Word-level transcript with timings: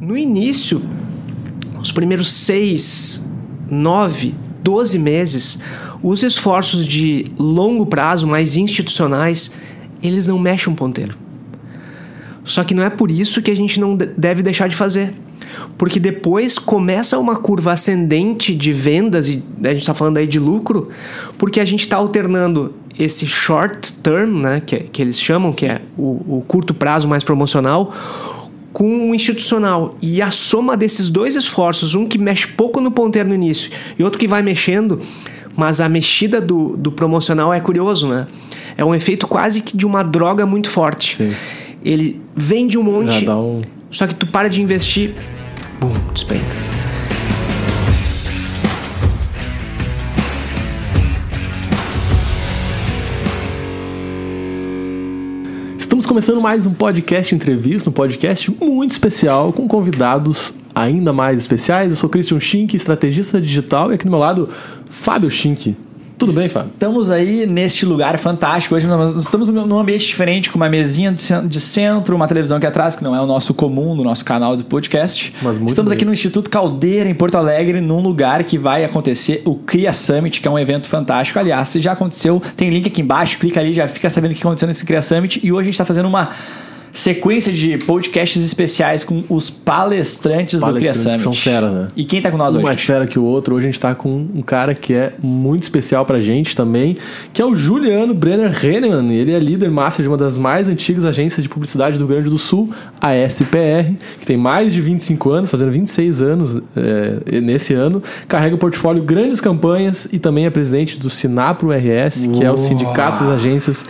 No 0.00 0.16
início, 0.16 0.80
os 1.82 1.90
primeiros 1.90 2.32
seis, 2.32 3.28
nove, 3.68 4.32
doze 4.62 4.96
meses, 4.96 5.58
os 6.00 6.22
esforços 6.22 6.86
de 6.86 7.24
longo 7.36 7.84
prazo, 7.84 8.24
mais 8.24 8.56
institucionais, 8.56 9.56
eles 10.00 10.28
não 10.28 10.38
mexem 10.38 10.72
um 10.72 10.76
ponteiro. 10.76 11.18
Só 12.44 12.62
que 12.62 12.74
não 12.74 12.84
é 12.84 12.90
por 12.90 13.10
isso 13.10 13.42
que 13.42 13.50
a 13.50 13.56
gente 13.56 13.80
não 13.80 13.96
deve 13.96 14.40
deixar 14.40 14.68
de 14.68 14.76
fazer. 14.76 15.12
Porque 15.76 15.98
depois 15.98 16.60
começa 16.60 17.18
uma 17.18 17.34
curva 17.34 17.72
ascendente 17.72 18.54
de 18.54 18.72
vendas, 18.72 19.28
e 19.28 19.42
a 19.64 19.70
gente 19.70 19.80
está 19.80 19.94
falando 19.94 20.18
aí 20.18 20.28
de 20.28 20.38
lucro, 20.38 20.90
porque 21.36 21.58
a 21.58 21.64
gente 21.64 21.80
está 21.80 21.96
alternando 21.96 22.72
esse 22.96 23.26
short 23.26 23.94
term, 23.94 24.42
né, 24.42 24.62
que, 24.64 24.78
que 24.78 25.02
eles 25.02 25.20
chamam, 25.20 25.52
que 25.52 25.66
é 25.66 25.80
o, 25.96 26.38
o 26.38 26.44
curto 26.46 26.72
prazo 26.72 27.08
mais 27.08 27.24
promocional, 27.24 27.92
com 28.78 29.10
o 29.10 29.12
institucional. 29.12 29.98
E 30.00 30.22
a 30.22 30.30
soma 30.30 30.76
desses 30.76 31.08
dois 31.08 31.34
esforços, 31.34 31.96
um 31.96 32.06
que 32.06 32.16
mexe 32.16 32.46
pouco 32.46 32.80
no 32.80 32.92
ponteiro 32.92 33.28
no 33.28 33.34
início 33.34 33.72
e 33.98 34.04
outro 34.04 34.20
que 34.20 34.28
vai 34.28 34.40
mexendo, 34.40 35.00
mas 35.56 35.80
a 35.80 35.88
mexida 35.88 36.40
do, 36.40 36.76
do 36.76 36.92
promocional 36.92 37.52
é 37.52 37.58
curioso, 37.58 38.06
né? 38.06 38.28
É 38.76 38.84
um 38.84 38.94
efeito 38.94 39.26
quase 39.26 39.62
que 39.62 39.76
de 39.76 39.84
uma 39.84 40.04
droga 40.04 40.46
muito 40.46 40.70
forte. 40.70 41.16
Sim. 41.16 41.34
Ele 41.84 42.20
vende 42.36 42.78
um 42.78 42.84
monte, 42.84 43.28
um... 43.28 43.62
só 43.90 44.06
que 44.06 44.14
tu 44.14 44.28
para 44.28 44.48
de 44.48 44.62
investir, 44.62 45.12
bum, 45.80 45.92
despenca. 46.14 46.77
Estamos 55.98 56.06
começando 56.06 56.40
mais 56.40 56.64
um 56.64 56.72
podcast 56.72 57.34
entrevista, 57.34 57.90
um 57.90 57.92
podcast 57.92 58.52
muito 58.52 58.92
especial 58.92 59.52
com 59.52 59.66
convidados 59.66 60.54
ainda 60.72 61.12
mais 61.12 61.36
especiais. 61.38 61.90
Eu 61.90 61.96
sou 61.96 62.08
Christian 62.08 62.38
Schink, 62.38 62.76
estrategista 62.76 63.40
digital, 63.40 63.90
e 63.90 63.96
aqui 63.96 64.04
do 64.04 64.10
meu 64.12 64.20
lado, 64.20 64.48
Fábio 64.88 65.28
Schink. 65.28 65.74
Tudo 66.18 66.32
bem, 66.32 66.48
Fábio? 66.48 66.72
Estamos 66.72 67.12
aí 67.12 67.46
neste 67.46 67.86
lugar 67.86 68.18
fantástico. 68.18 68.74
Hoje 68.74 68.88
nós 68.88 69.16
estamos 69.16 69.48
num 69.50 69.78
ambiente 69.78 70.04
diferente, 70.04 70.50
com 70.50 70.56
uma 70.56 70.68
mesinha 70.68 71.12
de 71.12 71.60
centro, 71.60 72.16
uma 72.16 72.26
televisão 72.26 72.56
aqui 72.56 72.66
atrás, 72.66 72.96
que 72.96 73.04
não 73.04 73.14
é 73.14 73.20
o 73.20 73.26
nosso 73.26 73.54
comum 73.54 73.94
no 73.94 74.02
nosso 74.02 74.24
canal 74.24 74.56
de 74.56 74.64
podcast. 74.64 75.32
Mas 75.40 75.58
muito 75.58 75.70
estamos 75.70 75.90
bem. 75.90 75.96
aqui 75.96 76.04
no 76.04 76.12
Instituto 76.12 76.50
Caldeira, 76.50 77.08
em 77.08 77.14
Porto 77.14 77.36
Alegre, 77.36 77.80
num 77.80 78.00
lugar 78.00 78.42
que 78.42 78.58
vai 78.58 78.84
acontecer 78.84 79.42
o 79.44 79.54
Cria 79.54 79.92
Summit, 79.92 80.40
que 80.40 80.48
é 80.48 80.50
um 80.50 80.58
evento 80.58 80.88
fantástico. 80.88 81.38
Aliás, 81.38 81.68
se 81.68 81.80
já 81.80 81.92
aconteceu, 81.92 82.42
tem 82.56 82.68
link 82.68 82.88
aqui 82.88 83.00
embaixo, 83.00 83.38
clica 83.38 83.60
ali, 83.60 83.72
já 83.72 83.86
fica 83.86 84.10
sabendo 84.10 84.32
o 84.32 84.34
que 84.34 84.40
aconteceu 84.40 84.66
nesse 84.66 84.84
Cria 84.84 85.00
Summit. 85.00 85.40
E 85.40 85.52
hoje 85.52 85.60
a 85.60 85.64
gente 85.64 85.74
está 85.74 85.84
fazendo 85.84 86.08
uma 86.08 86.30
sequência 86.92 87.52
de 87.52 87.78
podcasts 87.78 88.42
especiais 88.42 89.04
com 89.04 89.24
os 89.28 89.50
palestrantes, 89.50 90.60
do 90.60 90.66
Cria 90.66 90.90
Palestrantes 90.92 91.22
Summit. 91.22 91.22
são 91.22 91.34
feras, 91.34 91.72
né? 91.72 91.88
E 91.96 92.04
quem 92.04 92.20
tá 92.20 92.30
com 92.30 92.36
nós 92.36 92.54
um 92.54 92.58
hoje? 92.58 92.66
mais 92.66 92.80
fera 92.80 93.06
que 93.06 93.18
o 93.18 93.24
outro. 93.24 93.54
Hoje 93.54 93.64
a 93.64 93.70
gente 93.70 93.80
tá 93.80 93.94
com 93.94 94.26
um 94.34 94.42
cara 94.42 94.74
que 94.74 94.94
é 94.94 95.12
muito 95.22 95.62
especial 95.62 96.04
pra 96.04 96.20
gente 96.20 96.56
também, 96.56 96.96
que 97.32 97.42
é 97.42 97.44
o 97.44 97.54
Juliano 97.54 98.14
Brenner 98.14 98.52
Henneman. 98.64 99.12
Ele 99.12 99.32
é 99.32 99.38
líder 99.38 99.70
master 99.70 100.02
de 100.02 100.08
uma 100.08 100.16
das 100.16 100.36
mais 100.36 100.68
antigas 100.68 101.04
agências 101.04 101.42
de 101.42 101.48
publicidade 101.48 101.98
do 101.98 102.06
Rio 102.06 102.14
Grande 102.14 102.30
do 102.30 102.38
Sul, 102.38 102.70
a 103.00 103.14
SPR, 103.14 103.94
que 104.20 104.26
tem 104.26 104.36
mais 104.36 104.72
de 104.72 104.80
25 104.80 105.30
anos, 105.30 105.50
fazendo 105.50 105.70
26 105.70 106.22
anos 106.22 106.58
é, 106.76 107.40
nesse 107.40 107.74
ano. 107.74 108.02
Carrega 108.26 108.54
o 108.54 108.58
portfólio 108.58 109.02
grandes 109.02 109.40
campanhas 109.40 110.08
e 110.12 110.18
também 110.18 110.46
é 110.46 110.50
presidente 110.50 110.98
do 110.98 111.10
Sinapro 111.10 111.70
RS, 111.70 112.26
que 112.26 112.44
é 112.44 112.50
o 112.50 112.56
Sindicato 112.56 113.24
das 113.24 113.34
Agências 113.34 113.84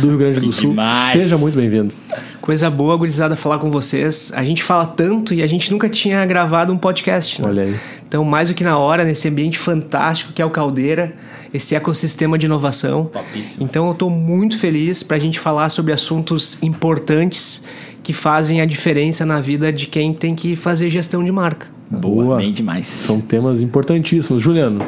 do 0.00 0.08
Rio 0.08 0.18
Grande 0.18 0.40
do 0.40 0.52
Sul. 0.52 0.74
Seja 1.12 1.36
muito 1.38 1.56
bem-vindo. 1.56 1.92
Coisa 2.40 2.68
boa, 2.68 2.96
gurizada, 2.96 3.36
falar 3.36 3.58
com 3.58 3.70
vocês. 3.70 4.32
A 4.34 4.44
gente 4.44 4.62
fala 4.62 4.86
tanto 4.86 5.32
e 5.32 5.42
a 5.42 5.46
gente 5.46 5.70
nunca 5.70 5.88
tinha 5.88 6.24
gravado 6.26 6.72
um 6.72 6.76
podcast, 6.76 7.40
né? 7.40 7.48
Olha 7.48 7.62
aí. 7.62 7.76
Então, 8.06 8.24
mais 8.24 8.48
do 8.48 8.54
que 8.54 8.62
na 8.62 8.76
hora, 8.76 9.04
nesse 9.04 9.28
ambiente 9.28 9.58
fantástico 9.58 10.32
que 10.32 10.42
é 10.42 10.44
o 10.44 10.50
Caldeira, 10.50 11.14
esse 11.54 11.74
ecossistema 11.74 12.36
de 12.36 12.46
inovação. 12.46 13.06
Topíssimo. 13.06 13.64
Então, 13.64 13.86
eu 13.86 13.92
estou 13.92 14.10
muito 14.10 14.58
feliz 14.58 15.02
para 15.02 15.16
a 15.16 15.20
gente 15.20 15.40
falar 15.40 15.70
sobre 15.70 15.92
assuntos 15.92 16.62
importantes 16.62 17.64
que 18.02 18.12
fazem 18.12 18.60
a 18.60 18.66
diferença 18.66 19.24
na 19.24 19.40
vida 19.40 19.72
de 19.72 19.86
quem 19.86 20.12
tem 20.12 20.34
que 20.34 20.56
fazer 20.56 20.90
gestão 20.90 21.24
de 21.24 21.32
marca. 21.32 21.68
Boa, 21.88 22.38
bem 22.38 22.52
demais. 22.52 22.86
São 22.86 23.20
temas 23.20 23.60
importantíssimos. 23.60 24.42
Juliano, 24.42 24.84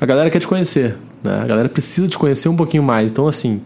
a 0.00 0.06
galera 0.06 0.30
quer 0.30 0.40
te 0.40 0.46
conhecer, 0.46 0.96
né? 1.22 1.40
A 1.42 1.46
galera 1.46 1.68
precisa 1.68 2.06
te 2.06 2.18
conhecer 2.18 2.48
um 2.48 2.56
pouquinho 2.56 2.82
mais. 2.82 3.10
Então, 3.10 3.26
assim, 3.26 3.62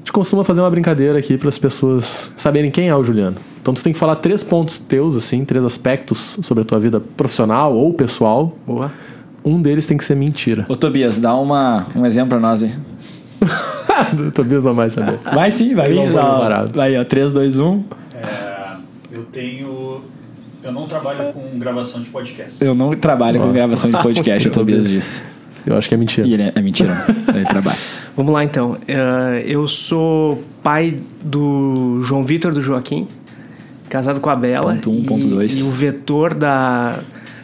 gente 0.00 0.12
costuma 0.12 0.42
fazer 0.44 0.60
uma 0.60 0.70
brincadeira 0.70 1.18
aqui 1.18 1.38
para 1.38 1.48
as 1.48 1.58
pessoas 1.58 2.32
saberem 2.36 2.70
quem 2.70 2.88
é 2.88 2.96
o 2.96 3.04
Juliano. 3.04 3.36
Então, 3.60 3.74
tu 3.74 3.82
tem 3.82 3.92
que 3.92 3.98
falar 3.98 4.16
três 4.16 4.42
pontos 4.42 4.78
teus, 4.78 5.14
assim, 5.16 5.44
três 5.44 5.64
aspectos 5.64 6.38
sobre 6.42 6.62
a 6.62 6.64
tua 6.64 6.80
vida 6.80 7.00
profissional 7.00 7.74
ou 7.74 7.92
pessoal. 7.92 8.56
Boa. 8.66 8.90
Um 9.44 9.60
deles 9.60 9.86
tem 9.86 9.96
que 9.96 10.04
ser 10.04 10.14
mentira. 10.14 10.66
Ô 10.68 10.76
Tobias, 10.76 11.18
dá 11.18 11.34
uma, 11.34 11.86
um 11.94 12.04
exemplo 12.04 12.30
pra 12.30 12.40
nós 12.40 12.62
aí. 12.62 12.72
o 14.18 14.30
Tobias 14.32 14.64
não 14.64 14.74
vai 14.74 14.90
saber. 14.90 15.18
Vai 15.18 15.50
sim, 15.50 15.74
vai. 15.74 15.94
Ó. 15.96 16.38
parado. 16.38 16.72
Vai, 16.74 16.98
ó. 16.98 17.04
3, 17.04 17.32
2, 17.32 17.58
1. 17.58 17.84
É, 18.14 18.76
eu 19.12 19.22
tenho. 19.24 20.02
Eu 20.62 20.72
não 20.72 20.86
trabalho 20.86 21.32
com 21.32 21.58
gravação 21.58 22.02
de 22.02 22.08
podcast. 22.10 22.62
Eu 22.62 22.74
não 22.74 22.94
trabalho 22.94 23.40
com 23.40 23.52
gravação 23.52 23.90
de 23.90 24.02
podcast, 24.02 24.48
o 24.48 24.50
Tobias 24.52 24.88
disse. 24.88 25.22
Eu 25.66 25.76
acho 25.76 25.88
que 25.88 25.94
é 25.94 25.98
mentira. 25.98 26.26
E 26.26 26.32
ele 26.34 26.42
é, 26.44 26.52
é 26.54 26.60
mentira. 26.62 27.04
ele 27.34 27.44
trabalha. 27.44 27.76
Vamos 28.16 28.32
lá, 28.32 28.42
então. 28.44 28.76
Eh, 28.88 29.42
eu 29.46 29.66
sou 29.68 30.42
pai 30.62 30.96
do 31.22 32.00
João 32.04 32.24
Vitor 32.24 32.52
do 32.52 32.62
Joaquim, 32.62 33.06
casado 33.88 34.20
com 34.20 34.30
a 34.30 34.36
Bela. 34.36 34.74
Ponto 34.74 34.90
um, 34.90 34.98
e- 35.00 35.04
ponto 35.04 35.26
dois. 35.28 35.58
E 35.58 35.62
o 35.62 35.70
vetor 35.70 36.34
da... 36.34 36.98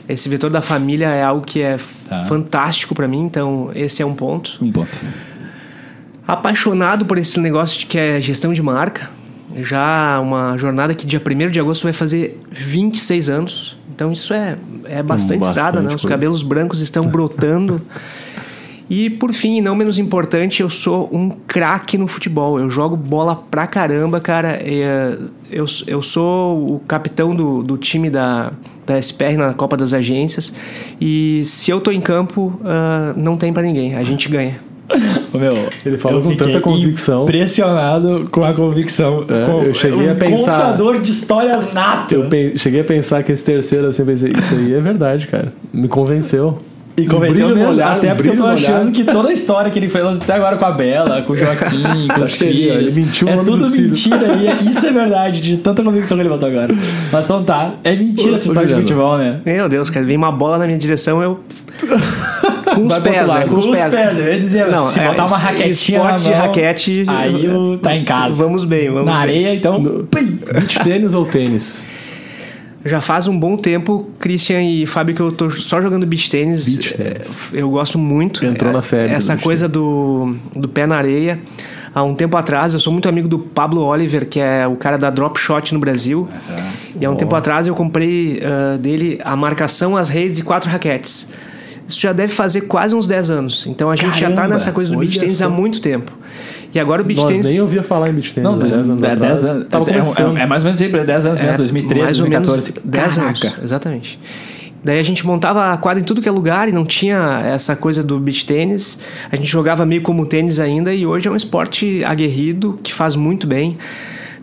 Esse 0.09 0.29
vetor 0.29 0.51
da 0.51 0.63
família 0.63 1.09
é 1.09 1.23
algo 1.23 1.45
que 1.45 1.61
é 1.61 1.79
Tá. 2.09 2.25
fantástico 2.27 2.95
para 2.95 3.09
mim, 3.09 3.23
então 3.25 3.71
esse 3.75 4.01
é 4.03 4.07
um 4.07 4.15
ponto. 4.15 4.57
Um 4.63 4.71
ponto. 4.71 4.97
apaixonado 6.27 7.05
por 7.05 7.19
esse 7.19 7.39
negócio 7.41 7.81
de 7.81 7.87
que 7.87 7.99
é 7.99 8.21
gestão 8.21 8.53
de 8.53 8.63
marca. 8.63 9.11
Já 9.57 10.21
uma 10.21 10.57
jornada 10.59 10.95
que 10.95 11.07
dia 11.07 11.21
1 11.25 11.51
de 11.51 11.59
agosto 11.61 11.85
vai 11.85 11.93
fazer 11.93 12.39
26 12.51 13.29
anos. 13.29 13.77
Então 13.97 14.13
isso 14.13 14.35
é, 14.35 14.59
é 14.85 15.03
bastante, 15.03 15.41
bastante 15.41 15.43
estrada, 15.43 15.81
né? 15.81 15.87
Os 15.89 16.03
coisa. 16.03 16.09
cabelos 16.09 16.43
brancos 16.43 16.83
estão 16.83 17.07
brotando. 17.09 17.81
E 18.89 19.11
por 19.11 19.33
fim, 19.33 19.57
e 19.57 19.61
não 19.61 19.75
menos 19.75 19.99
importante, 19.99 20.61
eu 20.61 20.71
sou 20.71 21.09
um 21.13 21.31
craque 21.31 21.99
no 21.99 22.07
futebol. 22.07 22.61
Eu 22.61 22.69
jogo 22.71 22.95
bola 22.95 23.35
pra 23.35 23.67
caramba, 23.67 24.21
cara. 24.21 24.61
É, 24.63 25.17
Eu, 25.51 25.65
eu 25.87 26.03
sou 26.03 26.75
o 26.75 26.81
capitão 26.81 27.35
do, 27.35 27.63
do 27.63 27.79
time 27.79 28.11
da, 28.11 28.53
da 28.87 29.01
SPR 29.01 29.37
na 29.37 29.55
Copa 29.55 29.77
das 29.77 29.93
Agências. 29.93 30.55
E 31.01 31.43
se 31.45 31.71
eu 31.71 31.81
tô 31.81 31.91
em 31.91 32.01
campo, 32.01 32.61
ah, 32.65 33.15
não 33.17 33.37
tem 33.37 33.53
pra 33.53 33.63
ninguém. 33.63 33.97
A 33.97 34.05
gente 34.05 34.29
ganha. 34.29 34.61
Meu, 35.35 35.69
Ele 35.85 35.97
falou 35.99 36.23
com 36.23 36.35
tanta 36.37 36.61
convicção. 36.61 37.25
Impressionado 37.25 38.27
com 38.31 38.45
a 38.45 38.53
convicção. 38.53 39.25
É, 39.29 39.47
Com- 39.47 39.63
eu 39.63 39.75
cheguei 39.75 40.09
um 40.09 40.13
a 40.13 40.15
pensar- 40.15 40.53
contador 40.61 41.01
de 41.01 41.11
histórias 41.11 41.73
nato. 41.73 42.15
Eu 42.15 42.25
pe- 42.29 42.59
cheguei 42.59 42.81
a 42.81 42.85
pensar 42.85 43.23
que 43.23 43.33
esse 43.33 43.45
terceiro, 43.45 43.89
assim, 43.89 44.05
pensei, 44.05 44.33
isso 44.33 44.55
aí 44.55 44.75
é 44.75 44.81
verdade, 44.81 45.27
cara. 45.27 45.53
Me 45.73 45.89
convenceu. 45.89 46.57
E 46.99 47.05
convenceu 47.07 47.49
Um 47.49 47.55
mesmo. 47.55 47.73
olhar, 47.73 47.97
até 47.99 48.11
um 48.11 48.17
porque 48.17 48.31
eu 48.31 48.37
tô 48.39 48.47
achando 48.47 48.91
que 48.91 49.05
toda 49.05 49.29
a 49.29 49.33
história 49.33 49.71
que 49.71 49.79
ele 49.79 49.89
fez 49.91 50.03
até 50.17 50.33
agora 50.33 50.57
com 50.57 50.65
a 50.65 50.73
Bela, 50.73 51.21
com 51.21 51.35
o 51.35 51.37
Joaquim, 51.37 51.83
com 52.15 52.23
os 52.23 52.35
filhos. 52.37 52.97
ele 52.97 53.05
mentiu 53.07 53.29
é 53.29 53.37
tudo 53.37 53.59
dos 53.59 53.71
filhos. 53.71 54.07
mentira. 54.07 54.33
E 54.37 54.47
é- 54.47 54.71
isso 54.71 54.87
é 54.87 54.93
verdade, 54.93 55.41
de 55.43 55.59
tanta 55.59 55.83
convicção 55.83 56.17
que 56.17 56.23
ele 56.23 56.31
botou 56.31 56.49
agora. 56.49 56.75
Mas 57.13 57.25
então 57.27 57.45
tá. 57.45 57.73
É 57.85 57.95
mentira 57.95 58.33
Ô, 58.33 58.35
essa 58.37 58.47
história 58.49 58.69
de 58.69 58.75
futebol, 58.81 59.19
né? 59.19 59.41
Meu 59.45 59.69
Deus, 59.69 59.91
cara, 59.91 60.07
vem 60.07 60.17
uma 60.17 60.33
bola 60.33 60.57
na 60.57 60.65
minha 60.67 60.79
direção, 60.79 61.23
eu. 61.23 61.41
Com 62.75 62.87
os 62.87 62.99
pés, 62.99 63.17
né? 63.17 63.23
lado. 63.23 63.49
Com 63.51 63.59
os 63.59 63.67
pés. 63.67 63.95
Eu 63.95 64.33
ia 64.33 64.39
dizer, 64.39 64.67
Não, 64.69 64.91
se 64.91 64.99
é, 65.01 65.09
botar 65.09 65.27
uma 65.27 65.37
raquetinha 65.39 65.99
esporte 65.99 66.13
na 66.13 66.19
de 66.19 66.31
mão, 66.31 66.41
raquete, 66.41 67.05
Aí 67.09 67.49
o- 67.49 67.79
tá 67.79 67.95
em 67.95 68.05
casa. 68.05 68.35
Vamos 68.35 68.65
bem, 68.65 68.89
vamos 68.91 69.07
Na 69.07 69.13
bem. 69.13 69.21
areia, 69.23 69.55
então. 69.55 69.83
pim. 70.11 70.39
Beach 70.53 70.81
tênis 70.83 71.15
ou 71.15 71.25
tênis? 71.25 71.89
Já 72.85 73.01
faz 73.01 73.27
um 73.27 73.37
bom 73.39 73.57
tempo, 73.57 74.11
Christian 74.21 74.63
e 74.63 74.87
Fábio, 74.87 75.13
que 75.15 75.21
eu 75.21 75.33
tô 75.33 75.51
só 75.51 75.81
jogando 75.81 76.07
beach 76.07 76.31
tênis. 76.31 76.69
Beach 76.69 76.95
tênis. 76.95 77.41
É, 77.53 77.61
Eu 77.61 77.71
gosto 77.71 77.99
muito. 77.99 78.45
Entrou 78.47 78.71
É, 78.71 78.75
na 78.75 78.83
febre 78.83 79.09
do 79.09 79.15
Essa 79.15 79.33
beach 79.35 79.43
coisa 79.45 79.69
do, 79.69 80.37
do 80.55 80.69
pé 80.69 80.87
na 80.87 80.97
areia. 80.97 81.39
Há 81.95 82.03
um 82.05 82.15
tempo 82.15 82.37
atrás, 82.37 82.75
eu 82.75 82.81
sou 82.81 82.93
muito 82.93 83.09
amigo 83.09 83.27
do 83.27 83.39
Pablo 83.39 83.83
Oliver, 83.83 84.29
que 84.29 84.39
é 84.39 84.67
o 84.67 84.77
cara 84.77 84.99
da 84.99 85.09
Drop 85.09 85.41
Shot 85.41 85.73
no 85.73 85.81
Brasil. 85.81 86.29
E 87.01 87.07
há 87.07 87.11
um 87.11 87.17
tempo 87.17 87.35
atrás 87.35 87.67
eu 87.67 87.75
comprei 87.75 88.41
ah, 88.45 88.77
dele 88.77 89.19
a 89.25 89.35
marcação, 89.35 89.97
as 89.97 90.09
redes 90.11 90.39
e 90.39 90.43
quatro 90.43 90.71
raquetes. 90.71 91.33
Isso 91.87 92.01
já 92.01 92.13
deve 92.13 92.33
fazer 92.33 92.63
quase 92.63 92.95
uns 92.95 93.07
10 93.07 93.31
anos. 93.31 93.67
Então 93.67 93.91
a 93.91 93.97
gente 93.97 94.19
já 94.19 94.29
tá 94.29 94.37
Caramba, 94.37 94.55
nessa 94.55 94.73
coisa 94.73 94.91
do 94.91 94.99
beach 94.99 95.35
só. 95.35 95.47
há 95.47 95.49
muito 95.49 95.81
tempo. 95.81 96.13
E 96.75 96.81
agora 96.81 97.01
o 97.01 97.05
beach 97.05 97.21
Nós 97.21 97.31
tênis. 97.31 97.49
nem 97.49 97.61
ouvia 97.61 97.83
falar 97.83 98.11
em 98.11 98.13
beach 98.13 98.35
tênis. 98.35 98.51
Não, 98.51 98.57
né? 98.57 98.63
dois, 98.63 98.75
Dez 98.75 98.89
anos 98.89 99.03
é, 99.03 99.13
atrás. 99.13 99.43
10 99.43 99.45
anos. 99.45 99.69
Tava 99.69 99.91
é, 99.91 99.95
é, 99.95 100.43
é 100.43 100.47
mais 100.47 100.63
ou 100.63 100.67
menos 100.67 100.79
sempre 100.79 101.05
10 101.05 101.27
anos 101.27 101.41
mesmo, 101.41 101.57
2013, 101.57 102.05
mais 102.05 102.21
ou 102.21 102.29
2014. 102.29 102.73
menos 102.73 102.85
10 102.85 103.19
anos. 103.19 103.41
Caraca. 103.41 103.65
Exatamente. 103.65 104.21
Daí 104.85 105.01
a 105.01 105.03
gente 105.03 105.27
montava 105.27 105.73
a 105.73 105.77
quadra 105.77 106.01
em 106.01 106.05
tudo 106.05 106.21
que 106.21 106.29
é 106.29 106.33
lugar 106.33 106.69
e 106.69 106.73
não 106.73 106.85
tinha 106.85 107.43
essa 107.45 107.75
coisa 107.75 108.03
do 108.03 108.21
beach 108.21 108.45
tênis. 108.47 109.01
A 109.33 109.37
gente 109.37 109.49
jogava 109.49 109.87
meio 109.87 110.03
como 110.03 110.27
tênis 110.27 110.61
ainda 110.61 110.95
e 110.95 111.07
hoje 111.07 111.27
é 111.27 111.31
um 111.31 111.37
esporte 111.37 112.05
aguerrido 112.05 112.79
que 112.83 112.93
faz 112.93 113.17
muito 113.17 113.47
bem. 113.47 113.79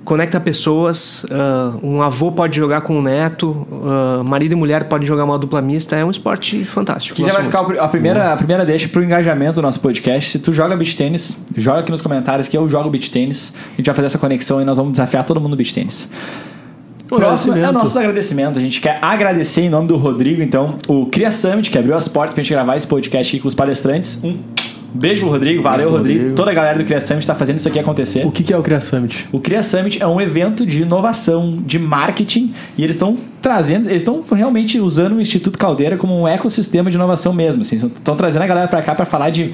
Conecta 0.05 0.39
pessoas. 0.39 1.25
ah, 1.31 1.71
um 1.81 2.01
avô 2.01 2.31
pode 2.31 2.55
jogar 2.57 2.81
com 2.81 2.97
um 2.97 3.01
neto, 3.01 3.67
ah, 3.83 4.21
marido 4.23 4.53
e 4.53 4.55
mulher 4.55 4.85
pode 4.85 5.05
jogar 5.05 5.23
uma 5.25 5.37
dupla 5.39 5.61
mista. 5.61 5.95
É 5.95 6.03
um 6.05 6.11
esporte 6.11 6.63
fantástico. 6.65 7.15
Que 7.15 7.23
já 7.23 7.33
vai 7.33 7.43
ficar 7.43 7.61
o 7.61 7.65
pri- 7.65 7.79
a 7.79 7.87
primeira, 7.87 8.33
a 8.33 8.37
primeira 8.37 8.65
deixa 8.65 8.87
pro 8.87 9.03
engajamento 9.03 9.55
do 9.55 9.61
nosso 9.61 9.79
podcast. 9.79 10.31
Se 10.31 10.39
tu 10.39 10.53
joga 10.53 10.75
beach 10.75 10.95
tênis, 10.95 11.37
joga 11.55 11.79
aqui 11.79 11.91
nos 11.91 12.01
comentários 12.01 12.47
que 12.47 12.57
eu 12.57 12.67
jogo 12.69 12.89
beach 12.89 13.11
tênis. 13.11 13.53
A 13.73 13.77
gente 13.77 13.85
vai 13.85 13.95
fazer 13.95 14.05
essa 14.07 14.17
conexão 14.17 14.61
e 14.61 14.65
nós 14.65 14.77
vamos 14.77 14.91
desafiar 14.93 15.23
todo 15.25 15.39
mundo 15.39 15.51
no 15.51 15.57
beach 15.57 15.73
tênis. 15.73 16.07
Próximo 17.07 17.53
é 17.53 17.57
agradecimento. 17.57 17.73
nossos 17.73 17.97
agradecimentos. 17.97 18.57
A 18.59 18.61
gente 18.61 18.81
quer 18.81 18.97
agradecer 19.01 19.61
em 19.61 19.69
nome 19.69 19.87
do 19.87 19.95
Rodrigo, 19.97 20.41
então, 20.41 20.77
o 20.87 21.05
Cria 21.05 21.31
Summit, 21.31 21.69
que 21.69 21.77
abriu 21.77 21.95
as 21.95 22.07
portas 22.07 22.33
pra 22.33 22.41
gente 22.43 22.51
gravar 22.53 22.75
esse 22.75 22.87
podcast 22.87 23.35
aqui 23.35 23.41
com 23.41 23.47
os 23.47 23.53
palestrantes. 23.53 24.23
Um 24.23 24.39
beijo 24.93 25.21
pro 25.21 25.29
Rodrigo, 25.29 25.61
valeu, 25.61 25.89
Rodrigo. 25.89 26.19
Rodrigo. 26.19 26.35
Toda 26.35 26.51
a 26.51 26.53
galera 26.53 26.77
do 26.77 26.83
Cria 26.83 27.01
Summit 27.01 27.25
tá 27.25 27.35
fazendo 27.35 27.57
isso 27.57 27.67
aqui 27.67 27.79
acontecer. 27.79 28.25
O 28.25 28.31
que, 28.31 28.43
que 28.43 28.53
é 28.53 28.57
o 28.57 28.61
Cria 28.61 28.81
Summit? 28.81 29.27
O 29.31 29.39
Cria 29.39 29.63
Summit 29.63 30.01
é 30.01 30.07
um 30.07 30.19
evento 30.21 30.65
de 30.65 30.81
inovação, 30.81 31.61
de 31.65 31.79
marketing, 31.79 32.53
e 32.77 32.83
eles 32.83 32.95
estão 32.95 33.17
trazendo, 33.41 33.89
eles 33.89 34.03
estão 34.03 34.23
realmente 34.31 34.79
usando 34.79 35.13
o 35.13 35.21
Instituto 35.21 35.57
Caldeira 35.57 35.97
como 35.97 36.19
um 36.19 36.27
ecossistema 36.27 36.89
de 36.89 36.95
inovação 36.95 37.33
mesmo. 37.33 37.61
Assim, 37.61 37.75
estão 37.75 38.15
trazendo 38.15 38.43
a 38.43 38.47
galera 38.47 38.67
para 38.67 38.81
cá 38.81 38.95
para 38.95 39.05
falar 39.05 39.29
de. 39.29 39.53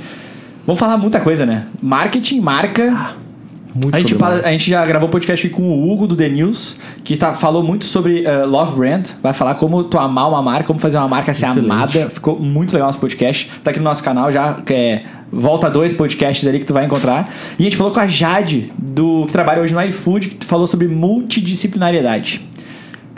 Vamos 0.66 0.80
falar 0.80 0.98
muita 0.98 1.20
coisa, 1.20 1.46
né? 1.46 1.66
Marketing, 1.82 2.40
marca. 2.40 3.16
Muito 3.74 3.96
A 3.96 4.00
gente, 4.00 4.24
a 4.24 4.52
gente 4.52 4.70
já 4.70 4.86
gravou 4.86 5.10
podcast 5.10 5.48
com 5.50 5.62
o 5.62 5.92
Hugo 5.92 6.08
do 6.08 6.16
The 6.16 6.28
News, 6.28 6.78
que 7.04 7.16
tá, 7.16 7.34
falou 7.34 7.62
muito 7.62 7.86
sobre 7.86 8.26
eh, 8.26 8.46
Love 8.46 8.76
Brand. 8.76 9.10
Vai 9.22 9.34
falar 9.34 9.56
como 9.56 9.84
tu 9.84 9.98
amar 10.00 10.28
uma 10.30 10.42
marca, 10.42 10.66
como 10.66 10.80
fazer 10.80 10.98
uma 10.98 11.08
marca 11.08 11.34
ser 11.34 11.46
Excelente. 11.46 11.66
amada. 11.66 12.10
Ficou 12.10 12.40
muito 12.40 12.74
legal 12.74 12.90
esse 12.90 12.98
podcast. 12.98 13.52
Tá 13.64 13.70
aqui 13.70 13.80
no 13.80 13.86
nosso 13.86 14.04
canal 14.04 14.32
já, 14.32 14.56
que 14.56 14.74
é 14.74 15.04
volta 15.32 15.70
dois 15.70 15.94
podcasts 15.94 16.48
ali 16.48 16.60
que 16.60 16.66
tu 16.66 16.74
vai 16.74 16.86
encontrar. 16.86 17.32
E 17.60 17.62
a 17.62 17.64
gente 17.64 17.78
falou 17.78 17.94
com 17.94 18.00
a 18.00 18.08
Jade, 18.08 18.72
do, 18.78 19.26
que 19.28 19.32
trabalha 19.32 19.62
hoje 19.62 19.74
no 19.74 19.82
iFood, 19.84 20.30
que 20.30 20.46
falou 20.46 20.66
sobre 20.66 20.88
multidisciplinariedade. 20.88 22.42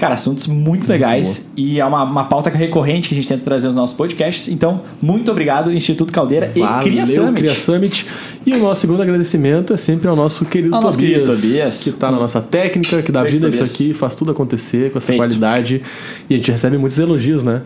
Cara, 0.01 0.15
assuntos 0.15 0.47
muito, 0.47 0.89
legais 0.89 1.45
e 1.55 1.79
é 1.79 1.85
uma, 1.85 2.01
uma 2.01 2.23
pauta 2.23 2.49
recorrente 2.49 3.07
que 3.07 3.13
a 3.13 3.17
gente 3.19 3.27
tenta 3.27 3.43
trazer 3.43 3.67
nos 3.67 3.75
nossos 3.75 3.95
podcasts. 3.95 4.47
Então, 4.47 4.81
muito 4.99 5.29
obrigado, 5.29 5.71
Instituto 5.71 6.11
Caldeira 6.11 6.47
e 6.55 6.81
Cria 6.81 7.05
Summit. 7.05 7.33
Cria 7.35 7.53
Summit. 7.53 8.07
E 8.43 8.51
o 8.51 8.57
nosso 8.57 8.81
segundo 8.81 8.99
agradecimento 9.03 9.71
é 9.73 9.77
sempre 9.77 10.07
ao 10.07 10.15
nosso 10.15 10.43
querido 10.43 10.73
Ao 10.75 10.81
nosso 10.81 10.97
Tobias, 10.97 11.19
querido 11.21 11.31
Tobias. 11.39 11.83
que 11.83 11.91
tá 11.91 12.11
na 12.11 12.17
nossa 12.17 12.41
técnica, 12.41 13.03
que 13.03 13.11
dá 13.11 13.21
Beijo, 13.21 13.37
vida 13.37 13.45
a 13.45 13.49
isso 13.51 13.63
aqui, 13.63 13.93
faz 13.93 14.15
tudo 14.15 14.31
acontecer 14.31 14.91
com 14.91 14.97
essa 14.97 15.05
Feito. 15.05 15.19
qualidade. 15.19 15.83
E 16.27 16.33
a 16.33 16.37
gente 16.39 16.49
recebe 16.49 16.79
muitos 16.79 16.97
elogios, 16.97 17.43
né? 17.43 17.61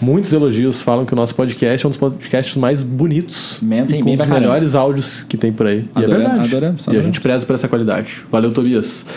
Muitos 0.00 0.32
elogios 0.32 0.80
falam 0.80 1.04
que 1.04 1.12
o 1.12 1.16
nosso 1.16 1.34
podcast 1.34 1.84
é 1.84 1.88
um 1.88 1.90
dos 1.90 1.98
podcasts 1.98 2.54
mais 2.56 2.84
bonitos 2.84 3.58
Mentem 3.60 3.98
e 3.98 4.02
com 4.04 4.16
caramba. 4.16 4.38
melhores 4.38 4.76
áudios 4.76 5.24
que 5.28 5.36
tem 5.36 5.52
por 5.52 5.66
aí. 5.66 5.78
e 5.78 5.80
é 5.80 6.04
Adoramos, 6.04 6.22
verdade. 6.28 6.48
adoramos, 6.54 6.84
E 6.84 6.88
a 6.88 6.90
adoramos. 6.92 7.06
gente 7.06 7.20
preza 7.20 7.44
por 7.44 7.54
essa 7.54 7.66
qualidade. 7.66 8.22
Valeu, 8.30 8.52
Tobias. 8.52 9.08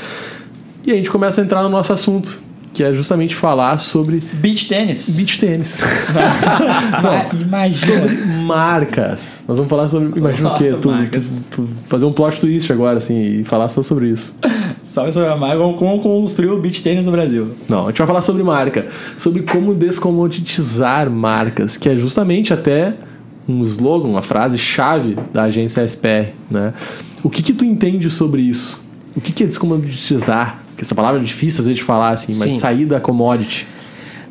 E 0.83 0.91
a 0.91 0.95
gente 0.95 1.11
começa 1.11 1.39
a 1.39 1.43
entrar 1.43 1.61
no 1.63 1.69
nosso 1.69 1.91
assunto, 1.93 2.39
que 2.73 2.83
é 2.83 2.93
justamente 2.93 3.33
falar 3.35 3.77
sobre 3.79 4.19
Beach 4.33 4.67
tênis. 4.67 5.09
beach 5.17 5.39
tênis. 5.39 5.81
Ma- 7.01 7.25
Imagina. 7.41 8.01
sobre 8.01 8.15
marcas. 8.25 9.43
Nós 9.47 9.57
vamos 9.57 9.69
falar 9.69 9.87
sobre. 9.87 10.17
Imagina 10.19 10.51
o 10.53 10.57
quê? 10.57 10.69
Nossa, 10.71 10.81
Tu, 10.81 11.09
tu- 11.09 11.33
tu 11.51 11.69
fazer 11.87 12.05
um 12.05 12.11
plot 12.11 12.39
twist 12.39 12.71
agora, 12.71 12.97
assim, 12.99 13.39
e 13.39 13.43
falar 13.43 13.69
só 13.69 13.81
sobre 13.81 14.09
isso. 14.09 14.35
Salve 14.83 15.11
sobre 15.11 15.29
a 15.29 15.35
marca, 15.35 15.57
como- 15.57 15.77
como 15.77 16.01
construir 16.01 16.49
o 16.49 16.59
beach 16.59 16.81
tênis 16.83 17.03
no 17.05 17.11
Brasil. 17.11 17.55
Não, 17.67 17.85
a 17.85 17.87
gente 17.89 17.97
vai 17.97 18.07
falar 18.07 18.21
sobre 18.21 18.43
marca, 18.43 18.85
sobre 19.17 19.41
como 19.43 19.73
descomoditizar 19.73 21.09
marcas, 21.09 21.77
que 21.77 21.89
é 21.89 21.95
justamente 21.95 22.53
até 22.53 22.93
um 23.47 23.63
slogan, 23.63 24.07
uma 24.09 24.21
frase 24.21 24.57
chave 24.57 25.17
da 25.33 25.43
agência 25.43 25.81
SPR, 25.87 26.31
né? 26.51 26.73
O 27.23 27.29
que 27.29 27.41
que 27.41 27.53
tu 27.53 27.65
entende 27.65 28.09
sobre 28.11 28.41
isso? 28.41 28.85
O 29.17 29.19
que 29.19 29.31
que 29.31 29.43
é 29.43 29.47
descomoditizar? 29.47 30.59
Que 30.77 30.83
essa 30.83 30.93
palavra 30.93 31.19
é 31.19 31.23
difícil 31.23 31.61
às 31.61 31.65
vezes 31.65 31.79
de 31.79 31.83
falar 31.83 32.11
assim, 32.11 32.37
mas 32.37 32.53
Sim. 32.53 32.59
sair 32.59 32.85
da 32.85 32.99
commodity. 32.99 33.67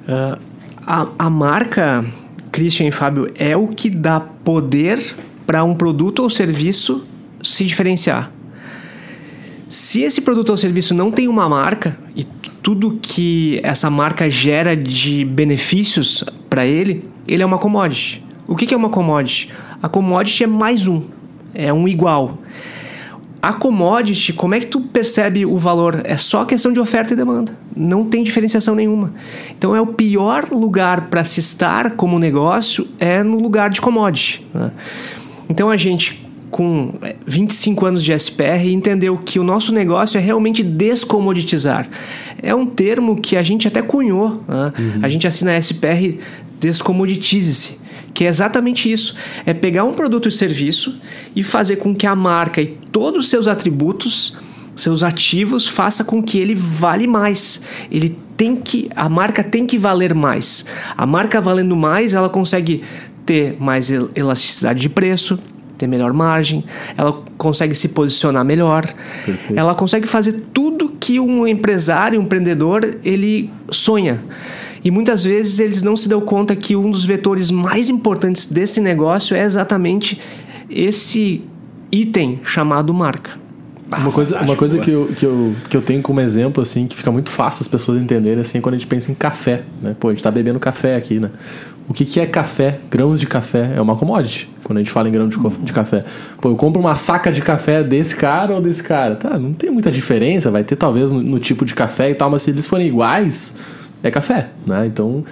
Ah, 0.07 0.39
a, 0.87 1.09
a 1.19 1.29
marca, 1.29 2.05
Christian 2.53 2.87
e 2.87 2.93
Fábio, 2.93 3.27
é 3.35 3.57
o 3.57 3.67
que 3.67 3.91
dá 3.91 4.21
poder 4.21 5.17
para 5.45 5.65
um 5.65 5.75
produto 5.75 6.21
ou 6.21 6.31
serviço 6.31 7.05
se 7.43 7.65
diferenciar. 7.65 8.31
Se 9.69 10.03
esse 10.03 10.21
produto 10.21 10.51
ou 10.51 10.57
serviço 10.57 10.95
não 10.95 11.11
tem 11.11 11.27
uma 11.27 11.49
marca 11.49 11.99
e 12.15 12.23
tudo 12.63 13.01
que 13.03 13.59
essa 13.65 13.91
marca 13.91 14.31
gera 14.31 14.77
de 14.77 15.25
benefícios 15.25 16.23
para 16.49 16.65
ele, 16.65 17.03
ele 17.27 17.43
é 17.43 17.47
uma 17.47 17.59
commodity. 17.59 18.25
O 18.47 18.55
que 18.55 18.65
que 18.65 18.73
é 18.73 18.77
uma 18.77 18.91
commodity? 18.91 19.51
A 19.83 19.89
commodity 19.89 20.45
é 20.45 20.47
mais 20.47 20.87
um, 20.87 21.03
é 21.53 21.73
um 21.73 21.89
igual. 21.89 22.39
A 23.47 23.53
commodity, 23.53 24.33
como 24.33 24.57
é 24.57 24.59
que 24.59 24.67
tu 24.67 24.81
percebe 24.81 25.47
o 25.47 25.57
valor? 25.57 26.01
É 26.03 26.17
só 26.17 26.45
questão 26.45 26.73
de 26.73 26.81
oferta 26.81 27.15
e 27.15 27.17
demanda. 27.17 27.57
Não 27.77 28.05
tem 28.05 28.25
diferenciação 28.25 28.75
nenhuma. 28.75 29.13
Então 29.57 29.77
é 29.77 29.81
o 29.81 29.87
pior 29.87 30.49
lugar 30.51 31.03
para 31.03 31.25
se 31.25 31.39
estar 31.39 31.93
como 31.93 32.19
negócio 32.19 32.89
é 32.99 33.23
no 33.23 33.39
lugar 33.39 33.71
de 33.71 33.81
commodity. 33.81 34.45
né? 34.53 34.73
Então 35.49 35.71
a 35.71 35.77
gente 35.77 36.27
com 36.51 36.95
é, 37.01 37.15
25 37.25 37.87
anos 37.87 38.03
de 38.03 38.13
SPR 38.19 38.67
entendeu 38.67 39.17
que 39.17 39.39
o 39.39 39.45
nosso 39.45 39.73
negócio 39.73 40.19
é 40.19 40.21
realmente 40.21 40.65
descomoditizar. 40.65 41.89
É 42.43 42.53
um 42.53 42.67
termo 42.67 43.15
que 43.15 43.37
a 43.37 43.45
gente 43.45 43.69
até 43.69 43.81
cunhou. 43.81 44.43
né? 44.49 44.73
A 45.03 45.09
gente 45.09 45.25
assina 45.25 45.53
a 45.53 45.63
SPR 45.63 46.19
descomoditize-se 46.59 47.86
que 48.17 48.25
é 48.25 48.29
exatamente 48.29 48.91
isso. 48.91 49.15
É 49.45 49.53
pegar 49.53 49.85
um 49.85 49.93
produto 49.93 50.27
e 50.27 50.33
serviço 50.33 50.95
e 51.35 51.43
fazer 51.43 51.77
com 51.77 51.95
que 51.95 52.07
a 52.07 52.17
marca 52.17 52.63
e 52.63 52.69
todos 52.91 53.25
os 53.25 53.29
seus 53.31 53.47
atributos, 53.47 54.39
seus 54.75 55.03
ativos, 55.03 55.69
faça 55.69 56.03
com 56.03 56.23
que 56.23 56.39
ele 56.39 56.55
vale 56.55 57.07
mais. 57.07 57.63
Ele 57.91 58.17
tem 58.35 58.57
que, 58.57 58.89
a 58.97 59.07
marca 59.09 59.45
tem 59.45 59.67
que 59.67 59.77
valer 59.77 60.15
mais. 60.15 60.65
A 60.97 61.05
marca 61.05 61.43
valendo 61.43 61.77
mais, 61.77 62.15
ela 62.15 62.31
consegue 62.31 62.83
ter 63.27 63.55
mais 63.61 63.91
el- 63.91 64.09
elasticidade 64.15 64.81
de 64.81 64.89
preço, 64.89 65.39
ter 65.77 65.87
melhor 65.87 66.15
margem, 66.15 66.65
ela 66.97 67.23
consegue 67.37 67.75
se 67.75 67.89
posicionar 67.89 68.43
melhor, 68.47 68.87
Perfeito. 69.27 69.59
ela 69.59 69.75
consegue 69.75 70.07
fazer 70.07 70.33
tudo 70.55 70.97
que 70.99 71.21
um 71.21 71.47
empresário, 71.47 72.19
um 72.19 72.23
empreendedor, 72.23 72.97
ele 73.05 73.51
sonha. 73.71 74.23
E 74.87 74.91
muitas 74.93 75.25
vezes 75.25 75.59
eles 75.59 75.83
não 75.83 75.97
se 75.97 76.09
dão 76.09 76.21
conta 76.21 76.55
que 76.55 76.77
um 76.77 76.93
dos 76.93 77.05
vetores 77.05 77.51
mais 77.51 77.91
importantes 77.91 78.47
desse 78.47 78.81
negócio 78.81 79.37
é 79.37 79.43
exatamente 79.43 80.21
esse 80.71 81.43
item 81.91 82.39
chamado 82.45 82.95
marca. 82.95 83.33
Uma 83.99 84.13
coisa, 84.13 84.41
uma 84.41 84.55
coisa 84.55 84.79
que, 84.79 84.93
eu, 84.93 85.07
que, 85.07 85.27
eu, 85.27 85.57
que 85.69 85.77
eu 85.77 85.83
tenho 85.83 86.01
como 86.03 86.21
exemplo, 86.21 86.63
assim, 86.63 86.87
que 86.87 86.97
fica 86.97 87.11
muito 87.11 87.31
fácil 87.31 87.63
as 87.63 87.69
pessoas 87.69 88.01
entenderem, 88.01 88.39
assim, 88.41 88.59
é 88.59 88.61
quando 88.61 88.77
a 88.77 88.79
gente 88.79 88.87
pensa 88.87 89.11
em 89.11 89.15
café, 89.17 89.63
né? 89.83 89.97
Pô, 89.99 90.07
a 90.07 90.13
gente 90.13 90.23
tá 90.23 90.31
bebendo 90.31 90.61
café 90.61 90.95
aqui, 90.95 91.19
né? 91.19 91.33
O 91.89 91.93
que, 91.93 92.05
que 92.05 92.21
é 92.21 92.27
café? 92.27 92.79
Grãos 92.89 93.19
de 93.19 93.27
café 93.27 93.73
é 93.75 93.81
uma 93.81 93.97
commodity, 93.97 94.49
quando 94.63 94.77
a 94.79 94.81
gente 94.83 94.93
fala 94.93 95.09
em 95.09 95.13
grão 95.13 95.27
de, 95.27 95.37
co- 95.37 95.53
de 95.65 95.73
café. 95.73 96.05
Pô, 96.41 96.49
eu 96.51 96.55
compro 96.55 96.81
uma 96.81 96.95
saca 96.95 97.33
de 97.33 97.43
café 97.43 97.83
desse 97.83 98.15
cara 98.15 98.55
ou 98.55 98.61
desse 98.61 98.85
cara? 98.85 99.17
Tá, 99.17 99.37
não 99.37 99.53
tem 99.53 99.69
muita 99.69 99.91
diferença, 99.91 100.49
vai 100.49 100.63
ter 100.63 100.77
talvez 100.77 101.11
no, 101.11 101.21
no 101.21 101.41
tipo 101.41 101.65
de 101.65 101.75
café 101.75 102.11
e 102.11 102.15
tal, 102.15 102.31
mas 102.31 102.43
se 102.43 102.51
eles 102.51 102.69
forem 102.69 102.87
iguais, 102.87 103.57
é 104.09 104.11
café, 104.11 104.49
né? 104.67 104.87
Então, 104.87 105.25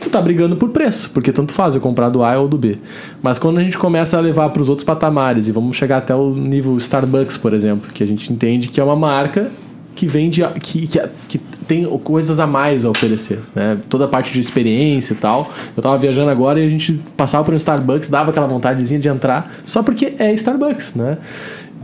tu 0.00 0.10
tá 0.10 0.20
brigando 0.20 0.56
por 0.56 0.70
preço, 0.70 1.10
porque 1.10 1.32
tanto 1.32 1.52
faz 1.52 1.74
eu 1.74 1.80
comprar 1.80 2.08
do 2.08 2.24
A 2.24 2.38
ou 2.38 2.48
do 2.48 2.58
B. 2.58 2.78
Mas 3.22 3.38
quando 3.38 3.58
a 3.58 3.62
gente 3.62 3.78
começa 3.78 4.18
a 4.18 4.20
levar 4.20 4.50
para 4.50 4.62
os 4.62 4.68
outros 4.68 4.84
patamares 4.84 5.48
e 5.48 5.52
vamos 5.52 5.76
chegar 5.76 5.98
até 5.98 6.14
o 6.14 6.34
nível 6.34 6.76
Starbucks, 6.78 7.38
por 7.38 7.54
exemplo, 7.54 7.90
que 7.92 8.02
a 8.02 8.06
gente 8.06 8.32
entende 8.32 8.68
que 8.68 8.80
é 8.80 8.84
uma 8.84 8.96
marca 8.96 9.50
que 9.94 10.06
vende, 10.06 10.42
que, 10.60 10.86
que, 10.86 11.00
que 11.28 11.38
tem 11.66 11.84
coisas 11.98 12.40
a 12.40 12.46
mais 12.46 12.84
a 12.84 12.90
oferecer, 12.90 13.38
né? 13.54 13.78
Toda 13.88 14.06
a 14.06 14.08
parte 14.08 14.32
de 14.32 14.40
experiência 14.40 15.12
e 15.12 15.16
tal. 15.16 15.50
Eu 15.76 15.82
tava 15.82 15.96
viajando 15.98 16.30
agora 16.30 16.58
e 16.58 16.66
a 16.66 16.68
gente 16.68 17.00
passava 17.16 17.44
por 17.44 17.54
um 17.54 17.56
Starbucks, 17.56 18.08
dava 18.08 18.30
aquela 18.30 18.46
vontadezinha 18.46 18.98
de 18.98 19.08
entrar, 19.08 19.54
só 19.64 19.82
porque 19.82 20.14
é 20.18 20.32
Starbucks, 20.32 20.94
né? 20.94 21.18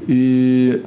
E 0.09 0.81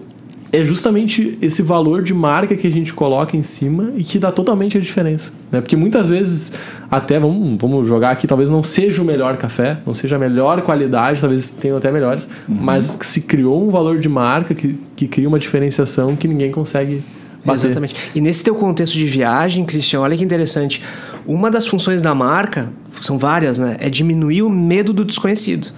é 0.51 0.65
justamente 0.65 1.37
esse 1.41 1.61
valor 1.61 2.03
de 2.03 2.13
marca 2.13 2.55
que 2.55 2.67
a 2.67 2.71
gente 2.71 2.93
coloca 2.93 3.37
em 3.37 3.43
cima 3.43 3.91
e 3.95 4.03
que 4.03 4.19
dá 4.19 4.31
totalmente 4.31 4.77
a 4.77 4.81
diferença. 4.81 5.31
Né? 5.51 5.61
Porque 5.61 5.75
muitas 5.75 6.09
vezes, 6.09 6.53
até 6.89 7.19
vamos, 7.19 7.57
vamos 7.59 7.87
jogar 7.87 8.11
aqui, 8.11 8.27
talvez 8.27 8.49
não 8.49 8.61
seja 8.61 9.01
o 9.01 9.05
melhor 9.05 9.37
café, 9.37 9.77
não 9.85 9.93
seja 9.93 10.17
a 10.17 10.19
melhor 10.19 10.61
qualidade, 10.61 11.21
talvez 11.21 11.49
tenham 11.49 11.77
até 11.77 11.91
melhores, 11.91 12.27
mas 12.47 12.97
se 13.01 13.21
criou 13.21 13.65
um 13.65 13.71
valor 13.71 13.97
de 13.97 14.09
marca 14.09 14.53
que, 14.53 14.77
que 14.95 15.07
cria 15.07 15.27
uma 15.27 15.39
diferenciação 15.39 16.15
que 16.15 16.27
ninguém 16.27 16.51
consegue. 16.51 17.01
Exatamente. 17.45 17.95
E 18.13 18.21
nesse 18.21 18.43
teu 18.43 18.55
contexto 18.55 18.97
de 18.97 19.05
viagem, 19.05 19.65
Christian, 19.65 20.01
olha 20.01 20.15
que 20.17 20.23
interessante. 20.23 20.83
Uma 21.25 21.49
das 21.51 21.67
funções 21.67 22.01
da 22.01 22.13
marca, 22.15 22.69
são 22.99 23.17
várias, 23.17 23.57
né? 23.59 23.77
É 23.79 23.89
diminuir 23.89 24.41
o 24.43 24.49
medo 24.49 24.91
do 24.93 25.03
desconhecido. 25.05 25.69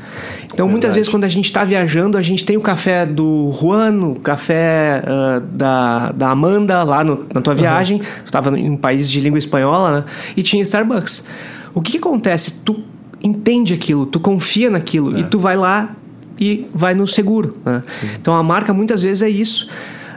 Então, 0.53 0.67
muitas 0.67 0.89
Verdade. 0.89 0.95
vezes, 0.95 1.09
quando 1.09 1.23
a 1.25 1.29
gente 1.29 1.45
está 1.45 1.63
viajando, 1.63 2.17
a 2.17 2.21
gente 2.21 2.45
tem 2.45 2.55
o 2.57 2.61
café 2.61 3.05
do 3.05 3.51
Juan, 3.59 4.11
o 4.11 4.19
café 4.19 5.03
ah, 5.05 5.41
da, 5.51 6.11
da 6.11 6.29
Amanda 6.31 6.83
lá 6.83 7.03
no- 7.03 7.25
na 7.33 7.41
tua 7.41 7.55
viagem. 7.55 7.99
Tu 7.99 8.25
estava 8.25 8.57
em 8.57 8.69
um 8.69 8.77
país 8.77 9.09
de 9.09 9.19
língua 9.19 9.37
espanhola, 9.39 9.99
né? 9.99 10.05
E 10.35 10.43
tinha 10.43 10.61
Starbucks. 10.63 11.25
O 11.73 11.81
que, 11.81 11.93
que 11.93 11.97
acontece? 11.97 12.61
Tu 12.63 12.83
entende 13.21 13.73
aquilo, 13.73 14.05
tu 14.05 14.19
confia 14.19 14.69
naquilo 14.69 15.17
e 15.17 15.23
tu 15.23 15.39
vai 15.39 15.55
lá 15.57 15.95
e 16.39 16.67
vai 16.73 16.93
no 16.93 17.07
seguro. 17.07 17.55
né? 17.65 17.81
Então, 18.19 18.33
a 18.33 18.43
marca 18.43 18.73
muitas 18.73 19.01
vezes 19.01 19.21
é 19.23 19.29
isso. 19.29 19.69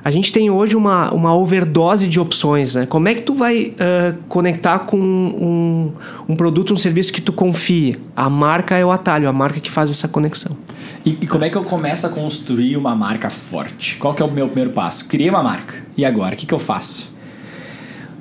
A 0.07 0.11
gente 0.13 0.31
tem 0.31 0.49
hoje 0.49 0.77
uma, 0.77 1.13
uma 1.13 1.35
overdose 1.35 2.07
de 2.07 2.21
opções, 2.21 2.77
né? 2.77 2.87
Como 2.87 3.09
é 3.09 3.15
que 3.17 3.23
tu 3.23 3.35
vai 3.35 3.75
uh, 3.75 4.17
conectar 4.29 4.79
com 4.79 4.97
um, 4.97 5.93
um 6.29 6.37
produto, 6.37 6.73
um 6.73 6.77
serviço 6.77 7.13
que 7.13 7.21
tu 7.21 7.33
confie? 7.33 7.99
A 8.15 8.31
marca 8.31 8.77
é 8.77 8.85
o 8.85 8.93
atalho, 8.93 9.29
a 9.29 9.33
marca 9.33 9.59
que 9.59 9.69
faz 9.69 9.91
essa 9.91 10.07
conexão. 10.07 10.57
E, 11.05 11.19
e 11.23 11.27
como 11.27 11.45
é 11.45 11.51
que 11.51 11.57
eu 11.57 11.65
começo 11.65 12.07
a 12.07 12.09
construir 12.09 12.77
uma 12.77 12.95
marca 12.95 13.31
forte? 13.31 13.97
Qual 13.97 14.15
que 14.15 14.23
é 14.23 14.25
o 14.25 14.31
meu 14.31 14.47
primeiro 14.47 14.71
passo? 14.71 15.09
Criei 15.09 15.29
uma 15.29 15.43
marca. 15.43 15.75
E 15.97 16.05
agora? 16.05 16.37
O 16.37 16.39
que, 16.39 16.47
que 16.47 16.55
eu 16.55 16.61
faço? 16.61 17.13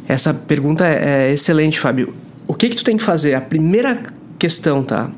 Essa 0.08 0.34
pergunta 0.34 0.88
é, 0.88 1.28
é 1.28 1.34
excelente, 1.34 1.80
Fábio. 1.80 2.16
O 2.48 2.56
que 2.56 2.68
que 2.68 2.78
tu 2.78 2.84
tem 2.84 2.98
que 2.98 3.04
fazer? 3.04 3.36
A 3.36 3.42
primeira 3.42 4.12
questão, 4.40 4.84
tá? 4.84 5.12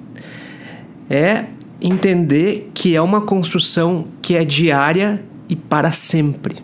É 1.09 1.45
entender 1.81 2.71
que 2.73 2.93
é 2.93 3.01
uma 3.01 3.21
construção 3.21 4.05
que 4.21 4.35
é 4.35 4.43
diária 4.43 5.23
e 5.49 5.55
para 5.55 5.91
sempre. 5.91 6.57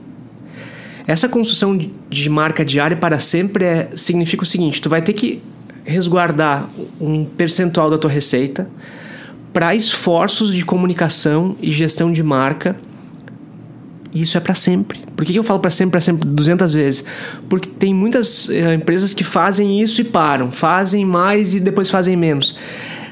Essa 1.05 1.27
construção 1.27 1.77
de 2.09 2.29
marca 2.29 2.63
diária 2.63 2.95
para 2.95 3.19
sempre 3.19 3.65
é, 3.65 3.89
significa 3.95 4.43
o 4.43 4.45
seguinte: 4.45 4.81
tu 4.81 4.89
vai 4.89 5.01
ter 5.01 5.13
que 5.13 5.41
resguardar 5.83 6.69
um 6.99 7.25
percentual 7.25 7.89
da 7.89 7.97
tua 7.97 8.09
receita 8.09 8.69
para 9.51 9.75
esforços 9.75 10.53
de 10.53 10.63
comunicação 10.63 11.55
e 11.61 11.71
gestão 11.71 12.11
de 12.11 12.23
marca. 12.23 12.75
Isso 14.13 14.37
é 14.37 14.39
para 14.39 14.53
sempre. 14.53 14.99
Por 15.15 15.25
que 15.25 15.35
eu 15.35 15.43
falo 15.43 15.59
para 15.59 15.71
sempre, 15.71 15.91
para 15.91 16.01
sempre 16.01 16.27
200 16.27 16.73
vezes? 16.73 17.05
Porque 17.49 17.67
tem 17.67 17.93
muitas 17.93 18.47
eh, 18.49 18.75
empresas 18.75 19.13
que 19.13 19.23
fazem 19.23 19.81
isso 19.81 20.01
e 20.01 20.03
param, 20.03 20.51
fazem 20.51 21.03
mais 21.03 21.55
e 21.55 21.59
depois 21.59 21.89
fazem 21.89 22.15
menos. 22.15 22.57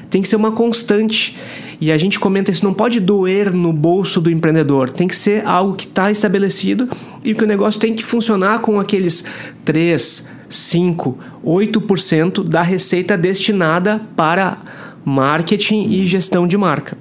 Tem 0.08 0.22
que 0.22 0.28
ser 0.28 0.36
uma 0.36 0.52
constante. 0.52 1.36
E 1.82 1.90
a 1.90 1.98
gente 1.98 2.20
comenta 2.20 2.48
isso 2.48 2.64
não 2.64 2.72
pode 2.72 3.00
doer 3.00 3.52
no 3.52 3.72
bolso 3.72 4.20
do 4.20 4.30
empreendedor, 4.30 4.88
tem 4.88 5.08
que 5.08 5.16
ser 5.16 5.44
algo 5.44 5.74
que 5.74 5.84
está 5.84 6.12
estabelecido 6.12 6.88
e 7.24 7.34
que 7.34 7.42
o 7.42 7.46
negócio 7.46 7.80
tem 7.80 7.92
que 7.92 8.04
funcionar 8.04 8.60
com 8.60 8.78
aqueles 8.78 9.26
3, 9.64 10.30
5, 10.48 11.18
8% 11.44 12.44
da 12.44 12.62
receita 12.62 13.18
destinada 13.18 14.00
para 14.14 14.58
marketing 15.04 15.90
e 15.90 16.06
gestão 16.06 16.46
de 16.46 16.56
marca. 16.56 16.96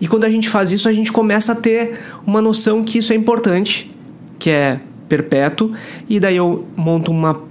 E 0.00 0.08
quando 0.08 0.24
a 0.24 0.30
gente 0.30 0.48
faz 0.48 0.72
isso, 0.72 0.88
a 0.88 0.92
gente 0.94 1.12
começa 1.12 1.52
a 1.52 1.54
ter 1.54 2.00
uma 2.26 2.40
noção 2.40 2.82
que 2.82 2.96
isso 2.96 3.12
é 3.12 3.16
importante, 3.16 3.94
que 4.38 4.48
é 4.48 4.80
perpétuo, 5.06 5.72
e 6.08 6.18
daí 6.18 6.38
eu 6.38 6.66
monto 6.74 7.10
uma, 7.10 7.42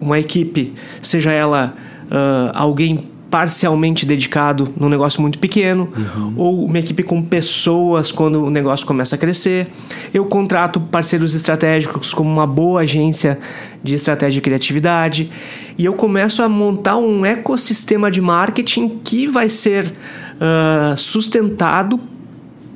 uma 0.00 0.18
equipe, 0.18 0.72
seja 1.02 1.30
ela 1.30 1.74
uh, 2.06 2.52
alguém 2.54 3.12
parcialmente 3.34 4.06
dedicado 4.06 4.72
num 4.76 4.88
negócio 4.88 5.20
muito 5.20 5.40
pequeno, 5.40 5.92
uhum. 5.96 6.34
ou 6.36 6.66
uma 6.66 6.78
equipe 6.78 7.02
com 7.02 7.20
pessoas 7.20 8.12
quando 8.12 8.44
o 8.44 8.48
negócio 8.48 8.86
começa 8.86 9.16
a 9.16 9.18
crescer. 9.18 9.66
Eu 10.14 10.24
contrato 10.26 10.78
parceiros 10.78 11.34
estratégicos 11.34 12.14
como 12.14 12.30
uma 12.30 12.46
boa 12.46 12.82
agência 12.82 13.36
de 13.82 13.96
estratégia 13.96 14.38
e 14.38 14.40
criatividade, 14.40 15.32
e 15.76 15.84
eu 15.84 15.94
começo 15.94 16.44
a 16.44 16.48
montar 16.48 16.96
um 16.96 17.26
ecossistema 17.26 18.08
de 18.08 18.20
marketing 18.20 19.00
que 19.02 19.26
vai 19.26 19.48
ser 19.48 19.86
uh, 19.86 20.96
sustentado 20.96 21.98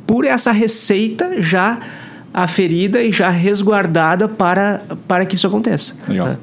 por 0.09 0.25
essa 0.25 0.51
receita 0.51 1.41
já 1.41 1.79
aferida 2.35 3.01
e 3.01 3.13
já 3.13 3.31
resguardada 3.31 4.27
para, 4.27 4.83
para 5.07 5.25
que 5.25 5.37
isso 5.37 5.47
aconteça. 5.47 5.95
Legal. 6.09 6.27
Né? 6.27 6.39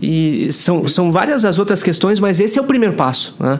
E 0.00 0.52
são, 0.52 0.86
são 0.86 1.10
várias 1.10 1.44
as 1.44 1.58
outras 1.58 1.82
questões, 1.82 2.20
mas 2.20 2.38
esse 2.38 2.58
é 2.58 2.62
o 2.62 2.64
primeiro 2.64 2.94
passo. 2.94 3.34
Né? 3.38 3.58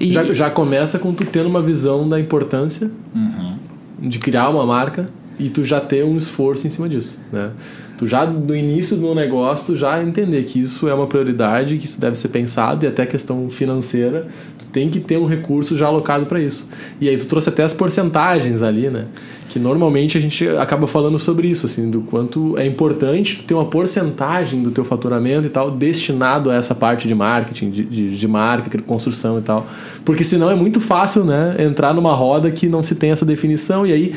E... 0.00 0.12
Já, 0.12 0.24
já 0.32 0.50
começa 0.50 0.98
com 0.98 1.12
tu 1.12 1.24
tendo 1.24 1.46
uma 1.48 1.60
visão 1.60 2.08
da 2.08 2.18
importância 2.18 2.90
uhum. 3.14 3.56
de 3.98 4.18
criar 4.18 4.48
uma 4.48 4.64
marca 4.64 5.08
e 5.38 5.50
tu 5.50 5.62
já 5.62 5.80
ter 5.80 6.04
um 6.04 6.16
esforço 6.16 6.66
em 6.66 6.70
cima 6.70 6.88
disso. 6.88 7.18
Né? 7.32 7.50
Tu 7.96 8.06
já 8.06 8.26
no 8.26 8.54
início 8.54 8.96
do 8.96 9.14
negócio, 9.14 9.66
tu 9.66 9.76
já 9.76 10.02
entender 10.02 10.42
que 10.44 10.60
isso 10.60 10.88
é 10.88 10.94
uma 10.94 11.06
prioridade, 11.06 11.78
que 11.78 11.86
isso 11.86 12.00
deve 12.00 12.16
ser 12.16 12.28
pensado 12.28 12.84
e 12.84 12.88
até 12.88 13.06
questão 13.06 13.48
financeira, 13.48 14.26
tu 14.58 14.66
tem 14.66 14.90
que 14.90 15.00
ter 15.00 15.16
um 15.16 15.26
recurso 15.26 15.76
já 15.76 15.86
alocado 15.86 16.26
para 16.26 16.40
isso. 16.40 16.68
E 17.00 17.08
aí 17.08 17.16
tu 17.16 17.26
trouxe 17.26 17.48
até 17.48 17.62
as 17.62 17.72
porcentagens 17.72 18.62
ali, 18.62 18.90
né? 18.90 19.06
que 19.54 19.60
normalmente 19.60 20.18
a 20.18 20.20
gente 20.20 20.48
acaba 20.48 20.84
falando 20.88 21.16
sobre 21.16 21.46
isso, 21.46 21.66
assim, 21.66 21.88
do 21.88 22.00
quanto 22.00 22.58
é 22.58 22.66
importante 22.66 23.40
ter 23.46 23.54
uma 23.54 23.66
porcentagem 23.66 24.64
do 24.64 24.72
teu 24.72 24.84
faturamento 24.84 25.46
e 25.46 25.48
tal 25.48 25.70
destinado 25.70 26.50
a 26.50 26.56
essa 26.56 26.74
parte 26.74 27.06
de 27.06 27.14
marketing, 27.14 27.70
de, 27.70 27.84
de, 27.84 28.18
de 28.18 28.26
marca, 28.26 28.82
construção 28.82 29.38
e 29.38 29.42
tal. 29.42 29.64
Porque 30.04 30.24
senão 30.24 30.50
é 30.50 30.56
muito 30.56 30.80
fácil, 30.80 31.22
né, 31.22 31.54
entrar 31.60 31.94
numa 31.94 32.12
roda 32.16 32.50
que 32.50 32.68
não 32.68 32.82
se 32.82 32.96
tem 32.96 33.12
essa 33.12 33.24
definição 33.24 33.86
e 33.86 33.92
aí 33.92 34.14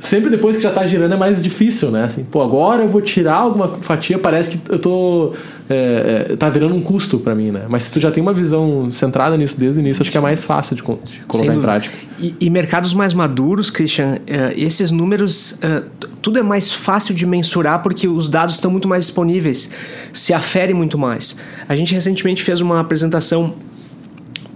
sempre 0.00 0.30
depois 0.30 0.56
que 0.56 0.62
já 0.62 0.70
está 0.70 0.84
girando 0.86 1.12
é 1.12 1.16
mais 1.16 1.42
difícil, 1.42 1.90
né? 1.90 2.04
Assim, 2.04 2.24
pô, 2.24 2.42
agora 2.42 2.82
eu 2.82 2.88
vou 2.88 3.02
tirar 3.02 3.36
alguma 3.36 3.76
fatia, 3.80 4.18
parece 4.18 4.56
que 4.56 4.72
eu 4.72 4.78
tô 4.78 5.34
é, 5.68 6.26
é, 6.30 6.36
tá 6.36 6.48
virando 6.50 6.74
um 6.74 6.80
custo 6.80 7.18
para 7.18 7.34
mim, 7.34 7.52
né? 7.52 7.66
Mas 7.68 7.84
se 7.84 7.92
tu 7.92 8.00
já 8.00 8.10
tem 8.10 8.20
uma 8.20 8.32
visão 8.32 8.90
centrada 8.90 9.36
nisso 9.36 9.56
desde 9.58 9.78
o 9.78 9.80
início, 9.80 10.02
acho 10.02 10.10
que 10.10 10.18
é 10.18 10.20
mais 10.20 10.42
fácil 10.42 10.74
de, 10.74 10.82
de 10.82 11.20
colocar 11.28 11.54
em 11.54 11.60
prática. 11.60 11.96
E, 12.18 12.34
e, 12.40 12.50
mercados 12.50 12.92
mais 12.92 13.14
maduros, 13.14 13.70
Christian, 13.70 14.18
é, 14.26 14.52
esses 14.56 14.90
números, 14.90 15.58
é, 15.62 15.82
tudo 16.20 16.38
é 16.38 16.42
mais 16.42 16.72
fácil 16.72 17.14
de 17.14 17.24
mensurar 17.24 17.82
porque 17.82 18.08
os 18.08 18.28
dados 18.28 18.56
estão 18.56 18.70
muito 18.70 18.88
mais 18.88 19.04
disponíveis, 19.04 19.70
se 20.12 20.32
afere 20.32 20.74
muito 20.74 20.98
mais. 20.98 21.36
A 21.68 21.76
gente 21.76 21.94
recentemente 21.94 22.42
fez 22.42 22.60
uma 22.60 22.80
apresentação 22.80 23.54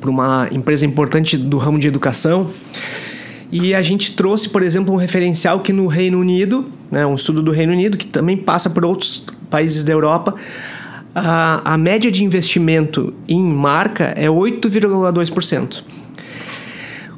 para 0.01 0.11
uma 0.11 0.49
empresa 0.51 0.85
importante 0.85 1.37
do 1.37 1.59
ramo 1.59 1.79
de 1.79 1.89
educação 1.89 2.51
e 3.57 3.73
a 3.73 3.81
gente 3.81 4.17
trouxe, 4.17 4.49
por 4.49 4.65
exemplo, 4.65 4.93
um 4.93 4.97
referencial 4.97 5.61
que 5.61 5.73
no 5.73 5.87
Reino 5.87 6.19
Unido, 6.19 6.67
né, 6.91 7.07
um 7.07 7.15
estudo 7.15 7.41
do 7.41 7.53
Reino 7.53 7.73
Unido, 7.73 7.97
que 7.97 8.05
também 8.05 8.37
passa 8.37 8.69
por 8.69 8.85
outros 8.85 9.25
países 9.49 9.85
da 9.85 9.93
Europa, 9.93 10.35
a, 11.15 11.75
a 11.75 11.79
média 11.79 12.11
de 12.11 12.25
investimento 12.25 13.15
em 13.29 13.41
marca 13.41 14.07
é 14.17 14.27
8,2%. 14.27 15.85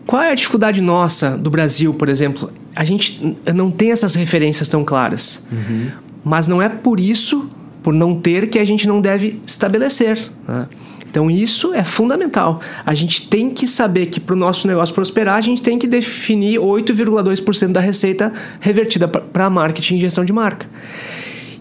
Qual 0.06 0.20
é 0.20 0.30
a 0.30 0.34
dificuldade 0.34 0.82
nossa 0.82 1.38
do 1.38 1.48
Brasil, 1.48 1.94
por 1.94 2.10
exemplo? 2.10 2.52
A 2.74 2.84
gente 2.84 3.34
não 3.54 3.70
tem 3.70 3.90
essas 3.90 4.14
referências 4.14 4.68
tão 4.68 4.84
claras. 4.84 5.48
Uhum. 5.50 5.90
Mas 6.22 6.46
não 6.46 6.60
é 6.60 6.68
por 6.68 7.00
isso, 7.00 7.48
por 7.82 7.94
não 7.94 8.14
ter, 8.14 8.50
que 8.50 8.58
a 8.58 8.64
gente 8.64 8.86
não 8.86 9.00
deve 9.00 9.40
estabelecer. 9.46 10.18
Né? 10.46 10.66
Então 11.16 11.30
isso 11.30 11.72
é 11.72 11.82
fundamental. 11.82 12.60
A 12.84 12.92
gente 12.92 13.26
tem 13.26 13.48
que 13.48 13.66
saber 13.66 14.04
que 14.04 14.20
para 14.20 14.34
o 14.34 14.38
nosso 14.38 14.68
negócio 14.68 14.94
prosperar, 14.94 15.36
a 15.36 15.40
gente 15.40 15.62
tem 15.62 15.78
que 15.78 15.86
definir 15.86 16.60
8,2% 16.60 17.72
da 17.72 17.80
receita 17.80 18.30
revertida 18.60 19.08
para 19.08 19.48
marketing 19.48 19.96
e 19.96 20.00
gestão 20.00 20.26
de 20.26 20.32
marca. 20.34 20.68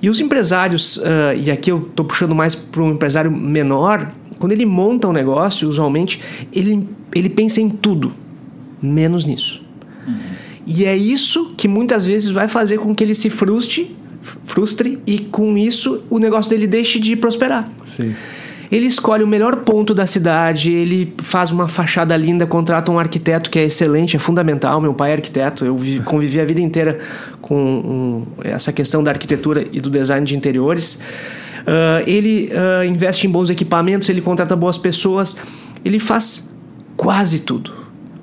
E 0.02 0.10
os 0.10 0.20
empresários, 0.20 0.98
uh, 0.98 1.04
e 1.42 1.50
aqui 1.50 1.72
eu 1.72 1.88
estou 1.90 2.06
puxando 2.06 2.36
mais 2.36 2.54
para 2.54 2.84
um 2.84 2.92
empresário 2.92 3.32
menor, 3.32 4.12
quando 4.40 4.52
ele 4.52 4.66
monta 4.66 5.08
um 5.08 5.14
negócio, 5.14 5.70
usualmente, 5.70 6.20
ele, 6.52 6.86
ele 7.16 7.30
pensa 7.30 7.62
em 7.62 7.70
tudo, 7.70 8.14
menos 8.82 9.24
nisso. 9.24 9.64
Uhum. 10.06 10.20
E 10.68 10.84
é 10.84 10.98
isso 10.98 11.54
que 11.56 11.70
muitas 11.70 12.06
vezes 12.06 12.30
vai 12.30 12.50
fazer 12.50 12.78
com 12.78 12.94
que 12.94 13.02
ele 13.02 13.16
se 13.16 13.30
frustre, 13.30 13.96
frustre 14.44 15.00
e 15.08 15.18
com 15.18 15.58
isso 15.58 16.04
o 16.10 16.20
negócio 16.20 16.50
dele 16.50 16.68
deixe 16.68 17.00
de 17.00 17.16
prosperar. 17.16 17.72
Sim. 17.86 18.14
Ele 18.72 18.86
escolhe 18.88 19.24
o 19.24 19.28
melhor 19.28 19.58
ponto 19.58 19.94
da 19.94 20.06
cidade, 20.06 20.72
ele 20.72 21.14
faz 21.20 21.52
uma 21.52 21.68
fachada 21.68 22.16
linda, 22.18 22.46
contrata 22.48 22.92
um 22.92 23.00
arquiteto 23.00 23.50
que 23.50 23.60
é 23.60 23.66
excelente, 23.66 24.16
é 24.16 24.20
fundamental. 24.20 24.82
Meu 24.82 24.94
pai 24.94 25.12
é 25.12 25.14
arquiteto, 25.14 25.66
eu 25.66 25.78
convivi 26.04 26.40
a 26.40 26.46
vida 26.46 26.62
inteira 26.62 27.00
com 27.42 27.56
um, 27.56 28.26
essa 28.44 28.74
questão 28.74 29.04
da 29.04 29.12
arquitetura 29.12 29.68
e 29.72 29.80
do 29.80 29.90
design 29.90 30.26
de 30.26 30.36
interiores. 30.36 31.02
Uh, 31.62 32.08
ele 32.08 32.52
uh, 32.52 32.86
investe 32.86 33.28
em 33.28 33.30
bons 33.30 33.50
equipamentos, 33.50 34.10
ele 34.10 34.22
contrata 34.22 34.56
boas 34.56 34.78
pessoas, 34.78 35.38
ele 35.84 36.00
faz 36.00 36.52
quase 36.96 37.40
tudo. 37.40 37.72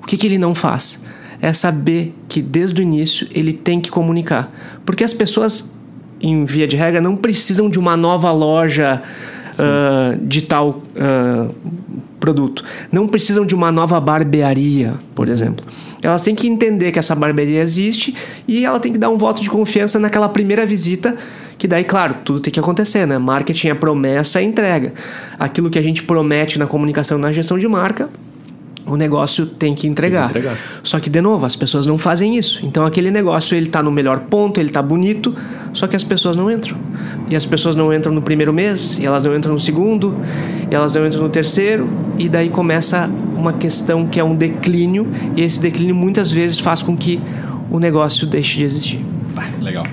O 0.01 0.05
que, 0.05 0.17
que 0.17 0.27
ele 0.27 0.37
não 0.37 0.53
faz? 0.53 1.03
É 1.41 1.51
saber 1.53 2.13
que 2.27 2.41
desde 2.41 2.81
o 2.81 2.83
início 2.83 3.27
ele 3.31 3.53
tem 3.53 3.79
que 3.79 3.89
comunicar. 3.89 4.51
Porque 4.85 5.03
as 5.03 5.13
pessoas, 5.13 5.73
em 6.21 6.45
via 6.45 6.67
de 6.67 6.75
regra, 6.75 7.01
não 7.01 7.15
precisam 7.15 7.69
de 7.69 7.79
uma 7.79 7.95
nova 7.97 8.31
loja 8.31 9.01
uh, 9.59 10.17
de 10.25 10.41
tal 10.41 10.81
uh, 10.95 11.53
produto. 12.19 12.63
Não 12.91 13.07
precisam 13.07 13.45
de 13.45 13.53
uma 13.53 13.71
nova 13.71 13.99
barbearia, 13.99 14.93
por 15.13 15.27
exemplo. 15.27 15.65
Elas 16.01 16.21
têm 16.21 16.35
que 16.35 16.47
entender 16.47 16.91
que 16.91 16.99
essa 16.99 17.15
barbearia 17.15 17.61
existe 17.61 18.13
e 18.47 18.65
ela 18.65 18.79
tem 18.79 18.91
que 18.91 18.97
dar 18.97 19.09
um 19.09 19.17
voto 19.17 19.41
de 19.41 19.49
confiança 19.49 19.99
naquela 19.99 20.27
primeira 20.27 20.65
visita, 20.65 21.15
que 21.57 21.67
daí, 21.67 21.83
claro, 21.83 22.15
tudo 22.25 22.39
tem 22.39 22.51
que 22.51 22.59
acontecer, 22.59 23.05
né? 23.05 23.17
Marketing 23.17 23.69
é 23.69 23.73
promessa 23.73 24.41
e 24.41 24.45
entrega. 24.45 24.93
Aquilo 25.39 25.69
que 25.69 25.79
a 25.79 25.81
gente 25.81 26.03
promete 26.03 26.59
na 26.59 26.67
comunicação 26.67 27.17
na 27.17 27.31
gestão 27.31 27.57
de 27.57 27.67
marca, 27.67 28.09
o 28.85 28.95
negócio 28.95 29.45
tem 29.45 29.73
que 29.73 29.87
entregar. 29.87 30.31
Tem 30.31 30.41
que 30.41 30.47
entregar. 30.47 30.57
Só 30.83 30.99
que, 30.99 31.09
de 31.09 31.21
novo, 31.21 31.45
as 31.45 31.55
pessoas 31.55 31.85
não 31.87 31.97
fazem 31.97 32.35
isso. 32.37 32.59
Então, 32.63 32.85
aquele 32.85 33.11
negócio, 33.11 33.55
ele 33.55 33.67
está 33.67 33.81
no 33.81 33.91
melhor 33.91 34.19
ponto, 34.21 34.59
ele 34.59 34.69
está 34.69 34.81
bonito, 34.81 35.35
só 35.73 35.87
que 35.87 35.95
as 35.95 36.03
pessoas 36.03 36.35
não 36.35 36.51
entram. 36.51 36.77
E 37.29 37.35
as 37.35 37.45
pessoas 37.45 37.75
não 37.75 37.93
entram 37.93 38.13
no 38.13 38.21
primeiro 38.21 38.51
mês, 38.51 38.97
e 38.99 39.05
elas 39.05 39.23
não 39.23 39.35
entram 39.35 39.53
no 39.53 39.59
segundo, 39.59 40.15
e 40.69 40.75
elas 40.75 40.93
não 40.93 41.05
entram 41.05 41.23
no 41.23 41.29
terceiro, 41.29 41.89
e 42.17 42.27
daí 42.27 42.49
começa 42.49 43.09
uma 43.35 43.53
questão 43.53 44.05
que 44.07 44.19
é 44.19 44.23
um 44.23 44.35
declínio, 44.35 45.07
e 45.35 45.41
esse 45.41 45.59
declínio 45.59 45.95
muitas 45.95 46.31
vezes 46.31 46.59
faz 46.59 46.81
com 46.81 46.95
que 46.95 47.21
o 47.71 47.79
negócio 47.79 48.27
deixe 48.27 48.57
de 48.57 48.63
existir. 48.63 49.05
Legal. 49.61 49.85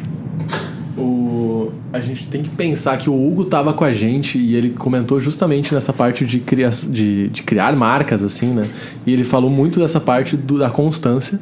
A 1.92 2.00
gente 2.00 2.26
tem 2.26 2.42
que 2.42 2.48
pensar 2.50 2.96
que 2.98 3.10
o 3.10 3.14
Hugo 3.14 3.42
estava 3.42 3.72
com 3.72 3.84
a 3.84 3.92
gente 3.92 4.38
e 4.38 4.54
ele 4.54 4.70
comentou 4.70 5.18
justamente 5.18 5.74
nessa 5.74 5.92
parte 5.92 6.24
de, 6.24 6.38
cria 6.38 6.70
de, 6.70 7.28
de, 7.28 7.42
criar 7.42 7.74
marcas, 7.74 8.22
assim, 8.22 8.52
né? 8.52 8.68
E 9.04 9.12
ele 9.12 9.24
falou 9.24 9.50
muito 9.50 9.80
dessa 9.80 10.00
parte 10.00 10.36
do, 10.36 10.58
da 10.58 10.70
constância 10.70 11.40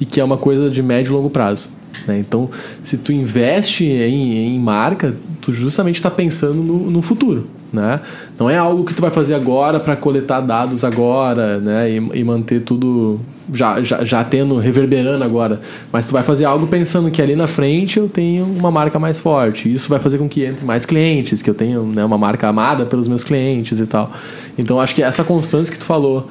e 0.00 0.04
que 0.04 0.20
é 0.20 0.24
uma 0.24 0.36
coisa 0.36 0.68
de 0.68 0.82
médio 0.82 1.10
e 1.10 1.12
longo 1.12 1.30
prazo. 1.30 1.70
Né? 2.06 2.18
Então, 2.18 2.50
se 2.82 2.98
tu 2.98 3.12
investe 3.12 3.84
em, 3.84 4.54
em 4.54 4.58
marca, 4.58 5.14
tu 5.40 5.52
justamente 5.52 5.96
está 5.96 6.10
pensando 6.10 6.62
no, 6.62 6.90
no 6.90 7.00
futuro. 7.00 7.48
Né? 7.76 8.00
Não 8.38 8.48
é 8.48 8.56
algo 8.56 8.84
que 8.84 8.94
tu 8.94 9.02
vai 9.02 9.10
fazer 9.10 9.34
agora 9.34 9.78
para 9.78 9.94
coletar 9.94 10.40
dados 10.40 10.82
agora 10.82 11.58
né? 11.60 11.90
E, 11.90 11.96
e, 11.96 12.24
manter 12.24 12.60
tudo 12.60 13.20
já, 13.52 13.82
já, 13.82 14.02
já 14.02 14.24
tendo, 14.24 14.56
reverberando 14.56 15.22
agora. 15.22 15.60
Mas 15.92 16.06
tu 16.06 16.12
vai 16.14 16.22
fazer 16.22 16.46
algo 16.46 16.66
pensando 16.66 17.10
que 17.10 17.20
ali 17.20 17.36
na 17.36 17.46
frente 17.46 17.98
eu 17.98 18.08
tenho 18.08 18.46
uma 18.46 18.70
marca 18.70 18.98
mais 18.98 19.20
forte. 19.20 19.70
Isso 19.72 19.90
vai 19.90 20.00
fazer 20.00 20.16
com 20.16 20.26
que 20.26 20.46
entre 20.46 20.64
mais 20.64 20.86
clientes, 20.86 21.42
que 21.42 21.50
eu 21.50 21.54
tenha 21.54 21.78
né, 21.80 22.02
uma 22.02 22.16
marca 22.16 22.48
amada 22.48 22.86
pelos 22.86 23.08
meus 23.08 23.22
clientes 23.22 23.78
e 23.78 23.86
tal. 23.86 24.10
Então 24.56 24.80
acho 24.80 24.94
que 24.94 25.02
essa 25.02 25.22
constância 25.22 25.70
que 25.70 25.78
tu 25.78 25.84
falou 25.84 26.28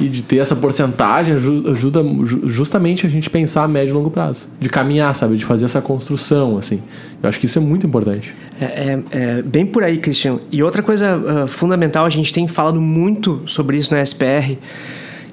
e 0.00 0.08
de 0.08 0.22
ter 0.22 0.36
essa 0.36 0.54
porcentagem 0.54 1.34
ajuda 1.34 2.04
justamente 2.44 3.06
a 3.06 3.10
gente 3.10 3.28
pensar 3.28 3.64
a 3.64 3.68
médio 3.68 3.92
e 3.92 3.94
longo 3.94 4.10
prazo, 4.10 4.48
de 4.60 4.68
caminhar, 4.68 5.14
sabe, 5.16 5.36
de 5.36 5.44
fazer 5.44 5.64
essa 5.64 5.80
construção, 5.80 6.56
assim. 6.56 6.80
Eu 7.20 7.28
acho 7.28 7.40
que 7.40 7.46
isso 7.46 7.58
é 7.58 7.62
muito 7.62 7.86
importante. 7.86 8.34
É, 8.60 8.64
é, 8.64 9.02
é 9.10 9.42
bem 9.42 9.66
por 9.66 9.82
aí, 9.82 9.98
Christian. 9.98 10.38
E 10.52 10.62
outra 10.62 10.82
coisa 10.82 11.16
uh, 11.16 11.48
fundamental, 11.48 12.04
a 12.04 12.10
gente 12.10 12.32
tem 12.32 12.46
falado 12.46 12.80
muito 12.80 13.42
sobre 13.46 13.76
isso 13.76 13.92
na 13.92 14.00
SPR, 14.00 14.56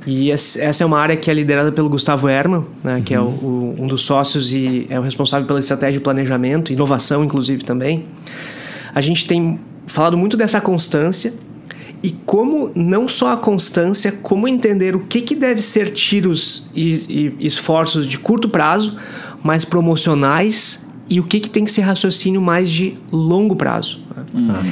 e 0.08 0.30
essa 0.32 0.84
é 0.84 0.86
uma 0.86 1.00
área 1.00 1.18
que 1.18 1.32
é 1.32 1.34
liderada 1.34 1.72
pelo 1.72 1.90
Gustavo 1.90 2.30
Herman, 2.30 2.64
né, 2.84 3.02
que 3.04 3.14
é 3.14 3.20
o, 3.20 3.24
o, 3.24 3.76
um 3.80 3.88
dos 3.88 4.04
sócios 4.04 4.54
e 4.54 4.86
é 4.88 5.00
o 5.00 5.02
responsável 5.02 5.48
pela 5.48 5.60
estratégia 5.60 5.94
de 5.94 6.00
planejamento, 6.00 6.72
inovação, 6.72 7.24
inclusive, 7.24 7.64
também. 7.64 8.06
A 8.94 9.02
gente 9.02 9.26
tem 9.26 9.60
falado 9.88 10.16
muito 10.16 10.38
dessa 10.38 10.62
constância 10.62 11.34
e 12.04 12.12
como 12.26 12.72
não 12.76 13.08
só 13.08 13.34
a 13.34 13.38
constância, 13.38 14.12
como 14.12 14.48
entender 14.48 14.96
o 14.96 15.00
que, 15.00 15.22
que 15.22 15.36
deve 15.36 15.62
ser 15.62 15.92
tiros 15.92 16.70
e, 16.76 17.34
e 17.40 17.46
esforços 17.46 18.06
de 18.06 18.20
curto 18.20 18.48
prazo, 18.48 18.98
mais 19.44 19.66
promocionais, 19.66 20.86
e 21.10 21.20
o 21.20 21.24
que, 21.24 21.40
que 21.40 21.50
tem 21.50 21.64
que 21.64 21.72
ser 21.72 21.82
raciocínio 21.82 22.42
mais 22.42 22.70
de 22.70 22.96
longo 23.12 23.56
prazo. 23.56 24.02
Uhum. 24.34 24.72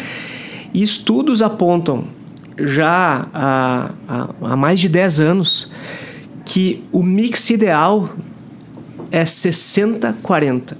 E 0.74 0.82
estudos 0.82 1.42
apontam 1.42 2.06
já 2.58 3.28
há, 3.34 3.92
há, 4.08 4.30
há 4.42 4.56
mais 4.56 4.80
de 4.80 4.90
10 4.90 5.20
anos 5.20 5.72
que 6.46 6.84
o 6.92 7.02
mix 7.02 7.50
ideal 7.50 8.10
é 9.12 9.24
60-40. 9.24 10.76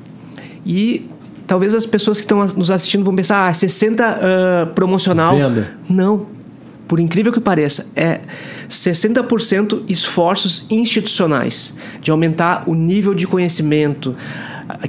E 0.66 1.06
talvez 1.46 1.74
as 1.74 1.86
pessoas 1.86 2.18
que 2.18 2.24
estão 2.24 2.40
nos 2.40 2.72
assistindo 2.72 3.04
vão 3.04 3.16
pensar, 3.16 3.48
ah, 3.48 3.54
60 3.54 4.04
uh, 4.04 4.74
promocional. 4.74 5.36
Venda. 5.36 5.72
Não 5.90 6.34
por 6.88 7.00
incrível 7.00 7.32
que 7.32 7.40
pareça, 7.40 7.88
é 7.96 8.20
60% 8.70 9.84
esforços 9.88 10.68
institucionais 10.70 11.78
de 12.02 12.12
aumentar 12.12 12.66
o 12.68 12.76
nível 12.76 13.14
de 13.14 13.26
conhecimento, 13.26 14.16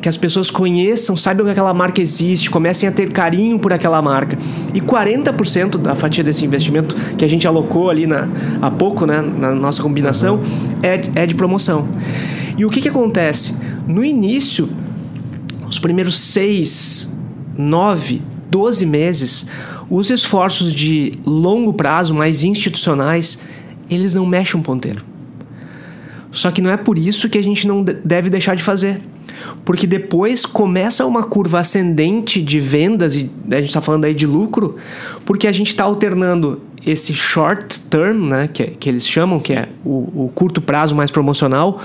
que 0.00 0.08
as 0.08 0.16
pessoas 0.16 0.50
conheçam, 0.50 1.16
saibam 1.16 1.46
que 1.46 1.52
aquela 1.52 1.72
marca 1.72 2.02
existe, 2.02 2.50
comecem 2.50 2.88
a 2.88 2.92
ter 2.92 3.10
carinho 3.10 3.58
por 3.58 3.72
aquela 3.72 4.02
marca. 4.02 4.36
E 4.72 4.80
40% 4.80 5.78
da 5.78 5.94
fatia 5.94 6.22
desse 6.22 6.44
investimento 6.44 6.94
que 7.16 7.24
a 7.24 7.28
gente 7.28 7.46
alocou 7.46 7.90
ali 7.90 8.06
na, 8.06 8.28
há 8.60 8.70
pouco, 8.70 9.06
né, 9.06 9.20
na 9.20 9.54
nossa 9.54 9.82
combinação, 9.82 10.40
é, 10.82 11.22
é 11.22 11.26
de 11.26 11.34
promoção. 11.34 11.88
E 12.56 12.64
o 12.64 12.70
que, 12.70 12.80
que 12.80 12.88
acontece? 12.88 13.60
No 13.86 14.04
início, 14.04 14.68
os 15.74 15.78
primeiros 15.78 16.20
6, 16.20 17.16
9, 17.58 18.22
12 18.50 18.86
meses, 18.86 19.46
os 19.90 20.08
esforços 20.08 20.72
de 20.72 21.12
longo 21.26 21.72
prazo, 21.72 22.14
mais 22.14 22.44
institucionais, 22.44 23.42
eles 23.90 24.14
não 24.14 24.24
mexem 24.24 24.58
um 24.58 24.62
ponteiro. 24.62 25.04
Só 26.30 26.50
que 26.50 26.62
não 26.62 26.70
é 26.70 26.76
por 26.76 26.98
isso 26.98 27.28
que 27.28 27.38
a 27.38 27.42
gente 27.42 27.66
não 27.66 27.82
deve 27.82 28.30
deixar 28.30 28.54
de 28.54 28.62
fazer. 28.62 29.00
Porque 29.64 29.86
depois 29.86 30.46
começa 30.46 31.04
uma 31.04 31.24
curva 31.24 31.58
ascendente 31.60 32.40
de 32.40 32.60
vendas, 32.60 33.16
e 33.16 33.30
a 33.50 33.56
gente 33.56 33.68
está 33.68 33.80
falando 33.80 34.04
aí 34.04 34.14
de 34.14 34.26
lucro, 34.26 34.76
porque 35.24 35.48
a 35.48 35.52
gente 35.52 35.68
está 35.68 35.84
alternando 35.84 36.62
esse 36.86 37.14
short 37.14 37.80
term, 37.80 38.28
né, 38.28 38.48
que, 38.52 38.66
que 38.66 38.88
eles 38.88 39.08
chamam, 39.08 39.40
que 39.40 39.52
é 39.52 39.68
o, 39.84 40.24
o 40.26 40.32
curto 40.34 40.60
prazo 40.60 40.94
mais 40.94 41.10
promocional, 41.10 41.80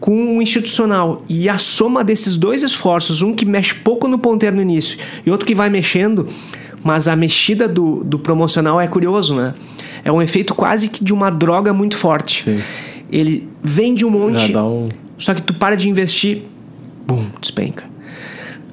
com 0.00 0.36
o 0.36 0.42
institucional. 0.42 1.24
E 1.28 1.48
a 1.48 1.58
soma 1.58 2.04
desses 2.04 2.36
dois 2.36 2.62
esforços, 2.62 3.22
um 3.22 3.34
que 3.34 3.44
mexe 3.44 3.74
pouco 3.74 4.08
no 4.08 4.18
ponteiro 4.18 4.56
no 4.56 4.62
início 4.62 4.98
e 5.24 5.30
outro 5.30 5.46
que 5.46 5.54
vai 5.54 5.70
mexendo, 5.70 6.28
mas 6.82 7.08
a 7.08 7.16
mexida 7.16 7.66
do, 7.66 8.04
do 8.04 8.18
promocional 8.18 8.80
é 8.80 8.86
curioso, 8.86 9.34
né? 9.34 9.54
É 10.04 10.12
um 10.12 10.20
efeito 10.20 10.54
quase 10.54 10.88
que 10.88 11.02
de 11.02 11.14
uma 11.14 11.30
droga 11.30 11.72
muito 11.72 11.96
forte. 11.96 12.42
Sim. 12.42 12.62
Ele 13.10 13.48
vende 13.62 14.04
um 14.04 14.10
monte, 14.10 14.54
um... 14.56 14.88
só 15.16 15.32
que 15.32 15.42
tu 15.42 15.54
para 15.54 15.76
de 15.76 15.88
investir, 15.88 16.42
bum, 17.06 17.24
despenca. 17.40 17.84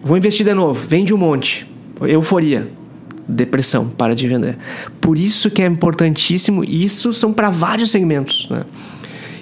Vou 0.04 0.18
investir 0.18 0.46
de 0.46 0.54
novo, 0.54 0.86
vende 0.86 1.14
um 1.14 1.18
monte. 1.18 1.66
Euforia, 2.02 2.68
depressão, 3.28 3.88
para 3.88 4.16
de 4.16 4.28
vender. 4.28 4.58
Por 5.00 5.18
isso 5.18 5.50
que 5.50 5.62
é 5.62 5.66
importantíssimo, 5.66 6.64
e 6.64 6.84
isso 6.84 7.14
são 7.14 7.32
para 7.32 7.50
vários 7.50 7.92
segmentos. 7.92 8.48
Né? 8.50 8.66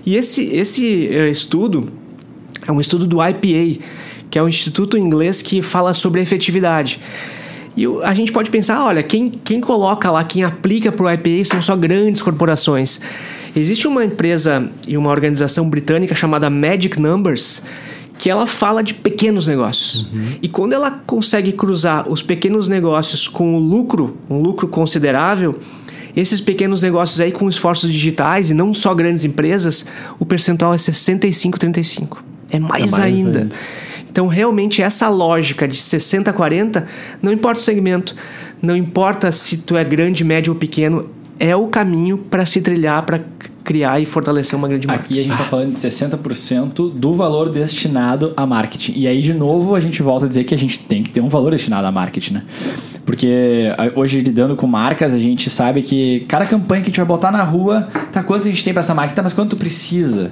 E 0.05 0.15
esse, 0.15 0.43
esse 0.55 1.07
eh, 1.07 1.29
estudo 1.29 1.89
é 2.67 2.71
um 2.71 2.79
estudo 2.79 3.05
do 3.05 3.17
IPA, 3.23 3.83
que 4.29 4.37
é 4.37 4.43
um 4.43 4.47
instituto 4.47 4.97
inglês 4.97 5.41
que 5.41 5.61
fala 5.61 5.93
sobre 5.93 6.21
efetividade. 6.21 6.99
E 7.75 7.85
a 8.03 8.13
gente 8.13 8.31
pode 8.31 8.49
pensar, 8.49 8.83
olha, 8.83 9.01
quem, 9.01 9.29
quem 9.29 9.61
coloca 9.61 10.11
lá, 10.11 10.23
quem 10.23 10.43
aplica 10.43 10.91
para 10.91 11.05
o 11.05 11.11
IPA 11.11 11.45
são 11.45 11.61
só 11.61 11.75
grandes 11.75 12.21
corporações. 12.21 13.01
Existe 13.55 13.87
uma 13.87 14.03
empresa 14.03 14.69
e 14.87 14.97
uma 14.97 15.09
organização 15.09 15.69
britânica 15.69 16.13
chamada 16.13 16.49
Magic 16.49 16.99
Numbers 16.99 17.63
que 18.19 18.29
ela 18.29 18.45
fala 18.45 18.83
de 18.83 18.93
pequenos 18.93 19.47
negócios. 19.47 20.05
Uhum. 20.11 20.33
E 20.41 20.49
quando 20.49 20.73
ela 20.73 20.91
consegue 21.07 21.53
cruzar 21.53 22.07
os 22.09 22.21
pequenos 22.21 22.67
negócios 22.67 23.29
com 23.29 23.55
o 23.55 23.59
lucro, 23.59 24.17
um 24.29 24.41
lucro 24.41 24.67
considerável, 24.67 25.57
esses 26.19 26.41
pequenos 26.41 26.81
negócios 26.81 27.19
aí 27.19 27.31
com 27.31 27.47
esforços 27.49 27.91
digitais 27.91 28.51
e 28.51 28.53
não 28.53 28.73
só 28.73 28.93
grandes 28.93 29.23
empresas, 29.23 29.85
o 30.19 30.25
percentual 30.25 30.73
é 30.73 30.77
65-35. 30.77 32.17
É 32.51 32.59
mais, 32.59 32.93
é 32.93 32.97
mais 32.97 33.03
ainda. 33.03 33.39
ainda. 33.39 33.55
Então, 34.09 34.27
realmente, 34.27 34.81
essa 34.81 35.07
lógica 35.07 35.67
de 35.67 35.77
60 35.77 36.33
40, 36.33 36.85
não 37.21 37.31
importa 37.31 37.59
o 37.59 37.63
segmento, 37.63 38.15
não 38.61 38.75
importa 38.75 39.31
se 39.31 39.57
tu 39.57 39.77
é 39.77 39.83
grande, 39.83 40.23
médio 40.23 40.53
ou 40.53 40.59
pequeno, 40.59 41.09
é 41.39 41.55
o 41.55 41.67
caminho 41.67 42.17
para 42.17 42.45
se 42.45 42.61
trilhar 42.61 43.03
para 43.05 43.21
criar 43.63 43.99
e 43.99 44.05
fortalecer 44.05 44.57
uma 44.57 44.67
grande 44.67 44.87
marca. 44.87 45.03
Aqui 45.03 45.19
a 45.19 45.23
gente 45.23 45.33
está 45.33 45.45
falando 45.45 45.73
de 45.73 45.79
60% 45.79 46.91
do 46.91 47.13
valor 47.13 47.49
destinado 47.49 48.33
a 48.35 48.45
marketing. 48.45 48.93
E 48.95 49.07
aí, 49.07 49.21
de 49.21 49.33
novo, 49.33 49.75
a 49.75 49.79
gente 49.79 50.01
volta 50.01 50.25
a 50.25 50.27
dizer 50.27 50.43
que 50.43 50.55
a 50.55 50.57
gente 50.57 50.79
tem 50.79 51.03
que 51.03 51.11
ter 51.11 51.21
um 51.21 51.29
valor 51.29 51.51
destinado 51.51 51.85
a 51.85 51.91
marketing, 51.91 52.33
né? 52.33 52.43
Porque 53.05 53.67
hoje, 53.95 54.21
lidando 54.21 54.55
com 54.55 54.67
marcas, 54.67 55.13
a 55.13 55.19
gente 55.19 55.49
sabe 55.49 55.81
que 55.81 56.25
cada 56.27 56.45
campanha 56.45 56.81
que 56.81 56.87
a 56.87 56.89
gente 56.89 56.97
vai 56.97 57.05
botar 57.05 57.31
na 57.31 57.43
rua, 57.43 57.87
tá 58.11 58.23
quanto 58.23 58.47
a 58.47 58.49
gente 58.49 58.63
tem 58.63 58.73
para 58.73 58.81
essa 58.81 58.93
marca, 58.93 59.13
tá, 59.13 59.23
mas 59.23 59.33
quanto 59.33 59.55
precisa? 59.55 60.31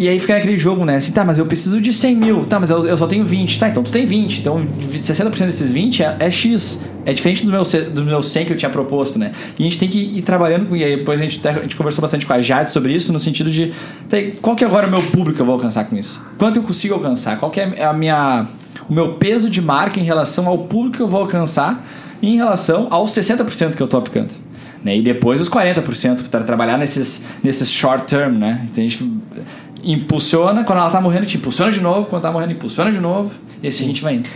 E 0.00 0.08
aí 0.08 0.18
fica 0.18 0.34
aquele 0.34 0.56
jogo, 0.56 0.82
né? 0.86 0.96
Assim, 0.96 1.12
tá, 1.12 1.22
mas 1.24 1.36
eu 1.36 1.44
preciso 1.44 1.78
de 1.78 1.92
100 1.92 2.16
mil. 2.16 2.44
Tá, 2.46 2.58
mas 2.58 2.70
eu, 2.70 2.86
eu 2.86 2.96
só 2.96 3.06
tenho 3.06 3.22
20. 3.22 3.58
Tá, 3.60 3.68
então 3.68 3.82
tu 3.82 3.92
tem 3.92 4.06
20. 4.06 4.38
Então 4.40 4.66
60% 4.90 5.44
desses 5.44 5.70
20 5.70 6.02
é, 6.02 6.16
é, 6.20 6.30
X. 6.30 6.82
É 7.04 7.12
diferente 7.12 7.44
do 7.44 7.50
meu, 7.50 7.62
do 7.62 8.04
meu 8.04 8.22
100 8.22 8.46
que 8.46 8.52
eu 8.52 8.56
tinha 8.56 8.70
proposto, 8.70 9.18
né? 9.18 9.32
E 9.58 9.62
a 9.62 9.64
gente 9.64 9.78
tem 9.78 9.88
que 9.88 9.98
ir 9.98 10.22
trabalhando 10.22 10.66
com... 10.66 10.76
E 10.76 10.84
aí 10.84 10.96
depois 10.96 11.20
a 11.20 11.24
gente, 11.24 11.46
a 11.46 11.52
gente 11.52 11.76
conversou 11.76 12.02
bastante 12.02 12.26
com 12.26 12.32
a 12.32 12.40
Jade 12.40 12.70
sobre 12.70 12.92
isso, 12.92 13.12
no 13.12 13.20
sentido 13.20 13.50
de... 13.50 13.72
Qual 14.42 14.54
que 14.54 14.64
é 14.64 14.66
agora 14.66 14.86
o 14.86 14.90
meu 14.90 15.02
público 15.02 15.36
que 15.36 15.42
eu 15.42 15.46
vou 15.46 15.54
alcançar 15.54 15.84
com 15.84 15.96
isso? 15.96 16.24
Quanto 16.38 16.58
eu 16.58 16.62
consigo 16.62 16.94
alcançar? 16.94 17.38
Qual 17.38 17.50
que 17.50 17.60
é 17.60 17.84
a 17.84 17.92
minha... 17.92 18.46
O 18.88 18.92
meu 18.92 19.14
peso 19.14 19.48
de 19.48 19.62
marca 19.62 20.00
em 20.00 20.02
relação 20.02 20.46
ao 20.46 20.58
público 20.58 20.96
que 20.96 21.02
eu 21.02 21.08
vou 21.08 21.20
alcançar 21.20 21.84
em 22.22 22.36
relação 22.36 22.88
aos 22.90 23.12
60% 23.12 23.74
que 23.74 23.82
eu 23.82 23.88
tô 23.88 23.96
aplicando. 23.96 24.34
Né? 24.82 24.98
E 24.98 25.02
depois 25.02 25.40
os 25.40 25.48
40% 25.48 26.28
para 26.28 26.42
trabalhar 26.42 26.78
nesses, 26.78 27.24
nesses 27.42 27.70
short 27.70 28.04
term, 28.06 28.32
né? 28.38 28.66
Então 28.70 28.82
a 28.84 28.88
gente 28.88 29.12
impulsiona, 29.82 30.64
quando 30.64 30.78
ela 30.78 30.90
tá 30.90 31.00
morrendo, 31.00 31.26
te 31.26 31.36
impulsiona 31.36 31.70
de 31.70 31.80
novo, 31.80 32.06
quando 32.06 32.22
tá 32.22 32.32
morrendo, 32.32 32.52
impulsiona 32.52 32.90
de 32.90 33.00
novo, 33.00 33.30
e 33.62 33.68
assim 33.68 33.84
a 33.84 33.86
gente 33.86 34.02
vai 34.02 34.14
indo. 34.16 34.28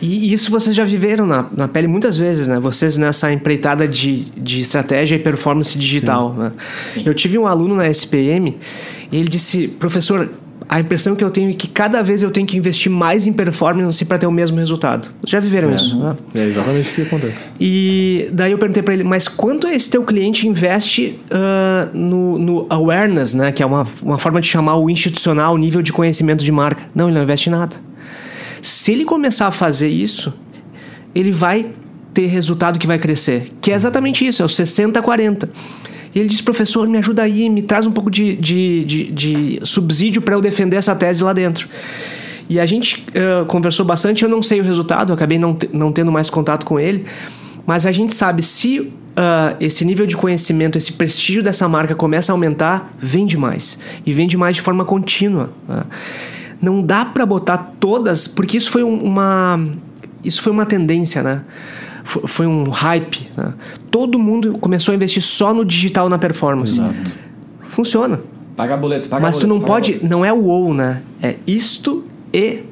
E 0.00 0.32
isso 0.32 0.50
vocês 0.50 0.74
já 0.74 0.84
viveram 0.84 1.26
na, 1.26 1.46
na 1.56 1.68
pele 1.68 1.86
muitas 1.86 2.16
vezes, 2.16 2.46
né? 2.46 2.58
Vocês 2.58 2.96
nessa 2.96 3.32
empreitada 3.32 3.86
de, 3.86 4.24
de 4.36 4.60
estratégia 4.60 5.16
e 5.16 5.18
performance 5.18 5.76
digital. 5.78 6.32
Sim. 6.32 6.40
Né? 6.40 6.52
Sim. 6.84 7.02
Eu 7.06 7.14
tive 7.14 7.38
um 7.38 7.46
aluno 7.46 7.74
na 7.76 7.88
SPM 7.88 8.56
e 9.10 9.16
ele 9.16 9.28
disse, 9.28 9.68
professor, 9.68 10.30
a 10.68 10.80
impressão 10.80 11.14
que 11.14 11.22
eu 11.22 11.30
tenho 11.30 11.50
é 11.50 11.54
que 11.54 11.68
cada 11.68 12.02
vez 12.02 12.22
eu 12.22 12.30
tenho 12.30 12.46
que 12.46 12.56
investir 12.56 12.90
mais 12.90 13.26
em 13.26 13.32
performance 13.32 14.02
para 14.04 14.18
ter 14.18 14.26
o 14.26 14.32
mesmo 14.32 14.58
resultado. 14.58 15.08
Já 15.26 15.38
viveram 15.38 15.70
é, 15.70 15.74
isso? 15.74 15.98
Né? 15.98 16.16
É 16.34 16.46
exatamente 16.46 16.90
o 16.90 16.94
que 16.94 17.02
acontece. 17.02 17.36
E 17.60 18.28
daí 18.32 18.52
eu 18.52 18.58
perguntei 18.58 18.82
para 18.82 18.94
ele, 18.94 19.04
mas 19.04 19.28
quanto 19.28 19.66
esse 19.66 19.90
teu 19.90 20.02
cliente 20.02 20.48
investe 20.48 21.18
uh, 21.30 21.96
no, 21.96 22.38
no, 22.38 22.66
awareness, 22.70 23.34
né? 23.34 23.52
Que 23.52 23.62
é 23.62 23.66
uma, 23.66 23.86
uma 24.02 24.18
forma 24.18 24.40
de 24.40 24.48
chamar 24.48 24.76
o 24.76 24.88
institucional, 24.88 25.54
o 25.54 25.58
nível 25.58 25.82
de 25.82 25.92
conhecimento 25.92 26.42
de 26.42 26.52
marca. 26.52 26.84
Não, 26.94 27.08
ele 27.08 27.16
não 27.16 27.22
investe 27.22 27.50
nada. 27.50 27.76
Se 28.64 28.92
ele 28.92 29.04
começar 29.04 29.46
a 29.46 29.50
fazer 29.50 29.88
isso, 29.88 30.32
ele 31.14 31.30
vai 31.30 31.70
ter 32.14 32.28
resultado 32.28 32.78
que 32.78 32.86
vai 32.86 32.98
crescer. 32.98 33.52
Que 33.60 33.70
é 33.70 33.74
exatamente 33.74 34.26
isso, 34.26 34.40
é 34.40 34.46
o 34.46 34.48
60-40. 34.48 35.50
E 36.14 36.18
ele 36.18 36.30
diz, 36.30 36.40
professor, 36.40 36.88
me 36.88 36.96
ajuda 36.96 37.24
aí, 37.24 37.50
me 37.50 37.60
traz 37.60 37.86
um 37.86 37.92
pouco 37.92 38.10
de, 38.10 38.34
de, 38.36 38.84
de, 38.84 39.12
de 39.12 39.60
subsídio 39.64 40.22
para 40.22 40.34
eu 40.34 40.40
defender 40.40 40.78
essa 40.78 40.96
tese 40.96 41.22
lá 41.22 41.34
dentro. 41.34 41.68
E 42.48 42.58
a 42.58 42.64
gente 42.64 43.04
uh, 43.10 43.44
conversou 43.44 43.84
bastante, 43.84 44.22
eu 44.22 44.30
não 44.30 44.40
sei 44.40 44.62
o 44.62 44.64
resultado, 44.64 45.12
acabei 45.12 45.38
não, 45.38 45.58
não 45.70 45.92
tendo 45.92 46.10
mais 46.10 46.30
contato 46.30 46.64
com 46.64 46.80
ele, 46.80 47.04
mas 47.66 47.84
a 47.84 47.92
gente 47.92 48.14
sabe 48.14 48.42
se 48.42 48.80
uh, 48.80 48.92
esse 49.60 49.84
nível 49.84 50.06
de 50.06 50.16
conhecimento, 50.16 50.78
esse 50.78 50.94
prestígio 50.94 51.42
dessa 51.42 51.68
marca 51.68 51.94
começa 51.94 52.32
a 52.32 52.34
aumentar, 52.34 52.90
vende 52.98 53.36
mais. 53.36 53.78
E 54.06 54.12
vende 54.14 54.38
mais 54.38 54.56
de 54.56 54.62
forma 54.62 54.86
contínua. 54.86 55.50
Né? 55.68 55.82
Não 56.64 56.82
dá 56.82 57.04
para 57.04 57.26
botar 57.26 57.58
todas, 57.78 58.26
porque 58.26 58.56
isso 58.56 58.70
foi 58.70 58.82
um, 58.82 58.96
uma. 59.02 59.60
Isso 60.24 60.40
foi 60.42 60.50
uma 60.52 60.64
tendência, 60.64 61.22
né? 61.22 61.42
foi 62.04 62.46
um 62.46 62.68
hype. 62.68 63.28
Né? 63.36 63.54
Todo 63.90 64.18
mundo 64.18 64.58
começou 64.58 64.92
a 64.92 64.94
investir 64.94 65.22
só 65.22 65.54
no 65.54 65.64
digital 65.64 66.08
na 66.08 66.18
performance. 66.18 66.78
Exato. 66.78 67.18
Funciona. 67.70 68.20
Paga 68.56 68.76
boleto, 68.76 69.08
paga 69.08 69.22
Mas 69.22 69.36
boleto, 69.36 69.46
tu 69.46 69.58
não 69.58 69.66
pode, 69.66 69.92
boleto. 69.92 70.08
não 70.08 70.24
é 70.24 70.32
o 70.32 70.44
ou, 70.44 70.74
né? 70.74 71.00
É 71.22 71.36
isto 71.46 72.04
e 72.32 72.62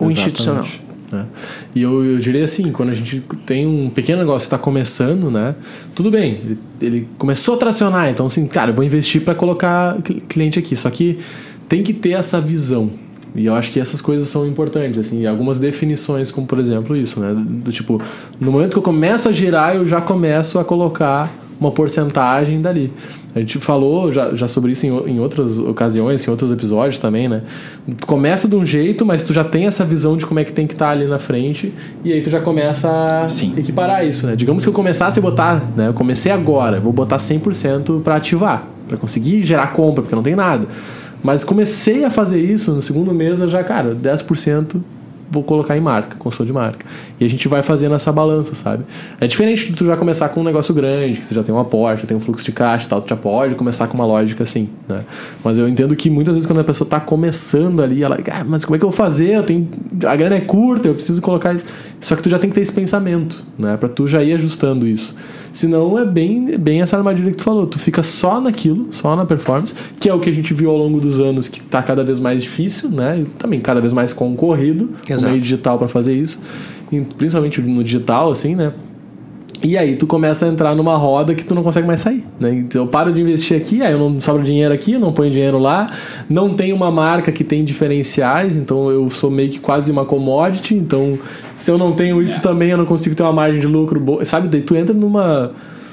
o 0.00 0.10
institucional. 0.10 0.64
Exatamente, 0.64 0.82
né? 1.12 1.26
E 1.74 1.82
eu, 1.82 2.04
eu 2.04 2.18
diria 2.18 2.44
assim, 2.44 2.70
quando 2.72 2.90
a 2.90 2.94
gente 2.94 3.20
tem 3.44 3.66
um 3.66 3.90
pequeno 3.90 4.20
negócio 4.20 4.48
que 4.48 4.54
está 4.54 4.58
começando, 4.58 5.30
né? 5.30 5.54
Tudo 5.94 6.10
bem, 6.10 6.38
ele, 6.44 6.58
ele 6.80 7.08
começou 7.18 7.56
a 7.56 7.58
tracionar, 7.58 8.08
então 8.08 8.26
assim, 8.26 8.46
cara, 8.46 8.70
eu 8.70 8.74
vou 8.74 8.84
investir 8.84 9.20
para 9.22 9.34
colocar 9.34 9.96
cl- 10.06 10.20
cliente 10.28 10.58
aqui. 10.58 10.76
Só 10.76 10.88
que 10.90 11.18
tem 11.68 11.82
que 11.82 11.92
ter 11.92 12.12
essa 12.12 12.40
visão. 12.40 12.90
E 13.34 13.46
eu 13.46 13.54
acho 13.54 13.70
que 13.70 13.78
essas 13.78 14.00
coisas 14.00 14.28
são 14.28 14.46
importantes, 14.46 14.98
assim, 14.98 15.22
e 15.22 15.26
algumas 15.26 15.58
definições, 15.58 16.30
como 16.30 16.46
por 16.46 16.58
exemplo 16.58 16.96
isso, 16.96 17.20
né? 17.20 17.34
Do 17.36 17.70
tipo, 17.70 18.00
no 18.40 18.50
momento 18.50 18.72
que 18.72 18.78
eu 18.78 18.82
começo 18.82 19.28
a 19.28 19.32
girar, 19.32 19.76
eu 19.76 19.86
já 19.86 20.00
começo 20.00 20.58
a 20.58 20.64
colocar 20.64 21.30
uma 21.60 21.70
porcentagem 21.70 22.60
dali. 22.60 22.92
A 23.34 23.40
gente 23.40 23.58
falou 23.58 24.10
já, 24.10 24.34
já 24.34 24.48
sobre 24.48 24.72
isso 24.72 24.86
em, 24.86 24.90
em 25.10 25.20
outras 25.20 25.58
ocasiões, 25.58 26.26
em 26.26 26.30
outros 26.30 26.50
episódios 26.50 26.98
também, 26.98 27.28
né? 27.28 27.42
Tu 27.98 28.06
começa 28.06 28.48
de 28.48 28.56
um 28.56 28.64
jeito, 28.64 29.04
mas 29.04 29.22
tu 29.22 29.32
já 29.32 29.44
tem 29.44 29.66
essa 29.66 29.84
visão 29.84 30.16
de 30.16 30.24
como 30.24 30.40
é 30.40 30.44
que 30.44 30.52
tem 30.52 30.66
que 30.66 30.72
estar 30.72 30.90
ali 30.90 31.06
na 31.06 31.18
frente, 31.18 31.72
e 32.04 32.12
aí 32.12 32.22
tu 32.22 32.30
já 32.30 32.40
começa 32.40 32.88
a 33.24 33.28
Sim. 33.28 33.54
equiparar 33.56 34.06
isso, 34.06 34.26
né? 34.26 34.34
Digamos 34.34 34.64
que 34.64 34.68
eu 34.68 34.72
começasse 34.72 35.18
a 35.18 35.22
botar, 35.22 35.62
né? 35.76 35.88
Eu 35.88 35.94
comecei 35.94 36.32
agora, 36.32 36.80
vou 36.80 36.92
botar 36.92 37.18
100% 37.18 38.02
para 38.02 38.16
ativar, 38.16 38.66
para 38.88 38.96
conseguir 38.96 39.44
gerar 39.44 39.68
compra, 39.68 40.02
porque 40.02 40.16
não 40.16 40.22
tem 40.22 40.34
nada. 40.34 40.66
Mas 41.22 41.44
comecei 41.44 42.04
a 42.04 42.10
fazer 42.10 42.40
isso 42.40 42.72
no 42.72 42.82
segundo 42.82 43.12
mês, 43.12 43.40
eu 43.40 43.48
já, 43.48 43.62
cara, 43.64 43.94
10% 43.94 44.80
vou 45.30 45.42
colocar 45.42 45.76
em 45.76 45.80
marca, 45.80 46.16
construção 46.16 46.46
de 46.46 46.52
marca. 46.52 46.86
E 47.20 47.24
a 47.24 47.28
gente 47.28 47.46
vai 47.48 47.62
fazendo 47.62 47.94
essa 47.94 48.10
balança, 48.10 48.54
sabe? 48.54 48.84
É 49.20 49.26
diferente 49.26 49.66
de 49.66 49.76
tu 49.76 49.84
já 49.84 49.96
começar 49.96 50.28
com 50.30 50.40
um 50.40 50.44
negócio 50.44 50.74
grande, 50.74 51.20
que 51.20 51.26
tu 51.26 51.34
já 51.34 51.42
tem 51.42 51.54
um 51.54 51.58
aporte, 51.58 52.06
tem 52.06 52.16
um 52.16 52.20
fluxo 52.20 52.44
de 52.44 52.52
caixa 52.52 52.86
e 52.86 52.88
tal, 52.88 53.02
tu 53.02 53.08
já 53.10 53.16
pode 53.16 53.54
começar 53.54 53.86
com 53.88 53.94
uma 53.94 54.06
lógica 54.06 54.44
assim, 54.44 54.70
né? 54.88 55.00
Mas 55.44 55.58
eu 55.58 55.68
entendo 55.68 55.94
que 55.94 56.08
muitas 56.08 56.34
vezes 56.34 56.46
quando 56.46 56.60
a 56.60 56.64
pessoa 56.64 56.88
tá 56.88 56.98
começando 56.98 57.82
ali, 57.82 58.02
ela, 58.02 58.18
ah, 58.32 58.44
mas 58.44 58.64
como 58.64 58.76
é 58.76 58.78
que 58.78 58.84
eu 58.84 58.90
vou 58.90 58.96
fazer? 58.96 59.36
Eu 59.36 59.42
tenho, 59.42 59.68
a 60.06 60.16
grana 60.16 60.36
é 60.36 60.40
curta, 60.40 60.88
eu 60.88 60.94
preciso 60.94 61.20
colocar 61.20 61.54
isso. 61.54 61.66
Só 62.00 62.16
que 62.16 62.22
tu 62.22 62.30
já 62.30 62.38
tem 62.38 62.48
que 62.48 62.54
ter 62.54 62.62
esse 62.62 62.72
pensamento, 62.72 63.44
né? 63.58 63.76
Pra 63.76 63.88
tu 63.88 64.06
já 64.06 64.22
ir 64.22 64.32
ajustando 64.32 64.86
isso. 64.86 65.14
Senão 65.52 65.98
é 65.98 66.04
bem, 66.04 66.56
bem 66.58 66.82
essa 66.82 66.96
armadilha 66.96 67.30
que 67.30 67.36
tu 67.36 67.44
falou. 67.44 67.66
Tu 67.66 67.78
fica 67.78 68.02
só 68.02 68.40
naquilo, 68.40 68.88
só 68.92 69.14
na 69.16 69.24
performance, 69.24 69.74
que 69.98 70.08
é 70.08 70.14
o 70.14 70.20
que 70.20 70.30
a 70.30 70.32
gente 70.32 70.52
viu 70.54 70.70
ao 70.70 70.76
longo 70.76 71.00
dos 71.00 71.18
anos 71.20 71.48
que 71.48 71.62
tá 71.62 71.82
cada 71.82 72.04
vez 72.04 72.20
mais 72.20 72.42
difícil, 72.42 72.90
né? 72.90 73.20
E 73.20 73.24
também 73.38 73.60
cada 73.60 73.80
vez 73.80 73.92
mais 73.92 74.12
concorrido 74.12 74.90
o 75.08 75.12
Exato. 75.12 75.30
meio 75.30 75.40
digital 75.40 75.78
para 75.78 75.88
fazer 75.88 76.14
isso. 76.14 76.42
E 76.90 77.00
principalmente 77.00 77.60
no 77.60 77.84
digital, 77.84 78.30
assim, 78.30 78.54
né? 78.54 78.72
E 79.62 79.76
aí 79.76 79.96
tu 79.96 80.06
começa 80.06 80.46
a 80.46 80.48
entrar 80.48 80.74
numa 80.74 80.96
roda 80.96 81.34
que 81.34 81.44
tu 81.44 81.54
não 81.54 81.62
consegue 81.62 81.86
mais 81.86 82.00
sair, 82.00 82.24
né? 82.38 82.52
Então 82.54 82.82
eu 82.82 82.88
paro 82.88 83.12
de 83.12 83.20
investir 83.20 83.56
aqui, 83.56 83.82
aí 83.82 83.92
eu 83.92 83.98
não 83.98 84.20
sobra 84.20 84.42
dinheiro 84.42 84.72
aqui, 84.72 84.92
eu 84.92 85.00
não 85.00 85.12
ponho 85.12 85.30
dinheiro 85.30 85.58
lá, 85.58 85.90
não 86.28 86.54
tem 86.54 86.72
uma 86.72 86.90
marca 86.90 87.32
que 87.32 87.42
tem 87.42 87.64
diferenciais, 87.64 88.56
então 88.56 88.90
eu 88.90 89.10
sou 89.10 89.30
meio 89.30 89.50
que 89.50 89.58
quase 89.58 89.90
uma 89.90 90.04
commodity, 90.04 90.74
então 90.74 91.18
se 91.56 91.70
eu 91.70 91.76
não 91.76 91.92
tenho 91.92 92.22
isso 92.22 92.40
também 92.40 92.70
eu 92.70 92.78
não 92.78 92.86
consigo 92.86 93.14
ter 93.14 93.22
uma 93.24 93.32
margem 93.32 93.60
de 93.60 93.66
lucro 93.66 93.98
boa, 93.98 94.24
sabe? 94.24 94.46
Daí 94.48 94.62
tu 94.62 94.76
entra 94.76 94.94
numa 94.94 95.52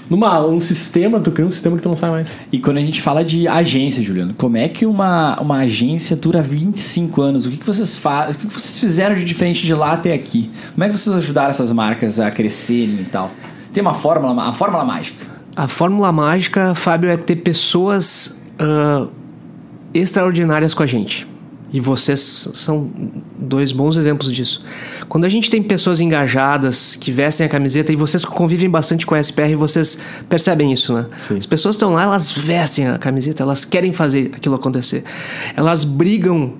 numa 0.09 0.45
um 0.45 0.61
sistema, 0.61 1.19
tu 1.19 1.31
cria 1.31 1.47
um 1.47 1.51
sistema 1.51 1.75
que 1.75 1.81
tu 1.81 1.89
não 1.89 1.95
sai 1.95 2.11
mais. 2.11 2.29
E 2.51 2.59
quando 2.59 2.77
a 2.77 2.81
gente 2.81 3.01
fala 3.01 3.23
de 3.23 3.47
agência, 3.47 4.03
Juliano, 4.03 4.33
como 4.37 4.57
é 4.57 4.69
que 4.69 4.85
uma, 4.85 5.39
uma 5.41 5.57
agência 5.59 6.15
dura 6.15 6.41
25 6.41 7.21
anos? 7.21 7.45
O 7.45 7.49
que, 7.51 7.57
que 7.57 7.65
vocês 7.65 7.97
fazem? 7.97 8.35
O 8.35 8.37
que, 8.37 8.47
que 8.47 8.53
vocês 8.53 8.79
fizeram 8.79 9.15
de 9.15 9.25
diferente 9.25 9.65
de 9.65 9.73
lá 9.73 9.93
até 9.93 10.13
aqui? 10.13 10.51
Como 10.73 10.83
é 10.83 10.89
que 10.89 10.97
vocês 10.97 11.15
ajudaram 11.15 11.49
essas 11.49 11.71
marcas 11.71 12.19
a 12.19 12.29
crescerem 12.29 12.99
e 13.01 13.05
tal? 13.05 13.31
Tem 13.75 13.81
uma 13.81 13.93
fórmula, 13.93 14.31
uma 14.31 14.53
fórmula 14.53 14.85
mágica. 14.85 15.29
A 15.53 15.67
fórmula 15.67 16.09
mágica, 16.09 16.73
Fábio, 16.73 17.09
é 17.09 17.17
ter 17.17 17.35
pessoas 17.35 18.41
ah, 18.57 19.05
extraordinárias 19.93 20.73
com 20.73 20.81
a 20.81 20.85
gente. 20.85 21.27
E 21.73 21.81
vocês 21.81 22.49
são 22.53 22.89
dois 23.37 23.73
bons 23.73 23.97
exemplos 23.97 24.31
disso. 24.31 24.63
Quando 25.09 25.25
a 25.25 25.29
gente 25.29 25.49
tem 25.49 25.61
pessoas 25.61 25.99
engajadas 25.99 26.95
que 26.95 27.11
vestem 27.11 27.45
a 27.45 27.49
camiseta 27.49 27.91
e 27.91 27.97
vocês 27.97 28.23
convivem 28.23 28.69
bastante 28.69 29.05
com 29.05 29.13
a 29.13 29.19
SPR, 29.19 29.57
vocês 29.57 30.01
percebem 30.29 30.71
isso, 30.71 30.93
né? 30.93 31.07
Sim. 31.17 31.37
As 31.37 31.45
pessoas 31.45 31.75
estão 31.75 31.95
lá, 31.95 32.03
elas 32.03 32.31
vestem 32.31 32.87
a 32.87 32.97
camiseta, 32.97 33.43
elas 33.43 33.65
querem 33.65 33.91
fazer 33.91 34.31
aquilo 34.37 34.55
acontecer. 34.55 35.03
Elas 35.53 35.83
brigam 35.83 36.53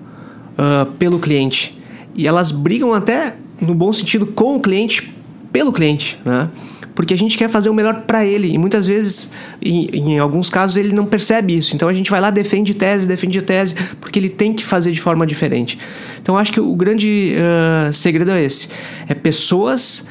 ah, 0.58 0.86
pelo 1.00 1.18
cliente. 1.18 1.82
E 2.14 2.28
elas 2.28 2.52
brigam 2.52 2.94
até, 2.94 3.38
no 3.62 3.74
bom 3.74 3.94
sentido, 3.94 4.26
com 4.26 4.58
o 4.58 4.60
cliente, 4.60 5.16
pelo 5.54 5.72
cliente, 5.72 6.20
né? 6.26 6.50
Porque 6.96 7.14
a 7.14 7.18
gente 7.18 7.38
quer 7.38 7.50
fazer 7.50 7.70
o 7.70 7.74
melhor 7.74 8.04
para 8.08 8.26
ele. 8.26 8.48
E 8.54 8.58
muitas 8.58 8.86
vezes, 8.88 9.34
em, 9.62 9.86
em 9.94 10.18
alguns 10.18 10.48
casos, 10.50 10.78
ele 10.78 10.94
não 10.94 11.06
percebe 11.06 11.54
isso. 11.56 11.76
Então 11.76 11.90
a 11.90 11.94
gente 11.94 12.10
vai 12.10 12.22
lá, 12.22 12.30
defende 12.32 12.74
tese, 12.74 13.06
defende 13.06 13.42
tese, 13.42 13.76
porque 14.00 14.18
ele 14.18 14.30
tem 14.30 14.54
que 14.54 14.64
fazer 14.64 14.92
de 14.94 15.02
forma 15.02 15.28
diferente. 15.28 15.78
Então 16.22 16.38
acho 16.38 16.54
que 16.54 16.60
o 16.62 16.74
grande 16.74 17.36
ah, 17.38 17.92
segredo 17.92 18.32
é 18.32 18.42
esse: 18.44 18.70
é 19.10 19.14
pessoas 19.14 20.08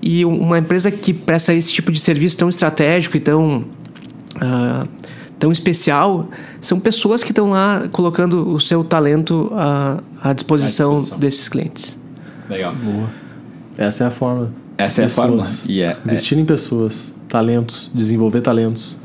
e 0.00 0.24
um- 0.24 0.38
uma 0.40 0.58
empresa 0.60 0.90
que 0.92 1.12
presta 1.12 1.52
esse 1.52 1.72
tipo 1.72 1.90
de 1.90 1.98
serviço 1.98 2.36
tão 2.36 2.48
estratégico 2.48 3.16
e 3.16 3.20
tão. 3.20 3.64
ah, 4.40 4.86
tão 5.40 5.52
especial 5.52 6.28
são 6.60 6.80
pessoas 6.80 7.22
que 7.22 7.30
estão 7.30 7.50
lá 7.50 7.88
colocando 7.92 8.48
o 8.48 8.58
seu 8.60 8.82
talento 8.82 9.50
à, 9.54 10.00
à 10.22 10.32
disposição, 10.32 10.90
À 10.90 10.94
disposição. 10.96 11.18
desses 11.20 11.48
clientes. 11.48 11.98
Legal. 12.50 12.74
Essa 13.76 14.04
é 14.04 14.06
a 14.08 14.10
forma. 14.10 14.52
Essa 14.78 15.02
é 15.02 15.04
a 15.06 15.08
fórmula. 15.08 15.44
E 15.68 15.82
é, 15.82 15.86
é. 15.86 15.96
Investir 16.06 16.38
em 16.38 16.44
pessoas, 16.44 17.12
talentos, 17.28 17.90
desenvolver 17.92 18.40
talentos. 18.40 18.98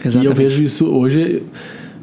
E 0.00 0.06
eu 0.06 0.08
Exatamente. 0.08 0.36
vejo 0.36 0.62
isso 0.64 0.86
hoje. 0.92 1.44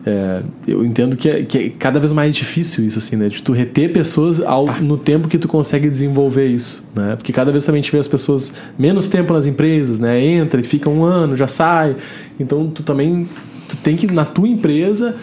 é, 0.05 0.41
eu 0.65 0.85
entendo 0.85 1.17
que 1.17 1.29
é, 1.29 1.43
que 1.43 1.57
é 1.57 1.69
cada 1.69 1.99
vez 1.99 2.13
mais 2.13 2.33
difícil 2.33 2.85
isso, 2.85 2.97
assim, 2.97 3.17
né? 3.17 3.27
De 3.27 3.43
tu 3.43 3.51
reter 3.51 3.91
pessoas 3.91 4.39
ao, 4.39 4.65
no 4.81 4.97
tempo 4.97 5.27
que 5.27 5.37
tu 5.37 5.49
consegue 5.49 5.89
desenvolver 5.89 6.47
isso, 6.47 6.87
né? 6.95 7.17
Porque 7.17 7.33
cada 7.33 7.51
vez 7.51 7.65
também 7.65 7.79
a 7.79 7.81
gente 7.81 7.91
vê 7.91 7.99
as 7.99 8.07
pessoas 8.07 8.53
menos 8.77 9.09
tempo 9.09 9.33
nas 9.33 9.45
empresas, 9.45 9.99
né? 9.99 10.19
Entra 10.23 10.61
e 10.61 10.63
fica 10.63 10.89
um 10.89 11.03
ano, 11.03 11.35
já 11.35 11.47
sai. 11.47 11.97
Então 12.39 12.67
tu 12.67 12.83
também 12.83 13.27
tu 13.67 13.75
tem 13.77 13.97
que, 13.97 14.07
na 14.07 14.23
tua 14.23 14.47
empresa, 14.47 15.15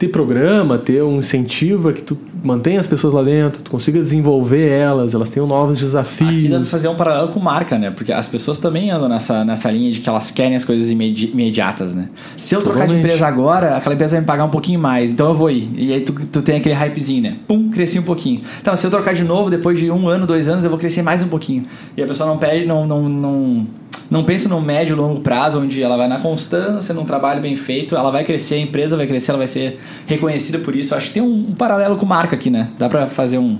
ter 0.00 0.08
programa, 0.08 0.78
ter 0.78 1.02
um 1.02 1.18
incentivo 1.18 1.92
que 1.92 2.00
tu 2.00 2.16
mantenha 2.42 2.80
as 2.80 2.86
pessoas 2.86 3.12
lá 3.12 3.22
dentro, 3.22 3.60
tu 3.62 3.70
consiga 3.70 4.00
desenvolver 4.00 4.66
elas, 4.66 5.12
elas 5.12 5.28
tenham 5.28 5.46
novos 5.46 5.78
desafios. 5.78 6.30
Aqui 6.30 6.48
dá 6.48 6.56
pra 6.56 6.66
fazer 6.66 6.88
um 6.88 6.94
paralelo 6.94 7.28
com 7.28 7.38
marca, 7.38 7.78
né? 7.78 7.90
Porque 7.90 8.10
as 8.10 8.26
pessoas 8.26 8.56
também 8.56 8.90
andam 8.90 9.10
nessa, 9.10 9.44
nessa 9.44 9.70
linha 9.70 9.92
de 9.92 10.00
que 10.00 10.08
elas 10.08 10.30
querem 10.30 10.56
as 10.56 10.64
coisas 10.64 10.90
imedi 10.90 11.26
imediatas, 11.26 11.94
né? 11.94 12.08
Se 12.38 12.54
eu 12.54 12.62
trocar 12.62 12.88
de 12.88 12.94
empresa 12.94 13.26
agora, 13.26 13.76
aquela 13.76 13.94
empresa 13.94 14.12
vai 14.12 14.20
me 14.22 14.26
pagar 14.26 14.44
um 14.46 14.50
pouquinho 14.50 14.80
mais, 14.80 15.10
então 15.10 15.28
eu 15.28 15.34
vou 15.34 15.50
ir. 15.50 15.70
E 15.76 15.92
aí 15.92 16.00
tu, 16.00 16.14
tu 16.14 16.40
tem 16.40 16.56
aquele 16.56 16.74
hypezinho, 16.74 17.22
né? 17.22 17.36
Pum, 17.46 17.68
cresci 17.68 17.98
um 17.98 18.02
pouquinho. 18.02 18.40
Então, 18.58 18.74
se 18.74 18.86
eu 18.86 18.90
trocar 18.90 19.14
de 19.14 19.22
novo, 19.22 19.50
depois 19.50 19.78
de 19.78 19.90
um 19.90 20.08
ano, 20.08 20.26
dois 20.26 20.48
anos, 20.48 20.64
eu 20.64 20.70
vou 20.70 20.78
crescer 20.78 21.02
mais 21.02 21.22
um 21.22 21.28
pouquinho. 21.28 21.64
E 21.94 22.02
a 22.02 22.06
pessoa 22.06 22.26
não 22.26 22.38
pede, 22.38 22.64
não, 22.64 22.86
não, 22.86 23.06
não, 23.06 23.66
não 24.10 24.24
pensa 24.24 24.48
no 24.48 24.60
médio 24.60 24.94
e 24.94 24.98
longo 24.98 25.20
prazo, 25.20 25.60
onde 25.60 25.80
ela 25.80 25.96
vai 25.96 26.08
na 26.08 26.18
constância, 26.18 26.92
num 26.92 27.04
trabalho 27.04 27.40
bem 27.40 27.54
feito, 27.54 27.94
ela 27.94 28.10
vai 28.10 28.24
crescer, 28.24 28.56
a 28.56 28.58
empresa 28.58 28.96
vai 28.96 29.06
crescer, 29.06 29.30
ela 29.30 29.38
vai 29.38 29.46
ser 29.46 29.78
reconhecida 30.06 30.58
por 30.58 30.74
isso. 30.74 30.94
Acho 30.94 31.08
que 31.08 31.14
tem 31.14 31.22
um, 31.22 31.50
um 31.50 31.54
paralelo 31.54 31.96
com 31.96 32.04
marca 32.04 32.34
aqui, 32.34 32.50
né? 32.50 32.68
Dá 32.76 32.88
pra 32.88 33.06
fazer 33.06 33.38
um. 33.38 33.58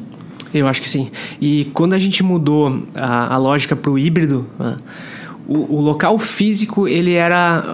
Eu 0.53 0.67
acho 0.67 0.83
que 0.83 0.89
sim. 0.89 1.11
E 1.41 1.71
quando 1.73 1.95
a 1.95 1.99
gente 1.99 2.25
mudou 2.25 2.83
a, 2.95 3.35
a 3.35 3.37
lógica 3.37 3.77
para 3.77 3.91
o 3.91 3.97
híbrido, 3.97 4.45
né, 4.59 4.77
o, 5.47 5.77
o 5.77 5.81
local 5.81 6.19
físico 6.19 6.89
ele 6.89 7.15
era 7.15 7.65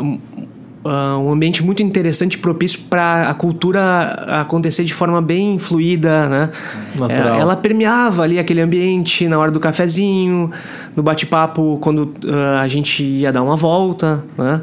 um, 0.86 0.90
ah, 0.90 1.18
um 1.18 1.32
ambiente 1.32 1.62
muito 1.64 1.82
interessante 1.82 2.34
e 2.34 2.38
propício 2.38 2.80
para 2.88 3.28
a 3.28 3.34
cultura 3.34 4.40
acontecer 4.40 4.84
de 4.84 4.94
forma 4.94 5.20
bem 5.20 5.58
fluida, 5.58 6.28
né? 6.28 6.50
Natural. 6.98 7.34
É, 7.36 7.40
Ela 7.40 7.56
permeava 7.56 8.22
ali 8.22 8.38
aquele 8.38 8.60
ambiente 8.60 9.28
na 9.28 9.38
hora 9.38 9.50
do 9.50 9.60
cafezinho, 9.60 10.50
no 10.94 11.02
bate-papo 11.02 11.78
quando 11.80 12.12
ah, 12.26 12.60
a 12.60 12.68
gente 12.68 13.02
ia 13.02 13.32
dar 13.32 13.42
uma 13.42 13.56
volta, 13.56 14.24
né? 14.38 14.62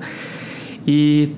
E 0.85 1.29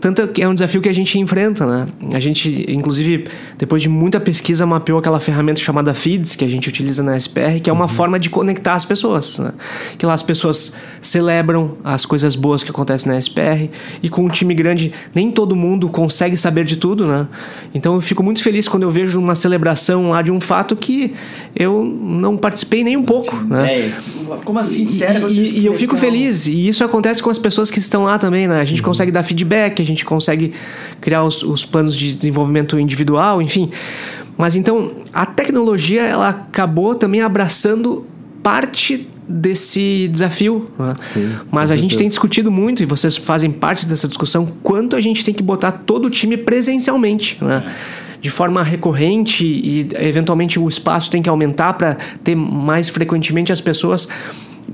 tanto 0.00 0.26
que 0.28 0.42
é 0.42 0.48
um 0.48 0.54
desafio 0.54 0.80
que 0.80 0.88
a 0.88 0.92
gente 0.92 1.18
enfrenta, 1.18 1.66
né? 1.66 1.86
A 2.14 2.20
gente, 2.20 2.64
inclusive, 2.68 3.26
depois 3.58 3.82
de 3.82 3.88
muita 3.88 4.18
pesquisa, 4.18 4.64
mapeou 4.64 4.98
aquela 4.98 5.20
ferramenta 5.20 5.60
chamada 5.60 5.92
Feeds, 5.92 6.34
que 6.34 6.44
a 6.44 6.48
gente 6.48 6.68
utiliza 6.68 7.02
na 7.02 7.16
SPR, 7.16 7.60
que 7.62 7.68
é 7.68 7.72
uma 7.72 7.86
forma 7.86 8.18
de 8.18 8.30
conectar 8.30 8.74
as 8.74 8.86
pessoas. 8.86 9.38
Né? 9.38 9.52
Que 9.98 10.06
lá 10.06 10.14
as 10.14 10.22
pessoas 10.22 10.74
celebram 11.02 11.76
as 11.84 12.06
coisas 12.06 12.34
boas 12.34 12.64
que 12.64 12.70
acontecem 12.70 13.12
na 13.12 13.18
SPR, 13.18 13.68
e 14.02 14.08
com 14.08 14.24
um 14.24 14.28
time 14.28 14.54
grande, 14.54 14.92
nem 15.14 15.30
todo 15.30 15.54
mundo 15.54 15.88
consegue 15.88 16.36
saber 16.36 16.64
de 16.64 16.76
tudo, 16.76 17.06
né? 17.06 17.26
Então 17.74 17.94
eu 17.94 18.00
fico 18.00 18.22
muito 18.22 18.42
feliz 18.42 18.66
quando 18.66 18.84
eu 18.84 18.90
vejo 18.90 19.18
uma 19.18 19.34
celebração 19.34 20.10
lá 20.10 20.22
de 20.22 20.32
um 20.32 20.40
fato 20.40 20.74
que 20.74 21.12
eu 21.54 21.84
não 21.84 22.36
participei 22.36 22.82
nem 22.82 22.96
um 22.96 23.02
pouco, 23.04 23.36
né? 23.36 23.74
É, 23.74 23.92
como 24.44 24.58
assim? 24.58 24.84
E- 24.84 24.88
Sério? 24.88 25.28
E, 25.28 25.60
e 25.60 25.66
eu 25.66 25.74
fico 25.74 25.96
feliz, 25.96 26.46
e 26.46 26.68
isso 26.68 26.82
acontece 26.82 27.22
com 27.22 27.28
as 27.30 27.38
pessoas 27.38 27.70
que 27.70 27.78
estão 27.78 28.04
lá 28.04 28.18
também, 28.18 28.48
né? 28.48 28.60
A 28.60 28.64
gente 28.64 28.82
consegue 28.82 29.12
dar 29.12 29.22
feedback, 29.22 29.57
a 29.66 29.84
gente 29.84 30.04
consegue 30.04 30.52
criar 31.00 31.24
os, 31.24 31.42
os 31.42 31.64
planos 31.64 31.96
de 31.96 32.14
desenvolvimento 32.14 32.78
individual, 32.78 33.40
enfim. 33.42 33.70
Mas 34.36 34.54
então, 34.54 34.92
a 35.12 35.26
tecnologia, 35.26 36.02
ela 36.02 36.28
acabou 36.28 36.94
também 36.94 37.20
abraçando 37.20 38.06
parte 38.42 39.06
desse 39.28 40.08
desafio. 40.08 40.70
né? 40.78 40.94
Sim, 41.02 41.34
Mas 41.50 41.70
a 41.70 41.76
gente 41.76 41.96
tem 41.96 42.08
discutido 42.08 42.50
muito, 42.50 42.82
e 42.82 42.86
vocês 42.86 43.16
fazem 43.16 43.50
parte 43.50 43.86
dessa 43.86 44.08
discussão, 44.08 44.46
quanto 44.62 44.96
a 44.96 45.00
gente 45.00 45.24
tem 45.24 45.34
que 45.34 45.42
botar 45.42 45.72
todo 45.72 46.06
o 46.06 46.10
time 46.10 46.36
presencialmente, 46.36 47.36
né? 47.42 47.74
De 48.20 48.30
forma 48.30 48.64
recorrente 48.64 49.44
e 49.44 49.88
eventualmente 49.94 50.58
o 50.58 50.68
espaço 50.68 51.08
tem 51.08 51.22
que 51.22 51.28
aumentar 51.28 51.74
para 51.74 51.96
ter 52.24 52.34
mais 52.34 52.88
frequentemente 52.88 53.52
as 53.52 53.60
pessoas. 53.60 54.08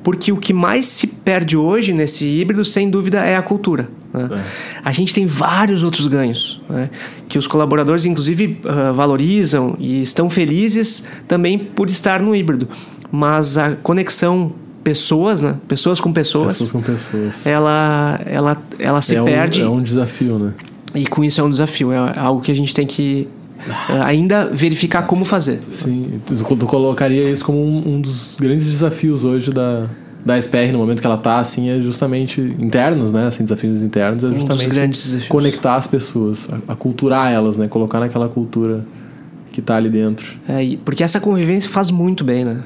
Porque 0.02 0.32
o 0.32 0.38
que 0.38 0.52
mais 0.52 0.86
se 0.86 1.06
perde 1.06 1.54
hoje 1.56 1.92
nesse 1.92 2.26
híbrido, 2.26 2.64
sem 2.64 2.88
dúvida, 2.88 3.22
é 3.22 3.36
a 3.36 3.42
cultura. 3.42 3.88
Né? 4.14 4.44
A 4.84 4.92
gente 4.92 5.12
tem 5.12 5.26
vários 5.26 5.82
outros 5.82 6.06
ganhos, 6.06 6.60
né? 6.68 6.88
que 7.28 7.36
os 7.36 7.48
colaboradores, 7.48 8.04
inclusive, 8.04 8.60
ah, 8.64 8.92
valorizam 8.92 9.76
e 9.78 10.00
estão 10.00 10.30
felizes 10.30 11.06
também 11.26 11.58
por 11.58 11.88
estar 11.88 12.22
no 12.22 12.34
híbrido. 12.34 12.68
Mas 13.10 13.58
a 13.58 13.72
conexão 13.72 14.52
pessoas, 14.84 15.42
né? 15.42 15.56
pessoas 15.66 15.98
com 16.00 16.12
pessoas, 16.12 16.58
Pessoas 16.58 16.72
com 16.72 16.82
pessoas. 16.82 17.46
ela, 17.46 18.20
ela, 18.24 18.62
ela 18.78 19.02
se 19.02 19.16
é 19.16 19.22
um, 19.22 19.24
perde 19.24 19.62
é 19.62 19.68
um 19.68 19.82
desafio, 19.82 20.38
né? 20.38 20.52
e 20.94 21.06
com 21.06 21.24
isso 21.24 21.40
é 21.40 21.44
um 21.44 21.50
desafio, 21.50 21.90
é 21.90 22.18
algo 22.18 22.40
que 22.40 22.52
a 22.52 22.54
gente 22.54 22.74
tem 22.74 22.86
que 22.86 23.26
eh, 23.66 24.00
ainda 24.02 24.46
verificar 24.52 25.02
como 25.06 25.24
fazer. 25.24 25.60
Sim, 25.70 26.20
tu, 26.26 26.36
tu 26.36 26.66
colocaria 26.66 27.28
isso 27.30 27.44
como 27.44 27.58
um, 27.58 27.94
um 27.94 28.00
dos 28.00 28.36
grandes 28.38 28.66
desafios 28.66 29.24
hoje 29.24 29.50
da, 29.50 29.88
da 30.24 30.40
SPR 30.40 30.72
no 30.72 30.78
momento 30.78 31.00
que 31.00 31.06
ela 31.06 31.18
tá, 31.18 31.38
assim, 31.38 31.68
é 31.68 31.78
justamente 31.80 32.40
internos, 32.40 33.12
né? 33.12 33.26
Assim, 33.26 33.44
desafios 33.44 33.82
internos 33.82 34.24
é 34.24 34.32
justamente 34.32 34.68
desafios. 34.68 35.28
conectar 35.28 35.76
as 35.76 35.86
pessoas, 35.86 36.48
aculturar 36.66 37.30
elas, 37.30 37.58
né? 37.58 37.68
Colocar 37.68 38.00
naquela 38.00 38.28
cultura 38.28 38.84
que 39.52 39.60
tá 39.60 39.76
ali 39.76 39.88
dentro. 39.88 40.34
É, 40.48 40.76
porque 40.84 41.04
essa 41.04 41.20
convivência 41.20 41.70
faz 41.70 41.90
muito 41.90 42.24
bem, 42.24 42.44
né? 42.44 42.62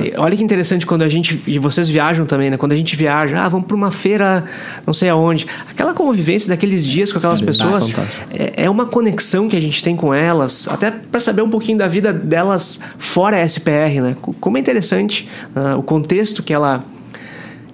E 0.00 0.14
Olha 0.16 0.36
que 0.36 0.42
interessante 0.42 0.86
quando 0.86 1.02
a 1.02 1.08
gente. 1.08 1.40
E 1.46 1.58
vocês 1.58 1.88
viajam 1.88 2.24
também, 2.26 2.50
né? 2.50 2.56
Quando 2.56 2.72
a 2.72 2.76
gente 2.76 2.94
viaja, 2.96 3.40
ah, 3.40 3.48
vamos 3.48 3.66
para 3.66 3.76
uma 3.76 3.90
feira, 3.90 4.44
não 4.86 4.94
sei 4.94 5.08
aonde. 5.08 5.46
Aquela 5.70 5.92
convivência 5.94 6.48
daqueles 6.48 6.86
dias 6.86 7.10
com 7.12 7.18
aquelas 7.18 7.40
Sim, 7.40 7.46
pessoas 7.46 7.90
ah, 7.90 7.94
fantástico. 7.94 8.26
é, 8.32 8.64
é 8.64 8.70
uma 8.70 8.86
conexão 8.86 9.48
que 9.48 9.56
a 9.56 9.60
gente 9.60 9.82
tem 9.82 9.96
com 9.96 10.12
elas, 10.14 10.68
até 10.68 10.90
para 10.90 11.20
saber 11.20 11.42
um 11.42 11.50
pouquinho 11.50 11.78
da 11.78 11.88
vida 11.88 12.12
delas 12.12 12.80
fora 12.98 13.36
a 13.36 13.44
SPR, 13.44 14.00
né? 14.00 14.16
Co- 14.20 14.34
Como 14.40 14.56
é 14.56 14.60
interessante 14.60 15.28
ah, 15.54 15.76
o 15.76 15.82
contexto 15.82 16.42
que 16.42 16.52
ela 16.52 16.84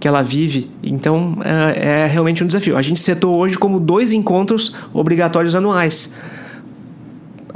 que 0.00 0.06
ela 0.06 0.22
vive. 0.22 0.68
Então 0.82 1.38
é, 1.44 2.04
é 2.04 2.06
realmente 2.06 2.44
um 2.44 2.46
desafio. 2.46 2.76
A 2.76 2.82
gente 2.82 3.00
setou 3.00 3.36
hoje 3.36 3.58
como 3.58 3.80
dois 3.80 4.12
encontros 4.12 4.74
obrigatórios 4.94 5.56
anuais. 5.56 6.14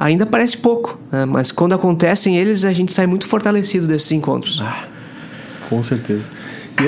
Ainda 0.02 0.26
parece 0.26 0.56
pouco, 0.56 0.98
né? 1.12 1.24
mas 1.24 1.52
quando 1.52 1.74
acontecem 1.74 2.36
eles, 2.36 2.64
a 2.64 2.72
gente 2.72 2.92
sai 2.92 3.06
muito 3.06 3.24
fortalecido 3.24 3.86
desses 3.86 4.10
encontros. 4.10 4.60
Com 5.68 5.80
certeza. 5.80 6.24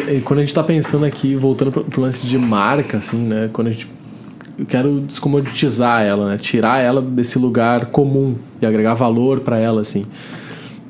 E, 0.09 0.16
e 0.16 0.20
quando 0.20 0.40
a 0.40 0.42
gente 0.42 0.53
tá 0.53 0.64
pensando 0.64 1.05
aqui, 1.05 1.37
voltando 1.37 1.70
pro, 1.70 1.85
pro 1.85 2.00
lance 2.00 2.27
de 2.27 2.37
marca, 2.37 2.98
assim, 2.98 3.18
né? 3.18 3.48
Quando 3.53 3.68
a 3.68 3.70
gente. 3.70 3.88
Eu 4.59 4.66
quero 4.66 5.00
descomoditizar 5.03 6.03
ela, 6.03 6.31
né? 6.31 6.38
Tirar 6.38 6.81
ela 6.81 7.00
desse 7.00 7.38
lugar 7.38 7.87
comum 7.87 8.35
e 8.61 8.66
agregar 8.66 8.94
valor 8.94 9.40
para 9.40 9.59
ela, 9.61 9.81
assim. 9.81 10.05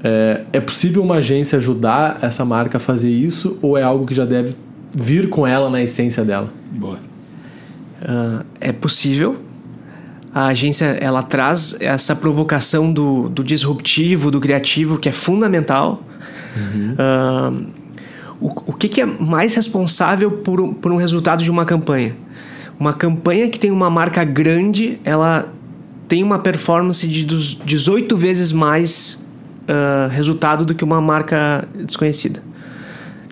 É, 0.03 0.45
é 0.55 0.61
possível 0.61 1.03
uma 1.03 1.17
agência 1.17 1.59
ajudar 1.59 2.21
essa 2.23 2.43
marca 2.43 2.79
a 2.79 2.81
fazer 2.81 3.11
isso 3.11 3.59
ou 3.61 3.77
é 3.77 3.83
algo 3.83 4.07
que 4.07 4.15
já 4.15 4.25
deve 4.25 4.55
vir 4.95 5.29
com 5.29 5.47
ela 5.47 5.69
na 5.69 5.83
essência 5.83 6.25
dela? 6.25 6.51
Boa. 6.73 6.99
Ah, 8.03 8.45
é 8.63 8.73
possível. 8.73 9.37
A 10.35 10.47
agência 10.47 10.87
ela 11.01 11.23
traz 11.23 11.77
essa 11.81 12.17
provocação 12.17 12.93
do, 12.93 13.29
do 13.29 13.45
disruptivo, 13.45 14.31
do 14.33 14.41
criativo, 14.41 14.99
que 14.99 15.09
é 15.09 15.13
fundamental. 15.13 16.03
Ah, 16.99 17.53
o, 18.41 18.49
o 18.67 18.73
que, 18.73 18.89
que 18.89 19.01
é 19.01 19.07
mais 19.07 19.55
responsável 19.55 20.31
por, 20.31 20.61
um- 20.61 20.75
por 20.75 20.91
um 20.93 20.97
resultado 20.97 21.43
de 21.43 21.51
uma 21.51 21.65
campanha? 21.65 22.17
Uma 22.79 22.93
campanha 22.93 23.49
que 23.49 23.59
tem 23.59 23.71
uma 23.71 23.89
marca 23.89 24.25
grande, 24.25 24.99
ela 25.05 25.49
tem 26.09 26.23
uma 26.23 26.39
performance 26.41 27.07
de 27.07 27.25
dos 27.25 27.55
18 27.65 28.17
vezes 28.17 28.53
mais 28.53 29.25
ah, 29.69 30.09
resultado 30.11 30.65
do 30.65 30.75
que 30.75 30.83
uma 30.83 31.01
marca 31.01 31.67
desconhecida. 31.87 32.43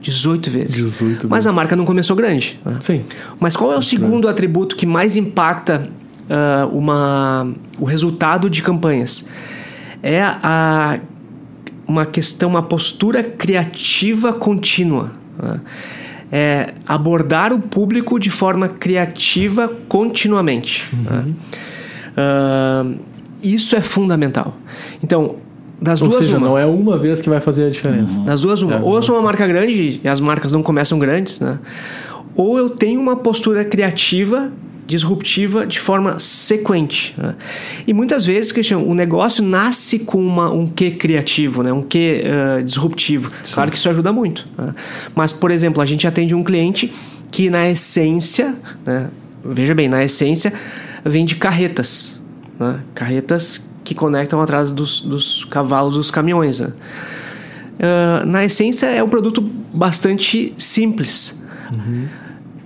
18 0.00 0.50
vezes. 0.50 0.84
18 0.84 1.28
Mas 1.28 1.46
a 1.46 1.52
marca 1.52 1.76
não 1.76 1.84
começou 1.84 2.16
grande. 2.16 2.60
né? 2.64 2.76
Sim. 2.80 3.04
Mas 3.38 3.54
qual 3.56 3.72
é 3.72 3.76
o 3.78 3.82
segundo 3.82 4.28
atributo 4.28 4.74
que 4.76 4.86
mais 4.86 5.16
impacta 5.16 5.88
ah, 6.30 6.68
uma, 6.72 7.52
o 7.78 7.84
resultado 7.84 8.48
de 8.50 8.62
campanhas? 8.62 9.28
É 10.02 10.22
a, 10.22 10.98
uma 11.86 12.06
questão, 12.06 12.50
uma 12.50 12.62
postura 12.62 13.22
criativa 13.22 14.32
contínua. 14.32 15.12
né? 15.40 15.60
É 16.34 16.72
abordar 16.86 17.52
o 17.52 17.58
público 17.60 18.18
de 18.18 18.30
forma 18.30 18.66
criativa 18.66 19.68
continuamente. 19.88 20.88
né? 20.92 21.26
Ah, 22.16 22.86
isso 23.42 23.76
é 23.76 23.80
fundamental. 23.80 24.56
Então, 25.02 25.36
das 25.80 26.00
Ou 26.00 26.08
duas 26.08 26.24
seja, 26.24 26.38
uma. 26.38 26.46
não 26.46 26.56
é 26.58 26.64
uma 26.64 26.96
vez 26.96 27.20
que 27.20 27.28
vai 27.28 27.40
fazer 27.40 27.66
a 27.66 27.70
diferença. 27.70 28.20
Das 28.20 28.40
duas, 28.40 28.62
uma. 28.62 28.76
É, 28.76 28.80
ou 28.80 28.94
eu 28.94 29.02
sou 29.02 29.16
uma 29.16 29.22
marca 29.22 29.46
grande 29.48 30.00
e 30.02 30.08
as 30.08 30.20
marcas 30.20 30.52
não 30.52 30.62
começam 30.62 30.96
grandes, 30.98 31.40
né? 31.40 31.58
Ou 32.36 32.56
eu 32.56 32.70
tenho 32.70 33.00
uma 33.00 33.16
postura 33.16 33.64
criativa, 33.64 34.52
disruptiva, 34.86 35.66
de 35.66 35.78
forma 35.78 36.18
sequente. 36.18 37.14
né? 37.16 37.34
E 37.86 37.92
muitas 37.94 38.26
vezes, 38.26 38.52
Cristian, 38.52 38.78
o 38.78 38.94
negócio 38.94 39.44
nasce 39.44 40.00
com 40.00 40.18
uma, 40.24 40.50
um 40.50 40.66
quê 40.66 40.90
criativo, 40.90 41.62
né? 41.62 41.72
um 41.72 41.82
quê 41.82 42.22
eh, 42.24 42.62
disruptivo. 42.62 43.30
Claro 43.52 43.70
que 43.70 43.76
isso 43.76 43.88
ajuda 43.88 44.12
muito. 44.12 44.46
né? 44.58 44.74
Mas, 45.14 45.32
por 45.32 45.50
exemplo, 45.50 45.80
a 45.80 45.86
gente 45.86 46.06
atende 46.06 46.34
um 46.34 46.42
cliente 46.42 46.92
que, 47.30 47.48
na 47.48 47.68
essência, 47.68 48.54
né? 48.84 49.08
veja 49.44 49.74
bem, 49.74 49.88
na 49.88 50.04
essência, 50.04 50.52
vende 51.04 51.36
carretas. 51.36 52.20
né? 52.58 52.80
Carretas 52.94 53.66
que 53.84 53.94
conectam 53.94 54.40
atrás 54.40 54.70
dos, 54.70 55.00
dos 55.00 55.44
cavalos 55.44 55.94
dos 55.94 56.10
caminhões. 56.10 56.60
né? 56.60 56.72
Ah, 57.80 58.24
na 58.24 58.44
essência, 58.44 58.86
é 58.86 59.02
um 59.02 59.08
produto 59.08 59.40
bastante 59.72 60.54
simples. 60.58 61.42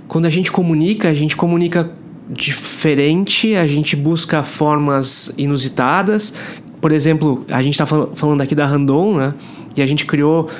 Quando 0.09 0.27
a 0.27 0.31
gente 0.31 0.51
comunica, 0.53 1.09
a 1.09 1.15
gente 1.15 1.37
comunica 1.37 1.91
diferente, 2.29 3.55
a 3.55 3.67
gente 3.67 3.95
busca 3.95 4.43
formas 4.43 5.33
inusitadas. 5.39 6.35
Por 6.81 6.93
exemplo, 6.93 7.45
a 7.49 7.63
gente 7.63 7.75
está 7.75 7.87
falando 7.87 8.41
aqui 8.41 8.55
da 8.55 8.67
Randon, 8.67 9.17
né? 9.17 9.35
E 9.77 9.83
a 9.83 9.87
gente 9.87 10.07
criou 10.07 10.51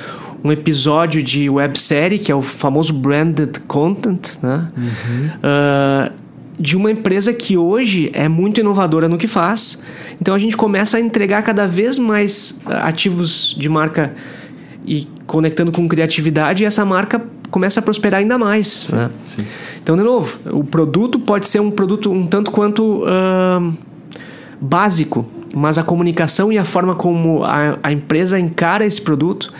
um 0.43 0.51
episódio 0.51 1.21
de 1.21 1.49
websérie, 1.49 2.19
que 2.19 2.31
é 2.31 2.35
o 2.35 2.41
famoso 2.41 2.93
branded 2.93 3.59
content, 3.67 4.37
né? 4.41 4.67
Ah, 5.43 6.11
de 6.59 6.75
uma 6.75 6.89
empresa 6.89 7.33
que 7.33 7.55
hoje 7.55 8.09
é 8.13 8.27
muito 8.27 8.59
inovadora 8.59 9.07
no 9.07 9.17
que 9.17 9.27
faz. 9.27 9.83
Então 10.19 10.33
a 10.33 10.39
gente 10.39 10.57
começa 10.57 10.97
a 10.97 10.99
entregar 10.99 11.43
cada 11.43 11.67
vez 11.67 11.99
mais 11.99 12.61
ah, 12.65 12.87
ativos 12.87 13.55
de 13.57 13.69
marca 13.69 14.13
e 14.85 15.07
conectando 15.25 15.71
com 15.71 15.87
criatividade, 15.87 16.63
e 16.63 16.65
essa 16.65 16.85
marca 16.85 17.21
começa 17.51 17.79
a 17.79 17.83
prosperar 17.83 18.19
ainda 18.19 18.37
mais. 18.37 18.89
né? 18.91 19.09
sim. 19.25 19.43
Então, 19.81 19.95
de 19.95 20.03
novo, 20.03 20.37
o 20.51 20.63
produto 20.63 21.17
pode 21.19 21.47
ser 21.47 21.59
um 21.61 21.71
produto 21.71 22.11
um 22.11 22.27
tanto 22.27 22.51
quanto 22.51 23.03
ahn, 23.05 23.73
básico, 24.59 25.25
mas 25.53 25.77
a 25.77 25.83
comunicação 25.83 26.51
e 26.51 26.57
a 26.57 26.65
forma 26.65 26.93
como 26.95 27.43
a, 27.43 27.77
a 27.81 27.91
empresa 27.91 28.39
encara 28.39 28.85
esse 28.85 29.01
produto. 29.01 29.51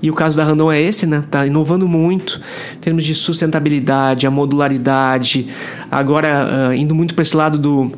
E 0.00 0.10
o 0.10 0.14
caso 0.14 0.36
da 0.36 0.44
Randon 0.44 0.70
é 0.70 0.80
esse, 0.80 1.06
né? 1.06 1.24
Tá 1.28 1.44
inovando 1.44 1.88
muito 1.88 2.40
em 2.76 2.78
termos 2.78 3.04
de 3.04 3.14
sustentabilidade, 3.16 4.26
a 4.28 4.30
modularidade, 4.30 5.48
agora 5.90 6.68
ah, 6.70 6.76
indo 6.76 6.94
muito 6.94 7.14
para 7.16 7.22
esse 7.22 7.36
lado 7.36 7.58
do, 7.58 7.90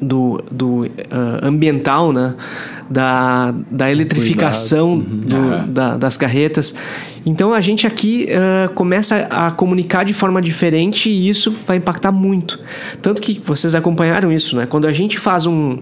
do, 0.00 0.42
do 0.50 0.90
ah, 1.12 1.46
ambiental, 1.46 2.12
né? 2.12 2.34
Da, 2.90 3.54
da 3.70 3.90
eletrificação 3.90 4.98
do- 4.98 5.36
Aham. 5.36 5.64
da- 5.68 5.96
das 5.96 6.16
carretas. 6.16 6.74
Então 7.24 7.52
a 7.52 7.60
gente 7.60 7.86
aqui 7.86 8.28
uh, 8.30 8.72
começa 8.72 9.28
a 9.30 9.50
comunicar 9.50 10.04
de 10.04 10.12
forma 10.12 10.42
diferente 10.42 11.08
e 11.08 11.28
isso 11.28 11.54
vai 11.66 11.76
impactar 11.76 12.10
muito. 12.10 12.58
Tanto 13.00 13.22
que 13.22 13.40
vocês 13.44 13.74
acompanharam 13.74 14.32
isso, 14.32 14.56
né? 14.56 14.66
Quando 14.66 14.86
a 14.86 14.92
gente 14.92 15.18
faz 15.18 15.46
um, 15.46 15.78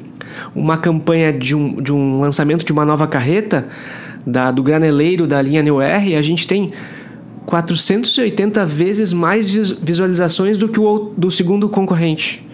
uma 0.55 0.77
campanha 0.77 1.33
de 1.33 1.55
um, 1.57 1.81
de 1.81 1.93
um 1.93 2.21
lançamento 2.21 2.65
de 2.65 2.73
uma 2.73 2.85
nova 2.85 3.07
carreta 3.07 3.67
da, 4.27 4.51
do 4.51 4.63
graneleiro 4.63 5.27
da 5.27 5.41
linha 5.41 5.63
New 5.63 5.81
R, 5.81 6.15
a 6.15 6.23
gente 6.23 6.47
tem 6.47 6.73
480 7.47 8.67
vezes 8.67 9.13
mais 9.13 9.49
visualizações 9.49 10.59
do 10.59 10.69
que 10.69 10.79
o 10.79 11.13
do 11.17 11.31
segundo 11.31 11.69
concorrente. 11.69 12.47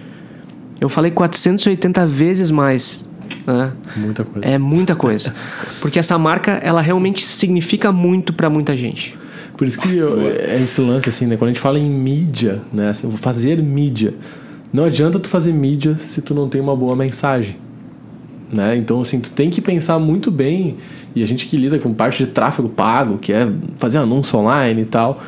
Eu 0.80 0.88
falei 0.88 1.10
480 1.10 2.06
vezes 2.06 2.50
mais. 2.50 3.05
Né? 3.46 3.72
Muita 3.96 4.24
coisa. 4.24 4.48
É 4.48 4.58
muita 4.58 4.96
coisa. 4.96 5.34
Porque 5.80 5.98
essa 5.98 6.18
marca, 6.18 6.52
ela 6.62 6.80
realmente 6.80 7.24
significa 7.24 7.92
muito 7.92 8.32
para 8.32 8.50
muita 8.50 8.76
gente. 8.76 9.16
Por 9.56 9.66
isso 9.66 9.80
que 9.80 9.96
eu, 9.96 10.28
é 10.28 10.60
esse 10.62 10.80
lance, 10.80 11.08
assim, 11.08 11.26
né? 11.26 11.36
Quando 11.36 11.50
a 11.50 11.52
gente 11.52 11.62
fala 11.62 11.78
em 11.78 11.88
mídia, 11.88 12.60
né? 12.72 12.90
Assim, 12.90 13.06
eu 13.06 13.10
vou 13.10 13.18
fazer 13.18 13.62
mídia. 13.62 14.14
Não 14.72 14.84
adianta 14.84 15.18
tu 15.18 15.28
fazer 15.28 15.52
mídia 15.52 15.96
se 16.02 16.20
tu 16.20 16.34
não 16.34 16.48
tem 16.48 16.60
uma 16.60 16.76
boa 16.76 16.94
mensagem. 16.94 17.56
Né? 18.52 18.76
Então, 18.76 19.00
assim, 19.00 19.20
tu 19.20 19.30
tem 19.30 19.48
que 19.48 19.60
pensar 19.60 19.98
muito 19.98 20.30
bem. 20.30 20.76
E 21.14 21.22
a 21.22 21.26
gente 21.26 21.46
que 21.46 21.56
lida 21.56 21.78
com 21.78 21.94
parte 21.94 22.24
de 22.24 22.30
tráfego 22.30 22.68
pago, 22.68 23.16
que 23.16 23.32
é 23.32 23.48
fazer 23.78 23.98
anúncio 23.98 24.38
online 24.38 24.82
e 24.82 24.84
tal 24.84 25.22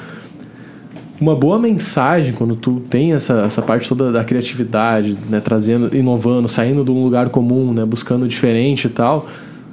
uma 1.21 1.35
boa 1.35 1.59
mensagem 1.59 2.33
quando 2.33 2.55
tu 2.55 2.81
tem 2.89 3.13
essa, 3.13 3.43
essa 3.43 3.63
parte 3.63 3.89
toda 3.89 4.13
da 4.13 4.25
criatividade, 4.25 5.19
né, 5.29 5.41
trazendo, 5.41 5.95
inovando, 5.95 6.49
saindo 6.49 6.85
de 6.85 6.91
um 6.91 7.03
lugar 7.03 7.29
comum, 7.31 7.73
né, 7.73 7.85
buscando 7.85 8.27
diferente 8.29 8.87
e 8.87 8.91
tal. 8.91 9.29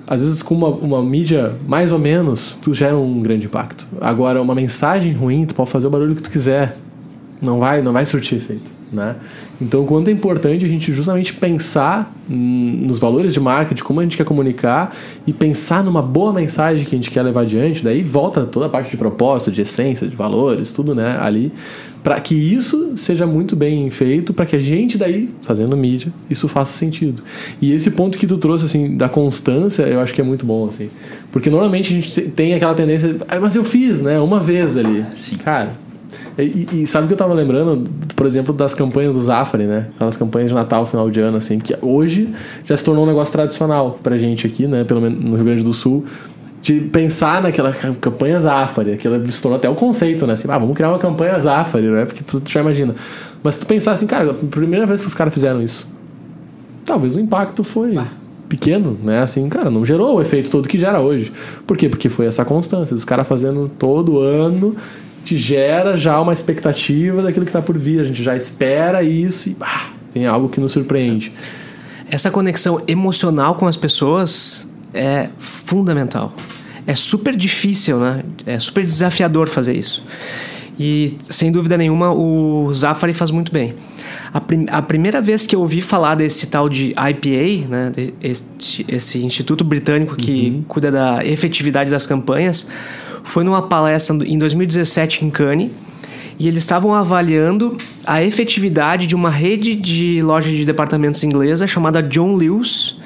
Às 0.07 0.21
vezes 0.21 0.41
com 0.41 0.53
uma, 0.53 0.69
uma 0.69 1.03
mídia 1.03 1.55
mais 1.67 1.91
ou 1.91 1.99
menos, 1.99 2.57
tu 2.61 2.73
gera 2.73 2.95
um 2.95 3.21
grande 3.21 3.47
impacto. 3.47 3.87
Agora, 3.99 4.41
uma 4.41 4.53
mensagem 4.53 5.13
ruim, 5.13 5.45
tu 5.45 5.55
pode 5.55 5.69
fazer 5.69 5.87
o 5.87 5.89
barulho 5.89 6.15
que 6.15 6.23
tu 6.23 6.29
quiser. 6.29 6.77
Não 7.41 7.59
vai, 7.59 7.81
não 7.81 7.91
vai 7.91 8.05
surtir 8.05 8.37
efeito 8.37 8.74
né? 8.91 9.15
Então, 9.61 9.85
quanto 9.85 10.09
é 10.09 10.11
importante 10.11 10.65
a 10.65 10.67
gente 10.67 10.91
justamente 10.93 11.33
pensar 11.33 12.13
nos 12.27 12.99
valores 12.99 13.33
de 13.33 13.39
marca, 13.39 13.73
de 13.73 13.83
como 13.83 13.99
a 13.99 14.03
gente 14.03 14.17
quer 14.17 14.25
comunicar 14.25 14.95
e 15.25 15.33
pensar 15.33 15.83
numa 15.83 16.01
boa 16.01 16.33
mensagem 16.33 16.85
que 16.85 16.95
a 16.95 16.97
gente 16.97 17.11
quer 17.11 17.21
levar 17.21 17.41
adiante, 17.41 17.83
daí 17.83 18.01
volta 18.01 18.45
toda 18.45 18.65
a 18.65 18.69
parte 18.69 18.91
de 18.91 18.97
propósito, 18.97 19.51
de 19.51 19.61
essência, 19.61 20.07
de 20.07 20.15
valores, 20.15 20.71
tudo, 20.71 20.95
né, 20.95 21.17
ali, 21.21 21.51
para 22.03 22.19
que 22.19 22.35
isso 22.35 22.93
seja 22.97 23.25
muito 23.25 23.55
bem 23.55 23.89
feito, 23.89 24.31
para 24.31 24.45
que 24.45 24.55
a 24.55 24.59
gente 24.59 24.95
daí, 24.95 25.29
fazendo 25.41 25.75
mídia, 25.75 26.13
isso 26.29 26.47
faça 26.47 26.71
sentido. 26.71 27.23
E 27.59 27.73
esse 27.73 27.89
ponto 27.89 28.17
que 28.19 28.27
tu 28.27 28.37
trouxe 28.37 28.65
assim 28.65 28.95
da 28.95 29.09
constância, 29.09 29.83
eu 29.83 29.99
acho 29.99 30.13
que 30.13 30.21
é 30.21 30.23
muito 30.23 30.45
bom 30.45 30.69
assim. 30.69 30.89
Porque 31.31 31.49
normalmente 31.49 31.91
a 31.91 31.99
gente 31.99 32.21
tem 32.29 32.53
aquela 32.53 32.75
tendência, 32.75 33.15
ah, 33.27 33.39
mas 33.39 33.55
eu 33.55 33.63
fiz, 33.63 34.03
né, 34.03 34.19
uma 34.19 34.39
vez 34.39 34.77
ali. 34.77 35.03
Sim. 35.15 35.37
Cara, 35.37 35.73
e, 36.43 36.81
e, 36.81 36.87
sabe 36.87 37.05
o 37.05 37.07
que 37.07 37.13
eu 37.13 37.17
tava 37.17 37.33
lembrando, 37.33 37.89
por 38.13 38.25
exemplo, 38.25 38.53
das 38.53 38.75
campanhas 38.75 39.13
do 39.13 39.21
Zafari, 39.21 39.63
né? 39.63 39.87
Aquelas 39.95 40.17
campanhas 40.17 40.49
de 40.49 40.55
Natal, 40.55 40.85
final 40.85 41.09
de 41.09 41.21
ano, 41.21 41.37
assim, 41.37 41.59
que 41.59 41.75
hoje 41.81 42.33
já 42.65 42.75
se 42.75 42.83
tornou 42.83 43.05
um 43.05 43.07
negócio 43.07 43.31
tradicional 43.31 43.97
pra 44.03 44.17
gente 44.17 44.45
aqui, 44.45 44.67
né? 44.67 44.83
Pelo 44.83 44.99
menos 44.99 45.23
no 45.23 45.35
Rio 45.35 45.45
Grande 45.45 45.63
do 45.63 45.73
Sul. 45.73 46.05
De 46.61 46.81
pensar 46.81 47.43
naquela 47.43 47.71
campanha 48.01 48.39
Zafari, 48.39 48.93
aquela 48.93 49.23
se 49.31 49.41
tornou 49.41 49.57
até 49.57 49.69
o 49.69 49.75
conceito, 49.75 50.25
né? 50.27 50.33
Assim, 50.33 50.49
ah, 50.49 50.57
vamos 50.57 50.75
criar 50.75 50.89
uma 50.89 50.99
campanha 50.99 51.39
Zafari, 51.39 51.87
né? 51.87 52.05
Porque 52.05 52.23
tu, 52.23 52.41
tu 52.41 52.51
já 52.51 52.59
imagina. 52.59 52.95
Mas 53.41 53.57
tu 53.57 53.65
pensar 53.65 53.93
assim, 53.93 54.07
cara, 54.07 54.31
a 54.31 54.33
primeira 54.33 54.85
vez 54.85 55.01
que 55.01 55.07
os 55.07 55.13
caras 55.13 55.33
fizeram 55.33 55.61
isso, 55.61 55.87
talvez 56.83 57.15
o 57.15 57.19
impacto 57.19 57.63
foi. 57.63 57.97
pequeno, 58.49 58.97
né? 59.03 59.21
Assim, 59.21 59.47
cara, 59.47 59.69
não 59.69 59.85
gerou 59.85 60.17
o 60.17 60.21
efeito 60.21 60.49
todo 60.49 60.67
que 60.67 60.77
gera 60.77 60.99
hoje. 60.99 61.31
Por 61.65 61.77
quê? 61.77 61.87
Porque 61.87 62.09
foi 62.09 62.25
essa 62.25 62.43
constância, 62.43 62.93
os 62.95 63.05
caras 63.05 63.27
fazendo 63.27 63.69
todo 63.77 64.19
ano 64.19 64.75
te 65.25 65.35
gera 65.35 65.97
já 65.97 66.21
uma 66.21 66.31
expectativa 66.31 67.23
daquilo 67.23 67.45
que 67.45 67.49
está 67.49 67.61
por 67.61 67.77
vir. 67.77 67.99
A 67.99 68.03
gente 68.03 68.21
já 68.21 68.35
espera 68.35 69.01
isso 69.01 69.49
e 69.49 69.57
tem 70.13 70.27
algo 70.27 70.47
que 70.47 70.61
nos 70.61 70.71
surpreende. 70.71 71.33
Essa 72.09 72.29
conexão 72.29 72.81
emocional 72.87 73.55
com 73.55 73.67
as 73.67 73.75
pessoas 73.75 74.71
é 74.93 75.27
fundamental. 75.39 76.31
É 76.85 76.93
super 76.93 77.35
difícil, 77.35 77.99
né? 77.99 78.23
É 78.45 78.59
super 78.59 78.85
desafiador 78.85 79.49
fazer 79.49 79.75
isso. 79.75 80.05
E, 80.77 81.17
sem 81.29 81.51
dúvida 81.51 81.77
nenhuma, 81.77 82.13
o 82.13 82.73
Zafari 82.73 83.13
faz 83.13 83.31
muito 83.31 83.51
bem. 83.51 83.73
A, 84.33 84.41
prim 84.41 84.65
a 84.69 84.81
primeira 84.81 85.21
vez 85.21 85.47
que 85.47 85.55
eu 85.55 85.61
ouvi 85.61 85.81
falar 85.81 86.15
desse 86.15 86.47
tal 86.47 86.67
de 86.67 86.91
IPA, 86.91 87.67
né? 87.69 87.91
Esse, 88.21 88.85
esse 88.87 89.23
instituto 89.23 89.63
britânico 89.63 90.15
que 90.15 90.49
uhum. 90.49 90.63
cuida 90.67 90.91
da 90.91 91.25
efetividade 91.25 91.89
das 91.89 92.05
campanhas, 92.05 92.69
foi 93.23 93.43
numa 93.43 93.61
palestra 93.61 94.15
em 94.25 94.37
2017 94.37 95.25
em 95.25 95.29
Cannes 95.29 95.71
e 96.37 96.47
eles 96.47 96.63
estavam 96.63 96.93
avaliando 96.93 97.77
a 98.05 98.21
efetividade 98.23 99.07
de 99.07 99.15
uma 99.15 99.29
rede 99.29 99.75
de 99.75 100.21
lojas 100.21 100.55
de 100.55 100.65
departamentos 100.65 101.23
inglesa 101.23 101.65
chamada 101.65 102.03
John 102.03 102.35
Lewis. 102.35 102.97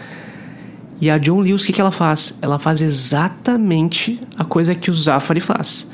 E 0.99 1.09
a 1.09 1.17
John 1.17 1.39
Lewis, 1.39 1.63
o 1.63 1.65
que, 1.65 1.73
que 1.73 1.79
ela 1.79 1.91
faz? 1.91 2.37
Ela 2.41 2.57
faz 2.57 2.81
exatamente 2.81 4.19
a 4.35 4.43
coisa 4.43 4.73
que 4.73 4.89
o 4.89 4.93
Zafari 4.93 5.39
faz. 5.39 5.89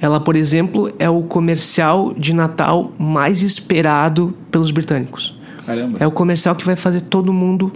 Ela, 0.00 0.20
por 0.20 0.36
exemplo, 0.36 0.92
é 0.98 1.08
o 1.10 1.22
comercial 1.22 2.14
de 2.16 2.32
Natal 2.32 2.92
mais 2.98 3.42
esperado 3.42 4.34
pelos 4.50 4.70
britânicos. 4.70 5.36
Caramba. 5.66 5.96
É 6.00 6.06
o 6.06 6.10
comercial 6.10 6.54
que 6.54 6.64
vai 6.64 6.76
fazer 6.76 7.02
todo 7.02 7.32
mundo 7.32 7.72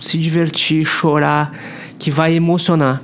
se 0.00 0.18
divertir, 0.18 0.84
chorar, 0.84 1.52
que 1.98 2.10
vai 2.10 2.34
emocionar. 2.34 3.02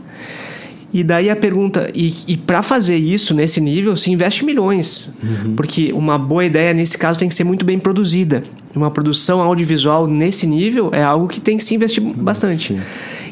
E 0.93 1.03
daí 1.03 1.31
a 1.31 1.37
pergunta, 1.37 1.91
e, 1.95 2.15
e 2.29 2.37
para 2.37 2.63
fazer 2.63 2.97
isso 2.97 3.33
nesse 3.33 3.61
nível, 3.61 3.97
se 3.97 4.11
investe 4.11 4.45
milhões. 4.45 5.17
Uhum. 5.23 5.57
Porque 5.57 5.91
uma 5.93 6.19
boa 6.19 6.45
ideia 6.45 6.75
nesse 6.75 6.99
caso 6.99 7.19
tem 7.19 7.29
que 7.29 7.35
ser 7.35 7.45
muito 7.45 7.65
bem 7.65 7.79
produzida. 7.79 8.45
Uma 8.75 8.91
produção 8.91 9.41
audiovisual 9.41 10.07
nesse 10.07 10.47
nível 10.47 10.91
é 10.93 11.03
algo 11.03 11.29
que 11.29 11.41
tem 11.41 11.57
que 11.57 11.65
se 11.65 11.75
investir 11.75 12.03
bastante. 12.03 12.75
Sim. 12.75 12.81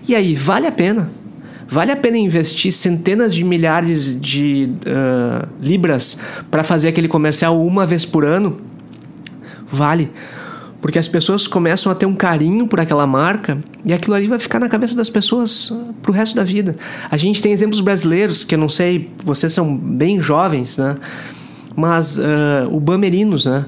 E 0.09 0.15
aí, 0.15 0.35
vale 0.35 0.67
a 0.67 0.73
pena? 0.73 1.11
Vale 1.71 1.93
a 1.93 1.97
pena 1.97 2.19
investir 2.19 2.73
centenas 2.73 3.33
de 3.33 3.45
milhares 3.45 4.21
de 4.21 4.73
uh, 4.87 5.49
libras 5.61 6.19
para 6.51 6.65
fazer 6.65 6.89
aquele 6.89 7.07
comercial 7.07 7.65
uma 7.65 7.87
vez 7.87 8.05
por 8.05 8.25
ano? 8.25 8.57
Vale. 9.71 10.11
Porque 10.81 10.99
as 10.99 11.07
pessoas 11.07 11.47
começam 11.47 11.93
a 11.93 11.95
ter 11.95 12.07
um 12.07 12.17
carinho 12.17 12.67
por 12.67 12.81
aquela 12.81 13.07
marca 13.07 13.59
e 13.85 13.93
aquilo 13.93 14.17
ali 14.17 14.27
vai 14.27 14.41
ficar 14.41 14.59
na 14.59 14.69
cabeça 14.69 14.97
das 14.97 15.09
pessoas 15.09 15.71
ah, 15.73 15.93
pro 16.03 16.13
resto 16.13 16.35
da 16.35 16.43
vida. 16.43 16.75
A 17.09 17.17
gente 17.17 17.41
tem 17.41 17.53
exemplos 17.53 17.81
brasileiros, 17.81 18.43
que 18.43 18.57
eu 18.57 18.59
não 18.59 18.69
sei, 18.69 19.09
vocês 19.25 19.53
são 19.53 19.77
bem 19.77 20.21
jovens, 20.21 20.77
né? 20.77 20.97
Mas 21.77 22.19
uh, 22.19 22.23
o 22.69 22.81
Bamerinos, 22.81 23.47
né? 23.47 23.65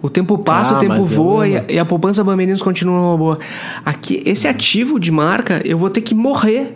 O 0.00 0.08
tempo 0.08 0.38
passa, 0.38 0.74
ah, 0.74 0.76
o 0.76 0.80
tempo 0.80 1.02
voa 1.02 1.46
e 1.46 1.56
a, 1.56 1.64
e 1.68 1.78
a, 1.78 1.84
poupança 1.84 2.24
Bamerinos 2.24 2.62
continua 2.62 3.00
uma 3.00 3.16
boa. 3.18 3.38
Aqui, 3.84 4.22
esse 4.24 4.46
ativo 4.48 4.98
de 4.98 5.10
marca, 5.10 5.60
eu 5.64 5.76
vou 5.76 5.90
ter 5.90 6.00
que 6.00 6.14
morrer 6.14 6.74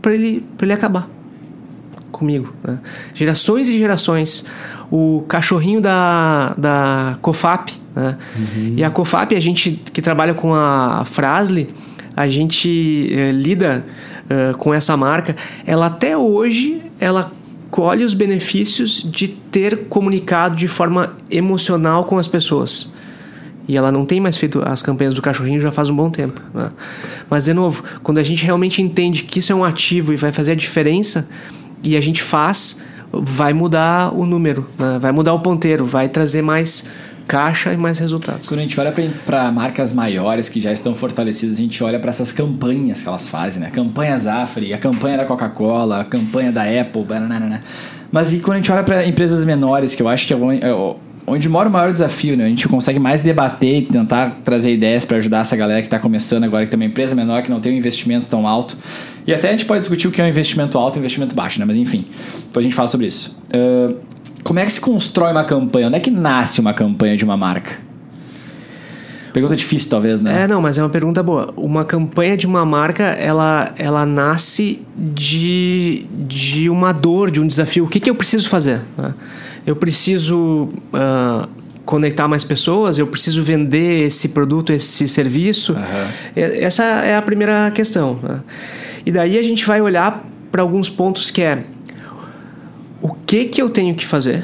para 0.00 0.14
ele, 0.14 0.44
pra 0.56 0.66
ele 0.66 0.72
acabar 0.72 1.08
comigo. 2.10 2.52
Né? 2.62 2.78
Gerações 3.14 3.68
e 3.68 3.78
gerações 3.78 4.44
o 4.90 5.24
cachorrinho 5.28 5.80
da, 5.80 6.54
da 6.56 7.18
COFAP. 7.20 7.72
Né? 7.94 8.16
Uhum. 8.36 8.74
E 8.76 8.84
a 8.84 8.90
COFAP, 8.90 9.34
a 9.34 9.40
gente 9.40 9.82
que 9.92 10.00
trabalha 10.00 10.34
com 10.34 10.54
a 10.54 11.04
Frasle, 11.04 11.74
a 12.16 12.26
gente 12.26 13.08
eh, 13.12 13.32
lida 13.32 13.84
eh, 14.28 14.54
com 14.58 14.72
essa 14.72 14.96
marca. 14.96 15.36
Ela 15.66 15.86
até 15.86 16.16
hoje, 16.16 16.82
ela 16.98 17.30
colhe 17.70 18.02
os 18.02 18.14
benefícios 18.14 19.02
de 19.02 19.28
ter 19.28 19.88
comunicado 19.88 20.56
de 20.56 20.66
forma 20.66 21.14
emocional 21.30 22.04
com 22.04 22.18
as 22.18 22.26
pessoas. 22.26 22.92
E 23.68 23.76
ela 23.76 23.92
não 23.92 24.06
tem 24.06 24.18
mais 24.18 24.36
feito 24.36 24.62
as 24.64 24.80
campanhas 24.80 25.12
do 25.12 25.20
cachorrinho 25.20 25.60
já 25.60 25.70
faz 25.70 25.90
um 25.90 25.94
bom 25.94 26.10
tempo. 26.10 26.40
Né? 26.54 26.70
Mas, 27.28 27.44
de 27.44 27.52
novo, 27.52 27.84
quando 28.02 28.16
a 28.16 28.22
gente 28.22 28.42
realmente 28.42 28.80
entende 28.80 29.24
que 29.24 29.40
isso 29.40 29.52
é 29.52 29.54
um 29.54 29.62
ativo 29.62 30.12
e 30.12 30.16
vai 30.16 30.32
fazer 30.32 30.52
a 30.52 30.54
diferença, 30.54 31.28
e 31.82 31.96
a 31.96 32.00
gente 32.00 32.22
faz, 32.22 32.82
vai 33.12 33.52
mudar 33.52 34.12
o 34.14 34.24
número, 34.24 34.66
né? 34.78 34.98
vai 34.98 35.12
mudar 35.12 35.34
o 35.34 35.40
ponteiro, 35.40 35.84
vai 35.84 36.08
trazer 36.08 36.42
mais 36.42 36.88
caixa 37.26 37.74
e 37.74 37.76
mais 37.76 37.98
resultados. 37.98 38.48
Quando 38.48 38.60
a 38.60 38.62
gente 38.62 38.80
olha 38.80 38.92
para 39.26 39.52
marcas 39.52 39.92
maiores 39.92 40.48
que 40.48 40.62
já 40.62 40.72
estão 40.72 40.94
fortalecidas, 40.94 41.58
a 41.58 41.60
gente 41.60 41.84
olha 41.84 42.00
para 42.00 42.08
essas 42.08 42.32
campanhas 42.32 43.02
que 43.02 43.08
elas 43.08 43.28
fazem, 43.28 43.60
né? 43.60 43.70
Campanha 43.70 44.16
Zafre, 44.18 44.72
a 44.72 44.78
campanha 44.78 45.18
da 45.18 45.26
Coca-Cola, 45.26 46.00
a 46.00 46.04
campanha 46.04 46.50
da 46.50 46.62
Apple, 46.62 47.04
banana. 47.04 47.62
Mas 48.10 48.32
e 48.32 48.40
quando 48.40 48.54
a 48.54 48.56
gente 48.56 48.72
olha 48.72 48.82
para 48.82 49.06
empresas 49.06 49.44
menores, 49.44 49.94
que 49.94 50.02
eu 50.02 50.08
acho 50.08 50.26
que 50.26 50.32
é, 50.32 50.36
é 50.36 50.94
onde 51.28 51.48
mora 51.48 51.68
o 51.68 51.72
maior 51.72 51.92
desafio, 51.92 52.36
né? 52.36 52.46
A 52.46 52.48
gente 52.48 52.68
consegue 52.68 52.98
mais 52.98 53.20
debater 53.20 53.78
e 53.78 53.82
tentar 53.82 54.38
trazer 54.44 54.72
ideias 54.72 55.04
para 55.04 55.16
ajudar 55.18 55.40
essa 55.40 55.56
galera 55.56 55.80
que 55.80 55.86
está 55.86 55.98
começando 55.98 56.44
agora, 56.44 56.64
que 56.64 56.70
tem 56.70 56.78
uma 56.78 56.86
empresa 56.86 57.14
menor, 57.14 57.42
que 57.42 57.50
não 57.50 57.60
tem 57.60 57.72
um 57.72 57.76
investimento 57.76 58.26
tão 58.26 58.46
alto. 58.46 58.76
E 59.26 59.32
até 59.32 59.48
a 59.48 59.52
gente 59.52 59.64
pode 59.64 59.80
discutir 59.80 60.08
o 60.08 60.10
que 60.10 60.20
é 60.20 60.24
um 60.24 60.28
investimento 60.28 60.78
alto 60.78 60.96
e 60.96 60.98
investimento 60.98 61.34
baixo, 61.34 61.58
né? 61.60 61.64
Mas 61.64 61.76
enfim, 61.76 62.04
depois 62.44 62.64
a 62.64 62.68
gente 62.68 62.74
fala 62.74 62.88
sobre 62.88 63.06
isso. 63.06 63.42
Uh, 63.54 63.96
como 64.42 64.58
é 64.58 64.64
que 64.64 64.72
se 64.72 64.80
constrói 64.80 65.32
uma 65.32 65.44
campanha? 65.44 65.88
Onde 65.88 65.96
é 65.96 66.00
que 66.00 66.10
nasce 66.10 66.60
uma 66.60 66.72
campanha 66.72 67.16
de 67.16 67.24
uma 67.24 67.36
marca? 67.36 67.88
Pergunta 69.32 69.54
difícil, 69.54 69.90
talvez, 69.90 70.20
né? 70.20 70.44
É, 70.44 70.48
não, 70.48 70.60
mas 70.60 70.78
é 70.78 70.82
uma 70.82 70.88
pergunta 70.88 71.22
boa. 71.22 71.52
Uma 71.56 71.84
campanha 71.84 72.36
de 72.36 72.46
uma 72.46 72.64
marca, 72.64 73.04
ela, 73.04 73.72
ela 73.76 74.06
nasce 74.06 74.80
de, 74.96 76.06
de 76.26 76.70
uma 76.70 76.92
dor, 76.92 77.30
de 77.30 77.40
um 77.40 77.46
desafio. 77.46 77.84
O 77.84 77.88
que, 77.88 78.00
que 78.00 78.10
eu 78.10 78.14
preciso 78.14 78.48
fazer? 78.48 78.80
né? 78.96 79.12
Eu 79.68 79.76
preciso 79.76 80.66
ah, 80.94 81.46
conectar 81.84 82.26
mais 82.26 82.42
pessoas, 82.42 82.98
eu 82.98 83.06
preciso 83.06 83.42
vender 83.42 84.02
esse 84.06 84.30
produto, 84.30 84.72
esse 84.72 85.06
serviço. 85.06 85.76
E- 86.34 86.40
Essa 86.40 86.84
é 86.84 87.14
a 87.14 87.20
primeira 87.20 87.70
questão. 87.70 88.18
né? 88.22 88.40
E 89.04 89.12
daí 89.12 89.36
a 89.36 89.42
gente 89.42 89.66
vai 89.66 89.82
olhar 89.82 90.24
para 90.50 90.62
alguns 90.62 90.88
pontos 90.88 91.30
que 91.30 91.42
é 91.42 91.64
o 93.02 93.10
que, 93.26 93.44
que 93.44 93.60
eu 93.60 93.68
tenho 93.68 93.94
que 93.94 94.06
fazer, 94.06 94.42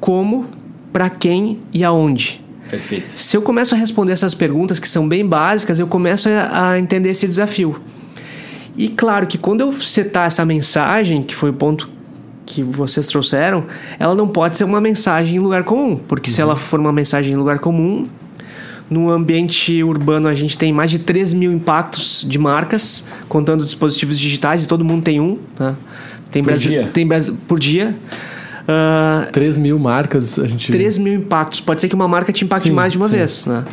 como, 0.00 0.46
para 0.92 1.08
quem 1.08 1.60
e 1.72 1.84
aonde. 1.84 2.42
Perfeito. 2.68 3.10
Se 3.14 3.36
eu 3.36 3.42
começo 3.42 3.72
a 3.76 3.78
responder 3.78 4.12
essas 4.12 4.34
perguntas 4.34 4.80
que 4.80 4.88
são 4.88 5.08
bem 5.08 5.24
básicas, 5.24 5.78
eu 5.78 5.86
começo 5.86 6.28
a, 6.28 6.70
a 6.72 6.78
entender 6.80 7.10
esse 7.10 7.28
desafio. 7.28 7.80
E 8.76 8.88
claro 8.88 9.28
que 9.28 9.38
quando 9.38 9.60
eu 9.60 9.72
setar 9.72 10.26
essa 10.26 10.44
mensagem, 10.44 11.22
que 11.22 11.36
foi 11.36 11.50
o 11.50 11.52
ponto 11.52 11.88
que 12.46 12.62
vocês 12.62 13.06
trouxeram, 13.06 13.64
ela 13.98 14.14
não 14.14 14.28
pode 14.28 14.56
ser 14.56 14.64
uma 14.64 14.80
mensagem 14.80 15.36
em 15.36 15.38
lugar 15.38 15.64
comum, 15.64 15.96
porque 15.96 16.30
se 16.30 16.40
ela 16.40 16.56
for 16.56 16.78
uma 16.78 16.92
mensagem 16.92 17.32
em 17.32 17.36
lugar 17.36 17.58
comum, 17.58 18.06
no 18.90 19.10
ambiente 19.10 19.82
urbano 19.82 20.28
a 20.28 20.34
gente 20.34 20.58
tem 20.58 20.72
mais 20.72 20.90
de 20.90 20.98
3 20.98 21.32
mil 21.32 21.52
impactos 21.52 22.24
de 22.28 22.38
marcas, 22.38 23.06
contando 23.28 23.64
dispositivos 23.64 24.18
digitais, 24.18 24.64
e 24.64 24.68
todo 24.68 24.84
mundo 24.84 25.02
tem 25.02 25.20
um. 25.20 25.38
Né? 25.58 25.74
Tem 26.30 26.42
Por 26.42 26.48
Brasi- 26.50 26.68
dia? 26.68 26.90
Tem 26.92 27.08
por 27.48 27.58
dia. 27.58 27.96
Ah, 28.66 29.28
3 29.32 29.58
mil 29.58 29.78
marcas, 29.78 30.38
a 30.38 30.46
gente. 30.46 30.72
3 30.72 30.96
mil 30.98 31.14
impactos. 31.14 31.60
Pode 31.60 31.80
ser 31.80 31.88
que 31.88 31.94
uma 31.94 32.08
marca 32.08 32.32
te 32.32 32.44
impacte 32.44 32.68
Sim, 32.68 32.74
mais 32.74 32.92
de 32.92 32.98
uma 32.98 33.06
sim. 33.08 33.12
vez. 33.16 33.44
Né? 33.46 33.64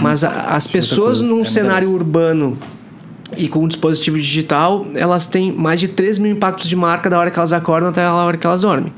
Mas 0.00 0.22
a- 0.22 0.48
as 0.50 0.66
pessoas 0.66 1.20
num 1.20 1.36
muita 1.36 1.50
cenário 1.50 1.90
urbano 1.90 2.56
e 3.36 3.48
com 3.48 3.64
um 3.64 3.68
dispositivo 3.68 4.16
digital, 4.16 4.86
elas 4.94 5.26
têm 5.26 5.52
mais 5.52 5.80
de 5.80 5.88
3 5.88 6.18
mil 6.18 6.32
impactos 6.32 6.68
de 6.68 6.76
marca 6.76 7.10
da 7.10 7.18
hora 7.18 7.30
que 7.30 7.38
elas 7.38 7.52
acordam 7.52 7.90
até 7.90 8.02
a 8.02 8.14
hora 8.14 8.36
que 8.36 8.46
elas 8.46 8.62
dormem. 8.62 8.92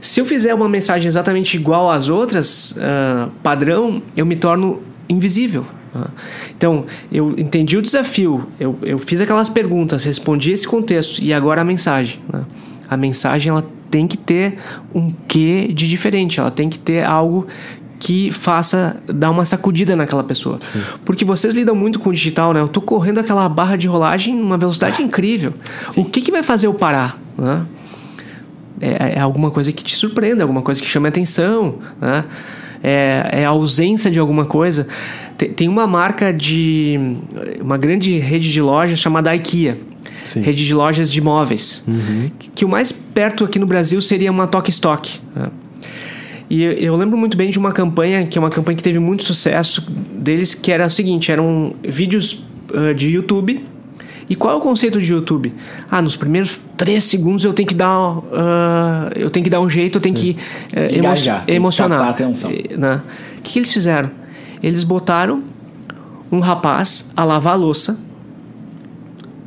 Se 0.00 0.20
eu 0.20 0.24
fizer 0.24 0.54
uma 0.54 0.68
mensagem 0.68 1.06
exatamente 1.06 1.56
igual 1.56 1.90
às 1.90 2.08
outras, 2.08 2.78
ah, 2.80 3.28
padrão, 3.42 4.02
eu 4.16 4.24
me 4.24 4.34
torno 4.34 4.82
invisível. 5.08 5.66
ah. 5.94 6.08
Então, 6.56 6.86
eu 7.12 7.34
entendi 7.36 7.76
o 7.76 7.82
desafio, 7.82 8.46
eu, 8.58 8.78
eu 8.82 8.98
fiz 8.98 9.20
aquelas 9.20 9.48
perguntas, 9.48 10.04
respondi 10.04 10.52
esse 10.52 10.66
contexto 10.66 11.18
e 11.22 11.32
agora 11.32 11.60
a 11.60 11.64
mensagem. 11.64 12.18
né? 12.32 12.44
A 12.88 12.96
mensagem 12.96 13.50
ela 13.50 13.64
tem 13.90 14.06
que 14.06 14.16
ter 14.16 14.56
um 14.94 15.12
quê 15.28 15.68
de 15.72 15.88
diferente, 15.88 16.38
ela 16.40 16.50
tem 16.50 16.68
que 16.68 16.78
ter 16.78 17.04
algo 17.04 17.46
que 18.00 18.32
faça 18.32 18.96
dar 19.06 19.30
uma 19.30 19.44
sacudida 19.44 19.94
naquela 19.94 20.24
pessoa. 20.24 20.58
Porque 21.04 21.24
vocês 21.24 21.54
lidam 21.54 21.76
muito 21.76 22.00
com 22.00 22.10
o 22.10 22.12
digital, 22.12 22.52
né? 22.52 22.60
Eu 22.60 22.66
tô 22.66 22.80
correndo 22.80 23.20
aquela 23.20 23.48
barra 23.48 23.76
de 23.76 23.86
rolagem 23.86 24.34
numa 24.34 24.56
velocidade 24.56 25.00
incrível. 25.02 25.54
O 25.94 26.04
que, 26.04 26.20
que 26.20 26.32
vai 26.32 26.42
fazer 26.42 26.66
eu 26.66 26.74
parar? 26.74 27.20
Né? 27.38 27.64
é, 28.80 29.14
é 29.16 29.20
alguma 29.20 29.50
coisa 29.50 29.70
que 29.72 29.84
te 29.84 29.96
surpreende, 29.96 30.40
alguma 30.40 30.62
coisa 30.62 30.80
que 30.80 30.88
chame 30.88 31.06
a 31.06 31.10
atenção, 31.10 31.76
né? 32.00 32.24
É, 32.82 33.28
é 33.42 33.44
a 33.44 33.50
ausência 33.50 34.10
de 34.10 34.18
alguma 34.18 34.46
coisa. 34.46 34.88
Tem, 35.36 35.52
tem 35.52 35.68
uma 35.68 35.86
marca 35.86 36.32
de. 36.32 36.98
uma 37.60 37.76
grande 37.76 38.18
rede 38.18 38.50
de 38.50 38.62
lojas 38.62 38.98
chamada 38.98 39.34
IKEA. 39.36 39.76
Sim. 40.24 40.40
Rede 40.40 40.66
de 40.66 40.74
lojas 40.74 41.10
de 41.12 41.20
móveis. 41.20 41.84
Que, 42.38 42.50
que 42.50 42.64
o 42.64 42.68
mais 42.68 42.90
perto 42.90 43.44
aqui 43.44 43.58
no 43.58 43.66
Brasil 43.66 44.00
seria 44.00 44.30
uma 44.30 44.46
Tok 44.46 44.70
Stock. 44.70 45.20
né? 45.34 45.48
E 46.50 46.64
eu, 46.64 46.96
lembro 46.96 47.16
muito 47.16 47.36
bem 47.36 47.48
de 47.48 47.58
uma 47.60 47.70
campanha, 47.70 48.26
que 48.26 48.36
é 48.36 48.40
uma 48.40 48.50
campanha 48.50 48.76
que 48.76 48.82
teve 48.82 48.98
muito 48.98 49.22
sucesso 49.22 49.88
deles, 50.12 50.52
que 50.52 50.72
era 50.72 50.84
o 50.86 50.90
seguinte: 50.90 51.30
eram 51.30 51.74
vídeos 51.88 52.44
ah, 52.74 52.92
de 52.92 53.08
YouTube. 53.08 53.64
E 54.28 54.36
qual 54.36 54.54
é 54.54 54.56
o 54.56 54.60
conceito 54.60 55.00
de 55.00 55.12
YouTube? 55.12 55.52
Ah, 55.90 56.00
nos 56.02 56.14
primeiros 56.14 56.56
três 56.76 57.02
segundos 57.04 57.44
eu 57.44 57.52
tenho 57.52 57.68
que 57.68 57.74
dar, 57.74 57.88
ah, 58.32 59.10
eu 59.14 59.30
tenho 59.30 59.42
que 59.44 59.50
dar 59.50 59.60
um 59.60 59.70
jeito, 59.70 59.98
eu 59.98 60.02
tenho 60.02 60.14
que 60.14 60.36
eh, 60.72 60.86
emo- 60.86 60.98
Engajar, 60.98 61.44
que 61.46 61.52
emocionar. 61.52 62.00
a 62.00 62.10
atenção. 62.10 62.50
Eh, 62.50 62.76
né? 62.76 63.00
O 63.38 63.42
que, 63.42 63.52
que 63.52 63.58
eles 63.60 63.72
fizeram? 63.72 64.10
Eles 64.62 64.84
botaram 64.84 65.42
um 66.30 66.38
rapaz 66.38 67.12
a 67.16 67.24
lavar 67.24 67.54
a 67.54 67.56
louça 67.56 67.98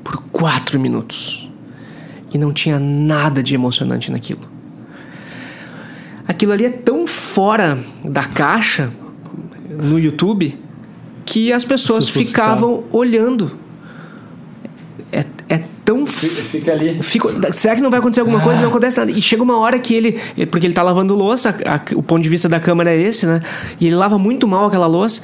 por 0.04 0.22
quatro 0.34 0.78
minutos 0.80 1.50
e 2.34 2.38
não 2.38 2.52
tinha 2.52 2.78
nada 2.80 3.42
de 3.42 3.54
emocionante 3.56 4.12
naquilo. 4.12 4.53
Aquilo 6.28 6.52
ali 6.54 6.66
é 6.66 6.70
tão 6.70 7.06
fora 7.06 7.78
da 8.04 8.24
caixa 8.24 8.90
no 9.70 10.00
YouTube 10.00 10.58
que 11.26 11.52
as 11.52 11.64
pessoas, 11.66 12.06
As 12.06 12.10
pessoas 12.12 12.28
ficavam 12.28 12.84
olhando. 12.92 13.52
É, 15.12 15.26
é 15.50 15.62
tão 15.86 16.08
Fica 16.08 16.72
ali. 16.72 17.02
Fico, 17.04 17.30
será 17.52 17.76
que 17.76 17.82
não 17.82 17.90
vai 17.90 18.00
acontecer 18.00 18.22
alguma 18.22 18.40
coisa? 18.40 18.62
Não 18.62 18.70
acontece 18.70 18.98
nada. 18.98 19.12
E 19.12 19.22
chega 19.22 19.44
uma 19.44 19.58
hora 19.60 19.78
que 19.78 19.94
ele. 19.94 20.20
Porque 20.50 20.66
ele 20.66 20.74
tá 20.74 20.82
lavando 20.82 21.14
louça, 21.16 21.56
a- 21.66 21.76
a- 21.76 21.82
o 21.96 22.02
ponto 22.02 22.22
de 22.24 22.30
vista 22.30 22.48
da 22.50 22.60
câmera 22.60 22.92
é 22.92 23.00
esse, 23.02 23.26
né? 23.26 23.42
E 23.80 23.88
ele 23.88 23.96
lava 23.96 24.18
muito 24.18 24.48
mal 24.48 24.66
aquela 24.66 24.88
louça, 24.88 25.22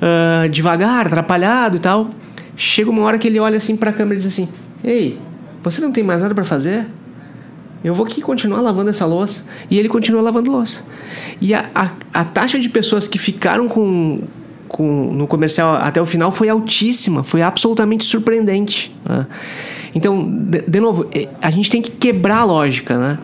ah, 0.00 0.46
devagar, 0.48 1.06
atrapalhado 1.06 1.76
e 1.76 1.80
tal. 1.80 2.10
Chega 2.56 2.90
uma 2.90 3.02
hora 3.02 3.18
que 3.18 3.26
ele 3.26 3.40
olha 3.40 3.56
assim 3.56 3.76
pra 3.76 3.92
câmera 3.92 4.14
e 4.14 4.18
diz 4.18 4.26
assim: 4.26 4.48
Ei, 4.84 5.18
você 5.62 5.80
não 5.80 5.90
tem 5.90 6.04
mais 6.04 6.22
nada 6.22 6.34
pra 6.34 6.44
fazer? 6.44 6.86
Eu 7.84 7.94
vou 7.94 8.06
aqui 8.06 8.22
continuar 8.22 8.62
lavando 8.62 8.88
essa 8.88 9.04
louça. 9.04 9.44
E 9.70 9.78
ele 9.78 9.88
continua 9.88 10.22
lavando 10.22 10.50
louça. 10.50 10.82
E 11.40 11.52
a, 11.52 11.66
a, 11.74 11.90
a 12.14 12.24
taxa 12.24 12.58
de 12.58 12.68
pessoas 12.70 13.06
que 13.06 13.18
ficaram 13.18 13.68
com, 13.68 14.22
com, 14.66 15.12
no 15.12 15.26
comercial 15.26 15.74
até 15.76 16.00
o 16.00 16.06
final 16.06 16.32
foi 16.32 16.48
altíssima, 16.48 17.22
foi 17.22 17.42
absolutamente 17.42 18.04
surpreendente. 18.04 18.96
né? 19.04 19.26
Então, 19.94 20.26
de, 20.28 20.62
de 20.62 20.80
novo, 20.80 21.06
a 21.40 21.50
gente 21.50 21.70
tem 21.70 21.82
que 21.82 21.90
quebrar 21.90 22.38
a 22.38 22.44
lógica, 22.44 22.98
né? 22.98 23.18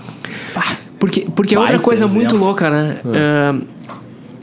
Porque, 0.98 1.26
porque 1.34 1.54
é 1.54 1.58
outra 1.58 1.78
coisa 1.78 2.06
muito 2.06 2.36
louca, 2.36 2.68
né? 2.68 2.98
Ah, 3.06 3.58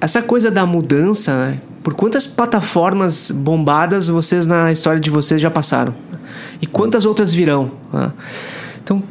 essa 0.01 0.21
coisa 0.21 0.49
da 0.49 0.65
mudança, 0.65 1.45
né? 1.45 1.59
Por 1.83 1.93
quantas 1.93 2.27
plataformas 2.27 3.31
bombadas 3.31 4.09
vocês 4.09 4.45
na 4.45 4.71
história 4.71 4.99
de 4.99 5.09
vocês 5.09 5.41
já 5.41 5.49
passaram? 5.49 5.95
E 6.61 6.65
quantas 6.67 7.05
outras 7.05 7.31
virão? 7.31 7.71
né? 7.93 8.11
Então, 8.83 9.01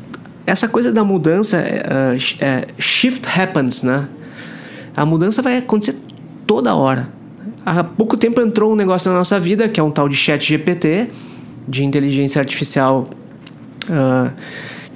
essa 0.46 0.68
coisa 0.68 0.92
da 0.92 1.02
mudança, 1.02 1.56
é, 1.58 2.16
é, 2.40 2.44
é, 2.44 2.66
shift 2.78 3.28
happens, 3.28 3.82
né? 3.82 4.06
A 4.96 5.04
mudança 5.04 5.42
vai 5.42 5.58
acontecer 5.58 5.96
toda 6.46 6.74
hora. 6.74 7.08
Há 7.64 7.82
pouco 7.82 8.16
tempo 8.16 8.40
entrou 8.40 8.72
um 8.72 8.76
negócio 8.76 9.10
na 9.10 9.18
nossa 9.18 9.40
vida, 9.40 9.68
que 9.68 9.80
é 9.80 9.82
um 9.82 9.90
tal 9.90 10.08
de 10.08 10.16
chat 10.16 10.42
GPT, 10.42 11.08
de 11.66 11.84
inteligência 11.84 12.40
artificial, 12.40 13.08
ah, 13.90 14.30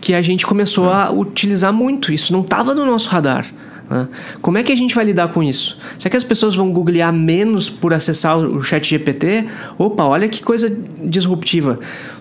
que 0.00 0.14
a 0.14 0.22
gente 0.22 0.46
começou 0.46 0.88
a 0.90 1.10
utilizar 1.10 1.72
muito. 1.72 2.12
Isso 2.12 2.32
não 2.32 2.40
estava 2.42 2.74
no 2.74 2.86
nosso 2.86 3.08
radar. 3.08 3.44
né? 3.90 4.08
Como 4.40 4.56
é 4.56 4.62
que 4.62 4.72
a 4.72 4.76
gente 4.76 4.94
vai 4.94 5.04
lidar 5.04 5.28
com 5.28 5.42
isso? 5.42 5.78
Será 5.98 6.10
que 6.10 6.16
as 6.16 6.24
pessoas 6.24 6.54
vão 6.54 6.70
googlear 6.72 7.12
menos 7.12 7.68
por 7.68 7.92
acessar 7.92 8.38
o 8.38 8.62
chat 8.62 8.88
GPT? 8.88 9.46
Opa, 9.76 10.04
olha 10.04 10.28
que 10.28 10.40
coisa 10.40 10.74
disruptiva. 11.02 11.78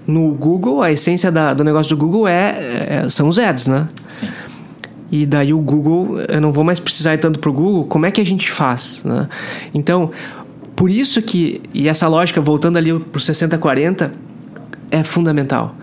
No 0.09 0.31
Google, 0.31 0.81
a 0.81 0.91
essência 0.91 1.31
da- 1.31 1.53
do 1.53 1.63
negócio 1.63 1.95
do 1.95 1.99
Google 2.03 2.27
é, 2.27 3.03
é- 3.05 3.09
são 3.09 3.27
os 3.27 3.37
ads, 3.37 3.67
né? 3.67 3.87
Sim. 4.07 4.27
E 5.11 5.25
daí 5.25 5.53
o 5.53 5.59
Google, 5.59 6.19
eu 6.21 6.41
não 6.41 6.51
vou 6.51 6.63
mais 6.63 6.79
precisar 6.79 7.13
ir 7.13 7.17
tanto 7.19 7.39
pro 7.39 7.51
Google, 7.53 7.85
como 7.85 8.05
é 8.05 8.11
que 8.11 8.19
a 8.21 8.25
gente 8.25 8.49
faz? 8.49 9.03
Né? 9.03 9.27
Então, 9.73 10.11
por 10.75 10.89
isso 10.89 11.21
que, 11.21 11.61
e 11.73 11.87
essa 11.87 12.07
lógica, 12.07 12.39
voltando 12.41 12.77
ali 12.77 12.97
pro 12.99 13.19
60-40, 13.21 14.11
é 14.91 15.03
fundamental. 15.03 15.75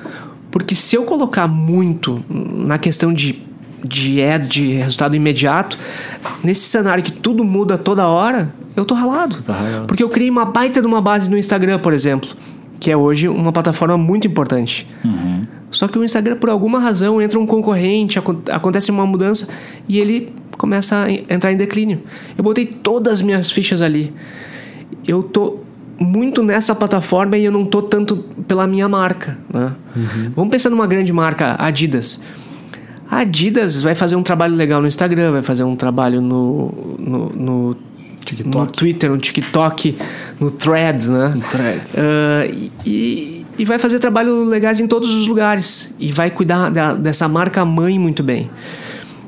Porque 0.50 0.74
se 0.74 0.96
eu 0.96 1.02
colocar 1.04 1.46
muito 1.48 2.22
na 2.28 2.78
questão 2.78 3.12
de, 3.12 3.40
de 3.84 4.22
ad, 4.22 4.48
de 4.48 4.74
resultado 4.74 5.14
imediato, 5.14 5.78
nesse 6.42 6.62
cenário 6.68 7.02
que 7.04 7.12
tudo 7.12 7.44
muda 7.44 7.76
toda 7.76 8.06
hora, 8.08 8.48
eu 8.74 8.84
tô 8.84 8.94
ralado. 8.94 9.42
Tá 9.42 9.52
ralado. 9.52 9.86
Porque 9.86 10.02
eu 10.02 10.08
criei 10.08 10.30
uma 10.30 10.44
baita 10.46 10.80
de 10.80 10.86
uma 10.86 11.00
base 11.02 11.30
no 11.30 11.36
Instagram, 11.36 11.78
por 11.78 11.92
exemplo, 11.92 12.28
que 12.78 12.90
é 12.90 12.96
hoje 12.96 13.28
uma 13.28 13.52
plataforma 13.52 13.96
muito 13.98 14.26
importante. 14.26 14.86
Só 15.70 15.88
que 15.88 15.98
o 15.98 16.04
Instagram, 16.04 16.36
por 16.36 16.48
alguma 16.50 16.78
razão, 16.78 17.20
entra 17.20 17.38
um 17.38 17.46
concorrente, 17.46 18.18
acon- 18.18 18.40
acontece 18.50 18.90
uma 18.90 19.04
mudança 19.06 19.48
e 19.88 19.98
ele 19.98 20.32
começa 20.56 21.02
a 21.04 21.10
en- 21.10 21.24
entrar 21.28 21.52
em 21.52 21.56
declínio. 21.56 22.00
Eu 22.36 22.44
botei 22.44 22.64
todas 22.66 23.14
as 23.14 23.22
minhas 23.22 23.50
fichas 23.50 23.82
ali. 23.82 24.12
Eu 25.06 25.22
tô 25.22 25.58
muito 25.98 26.42
nessa 26.42 26.74
plataforma 26.74 27.36
e 27.36 27.44
eu 27.44 27.52
não 27.52 27.64
tô 27.64 27.82
tanto 27.82 28.16
pela 28.46 28.66
minha 28.66 28.88
marca. 28.88 29.36
Né? 29.52 29.72
Vamos 30.34 30.50
pensar 30.50 30.70
numa 30.70 30.86
grande 30.86 31.12
marca, 31.12 31.56
Adidas. 31.58 32.22
A 33.10 33.18
Adidas 33.20 33.80
vai 33.82 33.94
fazer 33.94 34.16
um 34.16 34.22
trabalho 34.22 34.54
legal 34.54 34.80
no 34.80 34.88
Instagram, 34.88 35.32
vai 35.32 35.42
fazer 35.42 35.64
um 35.64 35.76
trabalho 35.76 36.20
no, 36.20 36.96
no, 36.98 37.28
no, 37.30 37.76
TikTok. 38.26 38.56
no 38.56 38.66
Twitter, 38.66 39.10
no 39.10 39.18
TikTok, 39.18 39.96
no 40.38 40.50
Threads, 40.50 41.08
né? 41.08 41.34
Threads. 41.50 41.94
Ah, 41.98 42.46
e, 42.84 43.46
e 43.58 43.64
vai 43.64 43.78
fazer 43.78 43.98
trabalho 43.98 44.44
legais 44.44 44.80
em 44.80 44.86
todos 44.86 45.14
os 45.14 45.26
lugares. 45.26 45.94
E 45.98 46.12
vai 46.12 46.30
cuidar 46.30 46.70
da- 46.70 46.94
dessa 46.94 47.26
marca 47.28 47.64
mãe 47.64 47.98
muito 47.98 48.22
bem. 48.22 48.50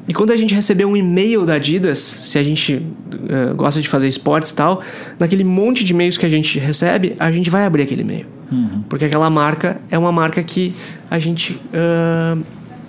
e 0.07 0.13
quando 0.15 0.33
a 0.33 0.37
gente 0.37 0.55
receber 0.55 0.85
um 0.87 0.97
e-mail 0.97 1.45
da 1.45 1.55
Adidas, 1.55 1.99
se 1.99 2.39
a 2.39 2.43
gente 2.43 2.75
uh, 2.77 3.55
gosta 3.55 3.81
de 3.81 3.89
fazer 3.89 4.09
esportes 4.09 4.51
e 4.53 4.55
tal, 4.55 4.81
naquele 5.19 5.45
monte 5.45 5.85
de 5.85 5.93
e-mails 5.93 6.17
que 6.17 6.25
a 6.25 6.29
gente 6.31 6.59
recebe, 6.59 7.15
a 7.19 7.31
gente 7.31 7.51
vai 7.51 7.65
abrir 7.67 7.83
aquele 7.83 8.01
e-mail. 8.03 8.27
Uhum. 8.51 8.83
Porque 8.89 9.05
aquela 9.05 9.29
marca 9.29 9.79
é 9.91 9.99
uma 9.99 10.11
marca 10.11 10.43
que 10.43 10.75
a 11.11 11.19
gente 11.19 11.61
uh, 11.75 12.43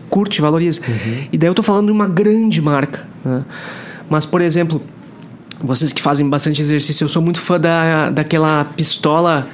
curte, 0.10 0.40
valoriza. 0.40 0.80
Uhum. 0.88 1.24
E 1.34 1.38
daí 1.38 1.50
eu 1.50 1.54
tô 1.54 1.62
falando 1.62 1.88
de 1.88 1.92
uma 1.92 2.08
grande 2.08 2.62
marca. 2.62 3.06
Né? 3.26 3.44
Mas, 4.10 4.26
por 4.26 4.40
exemplo, 4.42 4.82
vocês 5.62 5.92
que 5.92 6.02
fazem 6.02 6.28
bastante 6.30 6.62
exercício, 6.62 7.04
eu 7.04 7.10
sou 7.10 7.22
muito 7.22 7.40
fã 7.40 7.60
da, 7.60 8.10
daquela 8.10 8.66
pistola 8.66 9.48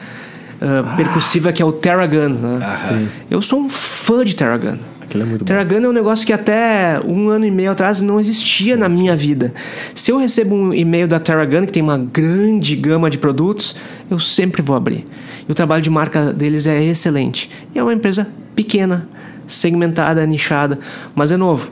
uh, 0.61 0.65
ah. 0.65 0.95
percussiva 0.95 1.51
que 1.51 1.61
é 1.61 1.65
o 1.65 1.71
Terragun. 1.71 2.29
Né? 2.29 2.75
Sim. 2.77 3.07
Eu 3.29 3.41
sou 3.41 3.59
um 3.59 3.69
fã 3.69 4.23
de 4.23 4.35
Terragun. 4.35 4.77
Aquilo 5.01 5.23
é 5.23 5.25
muito 5.25 5.41
bom. 5.41 5.45
Terragun 5.45 5.85
é 5.85 5.89
um 5.89 5.93
negócio 5.93 6.25
que 6.25 6.33
até 6.33 6.99
um 7.05 7.29
ano 7.29 7.45
e 7.45 7.51
meio 7.51 7.71
atrás 7.71 8.01
não 8.01 8.19
existia 8.19 8.75
na 8.75 8.89
minha 8.89 9.15
vida. 9.15 9.53
Se 9.93 10.11
eu 10.11 10.17
recebo 10.17 10.55
um 10.55 10.73
e-mail 10.73 11.07
da 11.07 11.19
Terragun, 11.19 11.65
que 11.65 11.73
tem 11.73 11.81
uma 11.83 11.97
grande 11.97 12.75
gama 12.75 13.09
de 13.09 13.17
produtos, 13.17 13.75
eu 14.09 14.19
sempre 14.19 14.61
vou 14.61 14.75
abrir. 14.75 15.05
E 15.47 15.51
o 15.51 15.55
trabalho 15.55 15.81
de 15.81 15.89
marca 15.89 16.33
deles 16.33 16.67
é 16.67 16.83
excelente. 16.83 17.49
E 17.73 17.79
é 17.79 17.83
uma 17.83 17.93
empresa 17.93 18.27
pequena, 18.55 19.07
segmentada, 19.47 20.25
nichada, 20.25 20.79
mas 21.13 21.31
é 21.31 21.37
novo. 21.37 21.71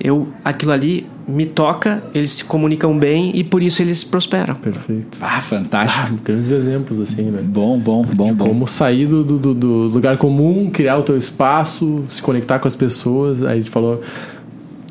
Eu, 0.00 0.28
aquilo 0.44 0.72
ali 0.72 1.06
me 1.26 1.44
toca, 1.46 2.02
eles 2.14 2.30
se 2.32 2.44
comunicam 2.44 2.96
bem 2.96 3.32
e 3.34 3.42
por 3.42 3.62
isso 3.62 3.82
eles 3.82 4.04
prosperam. 4.04 4.54
Perfeito. 4.54 5.18
Ah, 5.20 5.40
fantástico. 5.40 6.14
Ah, 6.14 6.20
grandes 6.24 6.50
exemplos, 6.50 7.00
assim, 7.00 7.22
né? 7.22 7.40
Bom, 7.42 7.78
bom, 7.78 8.04
bom, 8.04 8.26
De 8.26 8.32
bom. 8.32 8.48
como 8.48 8.66
sair 8.68 9.06
do, 9.06 9.24
do, 9.24 9.54
do 9.54 9.68
lugar 9.88 10.16
comum, 10.16 10.70
criar 10.70 10.98
o 10.98 11.02
teu 11.02 11.16
espaço, 11.16 12.04
se 12.08 12.22
conectar 12.22 12.58
com 12.58 12.68
as 12.68 12.76
pessoas. 12.76 13.42
Aí 13.42 13.52
a 13.52 13.56
gente 13.56 13.70
falou. 13.70 14.02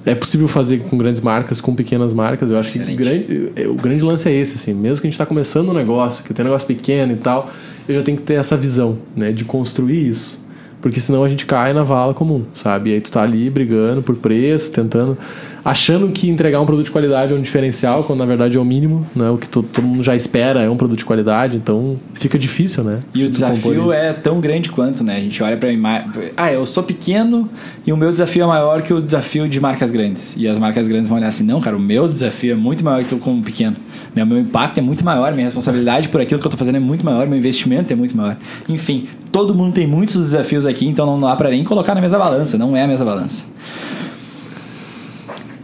É 0.06 0.14
possível 0.14 0.48
fazer 0.48 0.82
com 0.82 0.96
grandes 1.00 1.20
marcas, 1.20 1.60
com 1.60 1.74
pequenas 1.74 2.14
marcas. 2.14 2.52
Eu 2.52 2.60
acho 2.60 2.70
Excelente. 2.70 2.96
que 2.96 3.04
grande, 3.04 3.68
o 3.68 3.74
grande 3.74 4.04
lance 4.04 4.30
é 4.30 4.34
esse, 4.34 4.54
assim. 4.54 4.72
Mesmo 4.72 5.02
que 5.02 5.08
a 5.08 5.10
gente 5.10 5.14
está 5.14 5.26
começando 5.26 5.70
um 5.70 5.74
negócio, 5.74 6.24
que 6.24 6.32
eu 6.32 6.36
tenho 6.36 6.48
um 6.48 6.52
negócio 6.52 6.68
pequeno 6.68 7.14
e 7.14 7.16
tal, 7.16 7.50
eu 7.90 7.96
já 7.96 8.04
tenho 8.04 8.16
que 8.16 8.22
ter 8.24 8.36
essa 8.36 8.56
visão, 8.56 9.00
né? 9.16 9.32
De 9.32 9.44
construir 9.44 10.10
isso. 10.10 10.45
Porque 10.86 11.00
senão 11.00 11.24
a 11.24 11.30
gente 11.30 11.48
cai 11.48 11.74
na 11.74 11.82
vala 11.82 12.14
comum, 12.14 12.44
sabe? 12.54 12.92
E 12.92 12.94
aí 12.94 13.02
tu 13.02 13.10
tá 13.12 13.24
ali 13.24 13.50
brigando 13.50 14.04
por 14.04 14.16
preço, 14.18 14.72
tentando. 14.72 15.18
Achando 15.64 16.10
que 16.12 16.30
entregar 16.30 16.62
um 16.62 16.66
produto 16.68 16.86
de 16.86 16.92
qualidade 16.92 17.34
é 17.34 17.36
um 17.36 17.42
diferencial, 17.42 18.04
quando 18.04 18.20
na 18.20 18.26
verdade 18.28 18.56
é 18.56 18.60
o 18.60 18.64
mínimo, 18.64 19.04
né? 19.16 19.32
O 19.32 19.38
que 19.40 19.50
to- 19.50 19.64
todo 19.64 19.84
mundo 19.84 20.04
já 20.04 20.16
espera 20.16 20.62
é 20.62 20.70
um 20.70 20.78
produto 20.78 21.00
de 21.00 21.06
qualidade, 21.06 21.58
então 21.58 21.98
fica 22.14 22.38
difícil, 22.38 22.84
né? 22.84 23.00
E 23.16 23.24
o 23.24 23.30
desafio 23.30 23.92
é 23.92 24.14
tão 24.14 24.40
grande 24.40 24.70
quanto, 24.70 25.04
né? 25.04 25.16
A 25.16 25.20
gente 25.20 25.42
olha 25.42 25.58
pra 25.58 25.72
imagem. 25.72 26.08
Ah, 26.38 26.54
eu 26.54 26.64
sou 26.68 26.84
pequeno 26.84 27.50
e 27.84 27.92
o 27.92 27.98
meu 27.98 28.12
desafio 28.12 28.44
é 28.44 28.46
maior 28.46 28.84
que 28.84 28.94
o 28.94 29.02
desafio 29.02 29.50
de 29.50 29.60
marcas 29.60 29.90
grandes. 29.90 30.36
E 30.38 30.48
as 30.48 30.60
marcas 30.60 30.88
grandes 30.88 31.08
vão 31.10 31.18
olhar 31.18 31.30
assim: 31.30 31.44
não, 31.44 31.60
cara, 31.60 31.76
o 31.76 31.80
meu 31.80 32.08
desafio 32.08 32.52
é 32.52 32.56
muito 32.56 32.86
maior 32.86 33.02
que 33.02 33.10
tu 33.10 33.18
como 33.18 33.42
pequeno. 33.42 33.76
Né? 34.14 34.24
O 34.24 34.28
meu 34.28 34.38
impacto 34.38 34.78
é 34.78 34.82
muito 34.82 35.04
maior, 35.04 35.34
minha 35.34 35.46
responsabilidade 35.46 36.10
por 36.10 36.22
aquilo 36.22 36.40
que 36.40 36.46
eu 36.46 36.52
tô 36.52 36.58
fazendo 36.58 36.76
é 36.76 36.80
muito 36.80 37.04
maior, 37.04 37.26
meu 37.28 37.40
investimento 37.40 37.92
é 37.92 37.96
muito 37.96 38.16
maior. 38.16 38.38
Enfim, 38.70 39.08
todo 39.36 39.54
mundo 39.54 39.74
tem 39.74 39.86
muitos 39.86 40.16
desafios 40.16 40.66
aqui, 40.66 40.88
então 40.88 41.06
não 41.06 41.20
dá 41.20 41.36
pra 41.36 41.50
nem 41.50 41.62
colocar 41.62 41.94
na 41.94 42.00
mesma 42.00 42.18
balança. 42.18 42.58
Não 42.58 42.74
é 42.74 42.84
a 42.84 42.88
mesma 42.88 43.06
balança. 43.06 43.44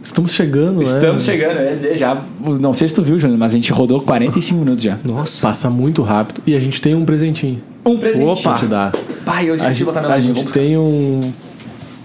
Estamos 0.02 0.32
chegando, 0.32 0.76
né? 0.76 0.82
Estamos 0.82 1.24
chegando, 1.24 1.56
eu 1.56 1.70
ia 1.70 1.74
dizer 1.74 1.96
já. 1.96 2.22
Não 2.60 2.74
sei 2.74 2.86
se 2.88 2.94
tu 2.94 3.02
viu, 3.02 3.18
Júnior, 3.18 3.38
mas 3.38 3.52
a 3.52 3.54
gente 3.54 3.72
rodou 3.72 4.02
45 4.02 4.60
minutos 4.60 4.84
já. 4.84 4.98
Nossa. 5.02 5.40
Passa 5.40 5.70
muito 5.70 6.02
rápido. 6.02 6.42
E 6.46 6.54
a 6.54 6.60
gente 6.60 6.82
tem 6.82 6.94
um 6.94 7.06
presentinho 7.06 7.62
Um 7.86 7.96
presente. 7.96 8.28
Opa. 8.28 8.42
pra 8.42 8.52
te 8.58 8.66
dar. 8.66 8.92
Pai, 9.24 9.48
eu 9.48 9.54
A 9.54 9.56
esqueci 9.56 9.72
de 9.72 9.78
gente, 9.78 9.86
botar 9.86 10.02
meu 10.02 10.12
a 10.12 10.20
gente 10.20 10.36
vamos 10.36 10.52
tem 10.52 10.76
um, 10.76 11.32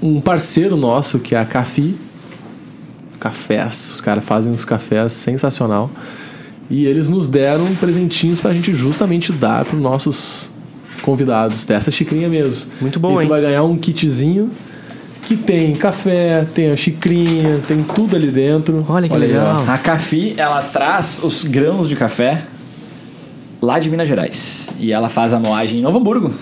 um 0.02 0.22
parceiro 0.22 0.78
nosso 0.78 1.20
que 1.20 1.36
é 1.36 1.40
a 1.40 1.44
Cafi. 1.44 1.98
Cafés. 3.20 3.92
Os 3.96 4.00
caras 4.00 4.24
fazem 4.24 4.54
uns 4.54 4.64
cafés 4.64 5.12
sensacional. 5.12 5.92
E 6.70 6.86
eles 6.86 7.10
nos 7.10 7.28
deram 7.28 7.66
presentinhos 7.76 8.40
pra 8.40 8.54
gente 8.54 8.74
justamente 8.74 9.34
dar 9.34 9.66
pros 9.66 9.82
nossos 9.82 10.56
convidados 11.02 11.66
dessa 11.66 11.92
xicrinha 11.92 12.30
mesmo. 12.30 12.72
Muito 12.82 13.00
bom, 13.00 13.14
e 13.14 13.16
tu 13.16 13.22
hein? 13.24 13.28
vai 13.30 13.42
ganhar 13.42 13.64
um 13.64 13.78
kitzinho 13.78 14.50
que 15.28 15.36
tem 15.36 15.76
café, 15.76 16.46
tem 16.54 16.72
a 16.72 16.76
xicrinha, 16.78 17.60
tem 17.68 17.84
tudo 17.84 18.16
ali 18.16 18.28
dentro. 18.28 18.86
Olha 18.88 19.10
que 19.10 19.14
aí, 19.14 19.20
legal. 19.20 19.66
ó. 19.68 19.72
A 19.72 19.78
Cafi, 19.78 20.34
ela 20.38 20.62
traz 20.62 21.22
os 21.22 21.44
grãos 21.44 21.90
de 21.90 21.98
café 21.98 22.44
lá 23.62 23.78
de 23.78 23.90
Minas 23.90 24.08
Gerais. 24.08 24.70
E 24.80 24.94
ela 24.94 25.10
faz 25.10 25.34
a 25.34 25.40
moagem 25.40 25.80
em 25.80 25.82
Novo 25.82 26.00
Hamburgo, 26.00 26.34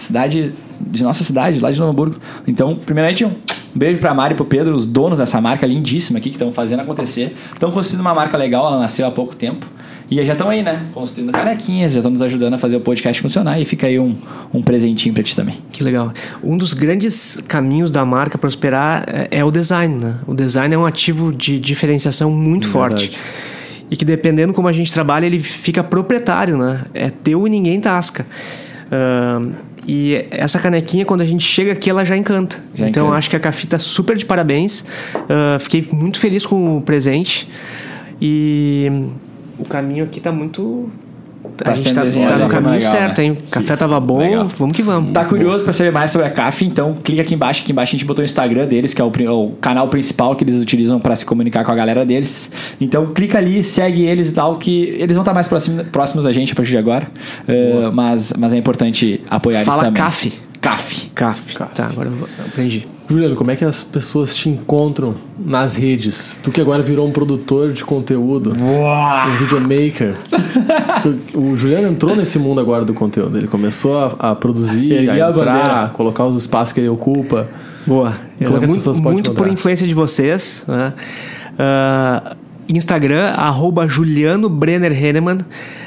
cidade 0.00 0.52
de 0.80 1.04
nossa 1.04 1.22
cidade, 1.22 1.60
lá 1.60 1.70
de 1.70 1.78
Novo 1.78 1.92
Hamburgo. 1.92 2.16
Então, 2.44 2.74
primeiramente, 2.74 3.24
um 3.24 3.30
beijo 3.72 4.00
pra 4.00 4.12
Mari 4.12 4.34
e 4.34 4.36
pro 4.36 4.44
Pedro, 4.44 4.74
os 4.74 4.86
donos 4.86 5.20
dessa 5.20 5.40
marca 5.40 5.64
lindíssima 5.64 6.18
aqui 6.18 6.28
que 6.28 6.34
estão 6.34 6.52
fazendo 6.52 6.80
acontecer. 6.80 7.36
Estão 7.52 7.70
construindo 7.70 8.00
uma 8.00 8.14
marca 8.14 8.36
legal, 8.36 8.66
ela 8.66 8.80
nasceu 8.80 9.06
há 9.06 9.10
pouco 9.10 9.36
tempo. 9.36 9.64
E 10.12 10.26
já 10.26 10.32
estão 10.32 10.50
aí, 10.50 10.62
né? 10.62 10.78
Construindo 10.92 11.32
canequinhas, 11.32 11.92
já 11.92 12.00
estão 12.00 12.12
nos 12.12 12.20
ajudando 12.20 12.52
a 12.52 12.58
fazer 12.58 12.76
o 12.76 12.80
podcast 12.80 13.22
funcionar. 13.22 13.58
E 13.58 13.64
fica 13.64 13.86
aí 13.86 13.98
um, 13.98 14.14
um 14.52 14.62
presentinho 14.62 15.14
pra 15.14 15.22
ti 15.22 15.34
também. 15.34 15.54
Que 15.72 15.82
legal. 15.82 16.12
Um 16.44 16.58
dos 16.58 16.74
grandes 16.74 17.42
caminhos 17.48 17.90
da 17.90 18.04
marca 18.04 18.36
prosperar 18.36 19.04
é, 19.06 19.38
é 19.38 19.44
o 19.44 19.50
design, 19.50 19.94
né? 19.94 20.18
O 20.26 20.34
design 20.34 20.74
é 20.74 20.78
um 20.78 20.84
ativo 20.84 21.32
de 21.32 21.58
diferenciação 21.58 22.30
muito 22.30 22.68
forte. 22.68 23.08
Verdade. 23.08 23.20
E 23.90 23.96
que 23.96 24.04
dependendo 24.04 24.52
como 24.52 24.68
a 24.68 24.72
gente 24.72 24.92
trabalha, 24.92 25.24
ele 25.24 25.40
fica 25.40 25.82
proprietário, 25.82 26.58
né? 26.58 26.82
É 26.92 27.08
teu 27.08 27.46
e 27.46 27.50
ninguém 27.50 27.80
tasca. 27.80 28.26
Ahn, 28.90 29.52
e 29.86 30.26
essa 30.30 30.58
canequinha, 30.58 31.04
quando 31.04 31.22
a 31.22 31.24
gente 31.24 31.44
chega 31.44 31.72
aqui, 31.72 31.88
ela 31.88 32.04
já 32.04 32.16
encanta. 32.16 32.62
Já 32.74 32.88
então, 32.88 33.04
encanta. 33.04 33.18
acho 33.18 33.30
que 33.30 33.36
a 33.36 33.40
Cafi 33.40 33.66
tá 33.66 33.78
super 33.78 34.16
de 34.16 34.26
parabéns. 34.26 34.84
Ah, 35.28 35.58
fiquei 35.58 35.86
muito 35.90 36.20
feliz 36.20 36.44
com 36.44 36.76
o 36.76 36.82
presente. 36.82 37.48
E 38.20 38.92
o 39.62 39.64
caminho 39.68 40.04
aqui 40.04 40.20
tá 40.20 40.32
muito... 40.32 40.90
Tá 41.56 41.72
a 41.72 41.74
gente 41.74 41.88
sendo 41.88 42.28
tá, 42.28 42.34
tá 42.34 42.38
no 42.38 42.48
caminho 42.48 42.74
legal, 42.74 42.92
certo, 42.92 43.18
hein? 43.18 43.32
O 43.32 43.50
café 43.50 43.76
tava 43.76 43.98
bom, 43.98 44.18
Legal. 44.18 44.46
vamos 44.56 44.76
que 44.76 44.82
vamos. 44.82 45.10
Tá 45.10 45.24
curioso 45.24 45.64
pra 45.64 45.72
saber 45.72 45.90
mais 45.90 46.10
sobre 46.10 46.26
a 46.26 46.30
CAF? 46.30 46.64
Então 46.64 46.94
clica 47.02 47.22
aqui 47.22 47.34
embaixo. 47.34 47.62
Aqui 47.62 47.72
embaixo 47.72 47.90
a 47.90 47.98
gente 47.98 48.06
botou 48.06 48.22
o 48.22 48.24
Instagram 48.24 48.66
deles, 48.66 48.94
que 48.94 49.02
é 49.02 49.04
o, 49.04 49.08
o 49.08 49.50
canal 49.60 49.88
principal 49.88 50.36
que 50.36 50.44
eles 50.44 50.54
utilizam 50.56 51.00
pra 51.00 51.16
se 51.16 51.26
comunicar 51.26 51.64
com 51.64 51.72
a 51.72 51.74
galera 51.74 52.06
deles. 52.06 52.50
Então 52.80 53.06
clica 53.06 53.38
ali, 53.38 53.62
segue 53.64 54.04
eles 54.04 54.30
e 54.30 54.34
tal, 54.34 54.56
que 54.56 54.94
eles 54.96 55.14
vão 55.14 55.22
estar 55.22 55.34
mais 55.34 55.48
próximos, 55.48 55.84
próximos 55.88 56.24
da 56.24 56.32
gente 56.32 56.52
a 56.52 56.54
partir 56.54 56.70
de 56.70 56.78
agora. 56.78 57.08
Uh, 57.48 57.92
mas, 57.92 58.32
mas 58.38 58.52
é 58.52 58.56
importante 58.56 59.20
apoiar 59.28 59.64
Fala 59.64 59.82
eles 59.82 59.86
também. 59.88 60.02
CAF. 60.02 60.32
CAF. 60.62 61.10
CAF. 61.12 61.58
Tá, 61.74 61.86
agora 61.86 62.08
eu 62.08 62.28
aprendi. 62.46 62.86
Juliano, 63.10 63.34
como 63.34 63.50
é 63.50 63.56
que 63.56 63.64
as 63.64 63.82
pessoas 63.82 64.34
te 64.34 64.48
encontram 64.48 65.16
nas 65.36 65.74
redes? 65.74 66.40
Tu 66.42 66.52
que 66.52 66.60
agora 66.60 66.82
virou 66.82 67.06
um 67.06 67.10
produtor 67.10 67.72
de 67.72 67.84
conteúdo, 67.84 68.54
um 68.58 69.36
videomaker. 69.36 70.14
O 71.34 71.56
Juliano 71.56 71.88
entrou 71.88 72.14
nesse 72.14 72.38
mundo 72.38 72.60
agora 72.60 72.84
do 72.84 72.94
conteúdo. 72.94 73.36
Ele 73.36 73.48
começou 73.48 73.98
a, 73.98 74.30
a 74.30 74.34
produzir, 74.36 75.10
a 75.10 75.12
a 75.12 75.16
entrar, 75.16 75.32
bandeira. 75.32 75.90
colocar 75.92 76.24
os 76.24 76.36
espaços 76.36 76.72
que 76.72 76.80
ele 76.80 76.88
ocupa. 76.88 77.48
Boa. 77.84 78.14
Como 78.38 78.56
é 78.56 78.58
que 78.58 78.64
as 78.64 78.70
muito 78.70 78.72
pessoas 78.74 79.00
podem 79.00 79.12
muito 79.14 79.32
por 79.32 79.48
influência 79.48 79.86
de 79.86 79.94
vocês. 79.94 80.64
Né? 80.68 80.94
Ah, 81.58 82.36
Instagram, 82.68 83.30
arroba 83.36 83.88
Juliano 83.88 84.48
Brenner 84.48 84.92
Henneman. 84.92 85.38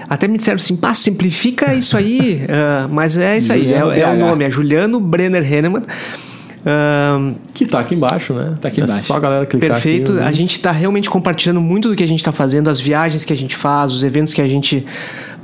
Até 0.10 0.28
me 0.28 0.38
disseram 0.38 0.58
assim, 0.58 0.76
pá, 0.76 0.94
simplifica 0.94 1.74
isso 1.74 1.98
aí. 1.98 2.46
Ah, 2.56 2.88
mas 2.90 3.18
é 3.18 3.38
isso 3.38 3.52
aí, 3.52 3.74
é, 3.74 3.78
é 3.78 4.08
o 4.08 4.18
nome, 4.18 4.46
é 4.46 4.50
Juliano 4.50 5.00
Brenner 5.00 5.44
Henneman. 5.52 5.84
Ah, 6.66 7.32
Que 7.54 7.66
tá 7.66 7.80
aqui 7.80 7.94
embaixo, 7.96 8.34
né? 8.34 8.56
Tá 8.60 8.70
aqui 8.70 8.82
é 8.82 8.84
embaixo. 8.84 9.04
só 9.04 9.16
a 9.16 9.20
galera 9.20 9.46
clicar 9.46 9.70
Perfeito. 9.72 10.14
aqui. 10.14 10.24
a 10.24 10.32
gente 10.32 10.54
está 10.54 10.72
realmente 10.72 11.10
compartilhando 11.10 11.62
muito 11.62 11.90
do 11.90 11.96
que 11.96 12.04
a 12.04 12.08
gente 12.08 12.20
está 12.20 12.32
fazendo, 12.32 12.70
as 12.70 12.80
viagens 12.80 13.24
que 13.24 13.32
a 13.34 13.36
gente 13.36 13.56
faz, 13.56 13.92
os 13.92 14.04
eventos 14.04 14.34
que 14.34 14.42
a 14.42 14.48
gente 14.48 14.86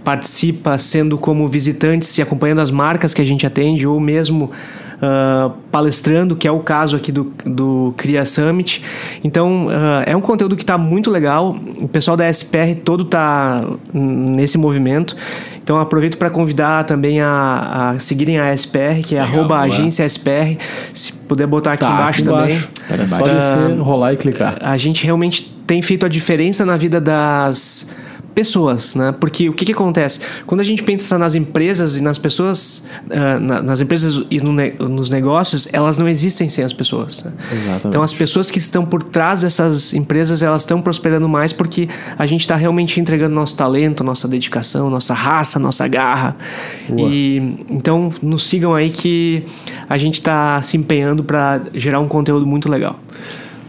participa, 0.03 0.77
sendo 0.77 1.17
como 1.17 1.47
visitantes 1.47 2.17
e 2.17 2.21
acompanhando 2.21 2.61
as 2.61 2.71
marcas 2.71 3.13
que 3.13 3.21
a 3.21 3.25
gente 3.25 3.45
atende, 3.45 3.85
ou 3.85 3.99
mesmo 3.99 4.51
ah, 5.01 5.51
palestrando, 5.71 6.35
que 6.35 6.47
é 6.47 6.51
o 6.51 6.59
caso 6.59 6.95
aqui 6.95 7.11
do, 7.11 7.31
do 7.45 7.93
Cria 7.97 8.23
Summit. 8.25 8.83
Então, 9.23 9.67
ah, 9.69 10.03
é 10.05 10.15
um 10.15 10.21
conteúdo 10.21 10.55
que 10.55 10.63
está 10.63 10.77
muito 10.77 11.09
legal. 11.09 11.55
O 11.79 11.87
pessoal 11.87 12.15
da 12.15 12.29
SPR 12.29 12.75
todo 12.83 13.03
está 13.03 13.61
nesse 13.93 14.57
movimento. 14.57 15.15
Então, 15.63 15.79
aproveito 15.79 16.17
para 16.17 16.29
convidar 16.29 16.83
também 16.85 17.21
a, 17.21 17.91
a 17.95 17.99
seguirem 17.99 18.39
a 18.39 18.53
SPR, 18.53 19.01
que 19.05 19.15
é 19.15 19.23
Legal, 19.23 19.53
agência 19.53 20.03
SPR. 20.05 20.57
Se 20.93 21.13
puder 21.13 21.47
botar 21.47 21.73
aqui 21.73 21.83
Tá, 21.85 21.91
embaixo 21.93 22.21
aqui 22.21 22.29
também. 22.29 22.55
embaixo. 22.55 22.69
É 22.89 23.07
só 23.07 23.25
Ah, 23.25 23.33
descer, 23.33 23.79
rolar 23.79 24.13
e 24.13 24.17
clicar. 24.17 24.57
a 24.59 24.75
gente 24.77 25.03
realmente 25.05 25.43
tem 25.67 25.81
feito 25.81 26.05
a 26.05 26.09
diferença 26.09 26.65
na 26.65 26.75
vida 26.75 26.99
das 26.99 27.95
pessoas, 28.33 28.95
né? 28.95 29.13
Porque 29.19 29.49
o 29.49 29.53
que, 29.53 29.65
que 29.65 29.71
acontece? 29.73 30.21
Quando 30.45 30.61
a 30.61 30.63
gente 30.63 30.81
pensa 30.83 31.17
nas 31.17 31.35
empresas 31.35 31.97
e 31.97 32.01
nas 32.03 32.17
pessoas, 32.17 32.87
ah, 33.09 33.39
na- 33.39 33.61
nas 33.61 33.81
empresas 33.81 34.23
e 34.31 34.39
no 34.39 34.53
ne- 34.53 34.73
nos 34.79 35.09
negócios, 35.09 35.67
elas 35.73 35.97
não 35.97 36.07
existem 36.07 36.47
sem 36.49 36.63
as 36.63 36.71
pessoas. 36.73 37.23
né? 37.23 37.31
Então 37.85 38.01
as 38.01 38.13
pessoas 38.13 38.49
que 38.49 38.57
estão 38.59 38.85
por 38.85 39.03
trás 39.03 39.41
dessas 39.41 39.93
empresas, 39.93 40.41
elas 40.41 40.61
estão 40.61 40.81
prosperando 40.81 41.27
mais 41.27 41.51
porque 41.53 41.89
a 42.17 42.25
gente 42.25 42.41
está 42.41 42.55
realmente 42.55 42.99
entregando 42.99 43.35
nosso 43.35 43.55
talento, 43.55 44.03
nossa 44.03 44.27
dedicação, 44.27 44.89
nossa 44.89 45.13
raça, 45.13 45.59
nossa 45.59 45.87
garra. 45.87 46.35
E 46.97 47.57
então 47.69 48.11
nos 48.21 48.47
sigam 48.47 48.73
aí 48.73 48.89
que 48.89 49.43
a 49.89 49.97
gente 49.97 50.15
está 50.15 50.61
se 50.61 50.77
empenhando 50.77 51.23
para 51.23 51.61
gerar 51.73 51.99
um 51.99 52.07
conteúdo 52.07 52.45
muito 52.45 52.69
legal. 52.69 52.99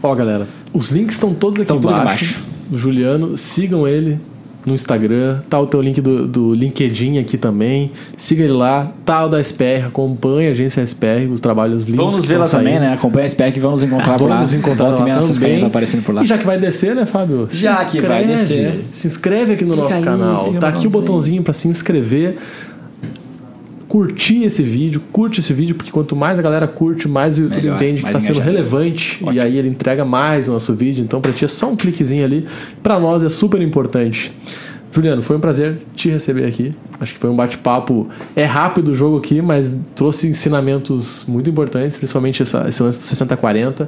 Ó, 0.01 0.13
galera, 0.15 0.47
os 0.73 0.89
links 0.89 1.15
estão 1.15 1.33
todos 1.33 1.61
aqui 1.61 1.71
Estão 1.73 1.77
embaixo. 1.91 2.23
embaixo. 2.25 2.43
Juliano, 2.71 3.37
sigam 3.37 3.87
ele 3.87 4.19
no 4.65 4.73
Instagram. 4.73 5.39
Tá 5.49 5.59
o 5.59 5.67
teu 5.67 5.81
link 5.81 5.99
do, 6.01 6.27
do 6.27 6.53
LinkedIn 6.53 7.17
aqui 7.19 7.37
também. 7.37 7.91
Siga 8.17 8.43
ele 8.43 8.53
lá. 8.53 8.91
Tá 9.05 9.25
o 9.25 9.29
da 9.29 9.39
SPR, 9.41 9.85
acompanha 9.87 10.49
a 10.49 10.51
agência 10.51 10.81
SPR, 10.83 11.29
os 11.31 11.41
trabalhos 11.41 11.85
lindos. 11.85 12.05
Vão 12.05 12.11
nos 12.11 12.21
que 12.21 12.27
ver 12.27 12.37
lá 12.37 12.45
estão 12.45 12.59
também, 12.59 12.73
saindo. 12.75 12.87
né? 12.89 12.93
Acompanha 12.93 13.25
a 13.25 13.29
SPEC 13.29 13.57
e 13.57 13.59
vão 13.59 13.71
nos 13.71 13.83
encontrar 13.83 14.17
por 14.17 14.29
lá. 14.29 14.35
Vamos 14.35 14.51
nos 14.51 14.59
encontrar 14.59 14.85
Volta 14.85 15.03
lá 15.03 15.19
também. 15.19 15.39
carinhas 15.39 15.63
aparecendo 15.63 16.03
por 16.03 16.15
lá. 16.15 16.23
E 16.23 16.25
já 16.25 16.37
que 16.37 16.45
vai 16.45 16.57
descer, 16.59 16.95
né, 16.95 17.05
Fábio? 17.05 17.47
Se 17.51 17.57
Já 17.57 17.85
que 17.85 18.01
vai 18.01 18.25
descer. 18.25 18.81
Se 18.91 19.07
inscreve 19.07 19.53
aqui 19.53 19.65
no 19.65 19.73
Clica 19.73 19.83
nosso 19.83 19.97
aí, 19.97 20.03
canal. 20.03 20.53
Tá 20.53 20.71
no 20.71 20.77
aqui 20.77 20.87
o 20.87 20.89
botãozinho. 20.89 20.91
botãozinho 20.91 21.43
para 21.43 21.53
se 21.53 21.67
inscrever. 21.67 22.37
Curtir 23.93 24.43
esse 24.43 24.63
vídeo, 24.63 24.99
curte 25.11 25.39
esse 25.39 25.53
vídeo, 25.53 25.75
porque 25.75 25.91
quanto 25.91 26.15
mais 26.15 26.39
a 26.39 26.41
galera 26.41 26.67
curte, 26.67 27.07
mais 27.07 27.37
o 27.37 27.41
YouTube 27.41 27.61
Melhor, 27.61 27.75
entende 27.75 28.01
que 28.01 28.07
está 28.07 28.19
sendo 28.19 28.39
relevante 28.39 29.23
e 29.31 29.39
aí 29.39 29.55
ele 29.55 29.69
entrega 29.69 30.03
mais 30.03 30.47
o 30.49 30.53
nosso 30.53 30.73
vídeo. 30.73 31.03
Então, 31.03 31.21
para 31.21 31.31
ti 31.31 31.45
é 31.45 31.47
só 31.47 31.69
um 31.69 31.75
cliquezinho 31.75 32.25
ali. 32.25 32.47
Para 32.81 32.99
nós 32.99 33.21
é 33.21 33.29
super 33.29 33.61
importante. 33.61 34.31
Juliano, 34.93 35.23
foi 35.23 35.35
um 35.35 35.39
prazer 35.39 35.79
te 35.95 36.07
receber 36.09 36.45
aqui. 36.45 36.71
Acho 36.99 37.15
que 37.15 37.19
foi 37.19 37.29
um 37.29 37.35
bate-papo. 37.35 38.07
É 38.35 38.45
rápido 38.45 38.89
o 38.89 38.95
jogo 38.95 39.17
aqui, 39.17 39.41
mas 39.41 39.73
trouxe 39.95 40.27
ensinamentos 40.27 41.25
muito 41.27 41.49
importantes, 41.49 41.97
principalmente 41.97 42.43
essa, 42.43 42.69
esse 42.69 42.83
lance 42.83 42.99
do 42.99 43.03
60-40, 43.03 43.87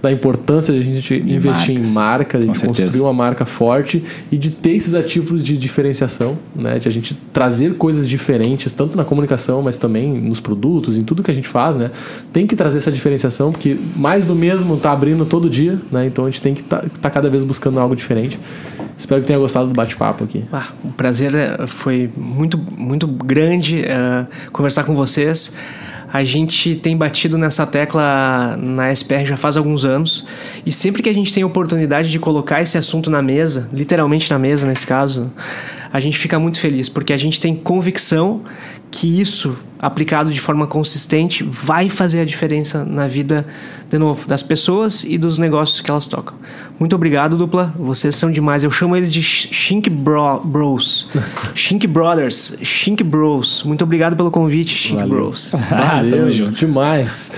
da 0.00 0.10
importância 0.10 0.72
de 0.72 0.80
a 0.80 0.82
gente 0.82 1.14
investir 1.14 1.74
marcas. 1.74 1.90
em 1.90 1.92
marca, 1.92 2.38
de 2.38 2.46
Com 2.46 2.52
construir 2.52 2.74
certeza. 2.74 3.02
uma 3.02 3.12
marca 3.12 3.44
forte 3.44 4.02
e 4.32 4.38
de 4.38 4.50
ter 4.50 4.70
esses 4.70 4.94
ativos 4.94 5.44
de 5.44 5.58
diferenciação, 5.58 6.38
né? 6.54 6.78
De 6.78 6.88
a 6.88 6.90
gente 6.90 7.14
trazer 7.32 7.74
coisas 7.74 8.08
diferentes, 8.08 8.72
tanto 8.72 8.96
na 8.96 9.04
comunicação, 9.04 9.60
mas 9.60 9.76
também 9.76 10.12
nos 10.14 10.40
produtos, 10.40 10.96
em 10.96 11.02
tudo 11.02 11.22
que 11.22 11.30
a 11.30 11.34
gente 11.34 11.48
faz, 11.48 11.76
né? 11.76 11.90
Tem 12.32 12.46
que 12.46 12.56
trazer 12.56 12.78
essa 12.78 12.90
diferenciação, 12.90 13.52
porque 13.52 13.76
mais 13.94 14.24
do 14.24 14.34
mesmo 14.34 14.76
tá 14.78 14.92
abrindo 14.92 15.26
todo 15.26 15.50
dia, 15.50 15.78
né? 15.92 16.06
Então 16.06 16.24
a 16.24 16.30
gente 16.30 16.40
tem 16.40 16.54
que 16.54 16.62
estar 16.62 16.82
tá, 17.02 17.10
cada 17.10 17.28
vez 17.28 17.44
buscando 17.44 17.78
algo 17.78 17.94
diferente. 17.94 18.38
Espero 18.96 19.20
que 19.20 19.26
tenha 19.26 19.38
gostado 19.38 19.68
do 19.68 19.74
bate-papo 19.74 20.24
aqui. 20.24 20.44
Ah, 20.52 20.68
o 20.82 20.88
prazer 20.88 21.34
eh, 21.34 21.66
foi 21.66 22.10
muito, 22.16 22.58
muito 22.76 23.06
grande 23.06 23.84
eh, 23.84 24.26
conversar 24.52 24.84
com 24.84 24.94
vocês. 24.94 25.54
A 26.12 26.22
gente 26.22 26.76
tem 26.76 26.96
batido 26.96 27.36
nessa 27.36 27.66
tecla 27.66 28.56
na 28.56 28.90
SPR 28.92 29.24
já 29.26 29.36
faz 29.36 29.56
alguns 29.56 29.84
anos 29.84 30.24
e 30.64 30.72
sempre 30.72 31.02
que 31.02 31.08
a 31.08 31.12
gente 31.12 31.32
tem 31.32 31.42
a 31.42 31.46
oportunidade 31.46 32.10
de 32.10 32.18
colocar 32.18 32.62
esse 32.62 32.78
assunto 32.78 33.10
na 33.10 33.20
mesa, 33.20 33.68
literalmente 33.72 34.30
na 34.30 34.38
mesa 34.38 34.66
nesse 34.66 34.86
caso, 34.86 35.30
a 35.92 36.00
gente 36.00 36.16
fica 36.16 36.38
muito 36.38 36.60
feliz 36.60 36.88
porque 36.88 37.12
a 37.12 37.18
gente 37.18 37.40
tem 37.40 37.54
convicção 37.54 38.42
que 38.90 39.20
isso 39.20 39.58
aplicado 39.78 40.30
de 40.30 40.40
forma 40.40 40.66
consistente 40.66 41.44
vai 41.44 41.88
fazer 41.88 42.20
a 42.20 42.24
diferença 42.24 42.84
na 42.84 43.08
vida 43.08 43.46
de 43.90 43.98
novo 43.98 44.26
das 44.26 44.42
pessoas 44.42 45.04
e 45.04 45.18
dos 45.18 45.38
negócios 45.38 45.80
que 45.80 45.90
elas 45.90 46.06
tocam. 46.06 46.36
Muito 46.78 46.94
obrigado, 46.94 47.36
dupla. 47.36 47.72
Vocês 47.78 48.14
são 48.14 48.30
demais. 48.30 48.62
Eu 48.62 48.70
chamo 48.70 48.94
eles 48.96 49.12
de 49.12 49.22
Shink 49.22 49.88
Bro 49.88 50.40
Bros. 50.44 51.08
Shink 51.54 51.86
Brothers, 51.86 52.56
Shink 52.62 53.02
Bros. 53.02 53.62
Muito 53.64 53.82
obrigado 53.82 54.14
pelo 54.16 54.30
convite, 54.30 54.74
Shink 54.76 55.00
Valeu. 55.00 55.08
Bros. 55.26 55.52
Ah, 55.72 55.96
Valeu, 55.96 56.16
tamo 56.18 56.32
junto. 56.32 56.52
demais. 56.52 57.34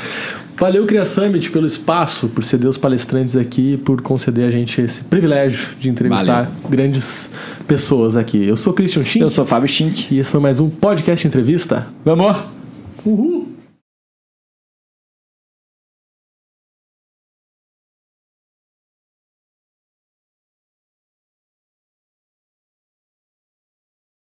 Valeu, 0.58 0.84
Cria 0.86 1.04
Summit, 1.04 1.50
pelo 1.52 1.68
espaço, 1.68 2.26
por 2.28 2.42
ceder 2.42 2.68
os 2.68 2.76
palestrantes 2.76 3.36
aqui, 3.36 3.76
por 3.76 4.02
conceder 4.02 4.48
a 4.48 4.50
gente 4.50 4.80
esse 4.80 5.04
privilégio 5.04 5.68
de 5.78 5.88
entrevistar 5.88 6.46
Valeu. 6.46 6.50
grandes 6.68 7.30
pessoas 7.68 8.16
aqui. 8.16 8.44
Eu 8.44 8.56
sou 8.56 8.72
Christian 8.72 9.04
Schink 9.04 9.22
Eu 9.22 9.30
sou 9.30 9.44
o 9.44 9.46
Fábio 9.46 9.68
Schink. 9.68 10.12
e 10.12 10.18
esse 10.18 10.32
foi 10.32 10.40
mais 10.40 10.58
um 10.58 10.68
podcast 10.68 11.24
entrevista. 11.24 11.86
Vamos! 12.04 12.36
Uhul! 13.04 13.57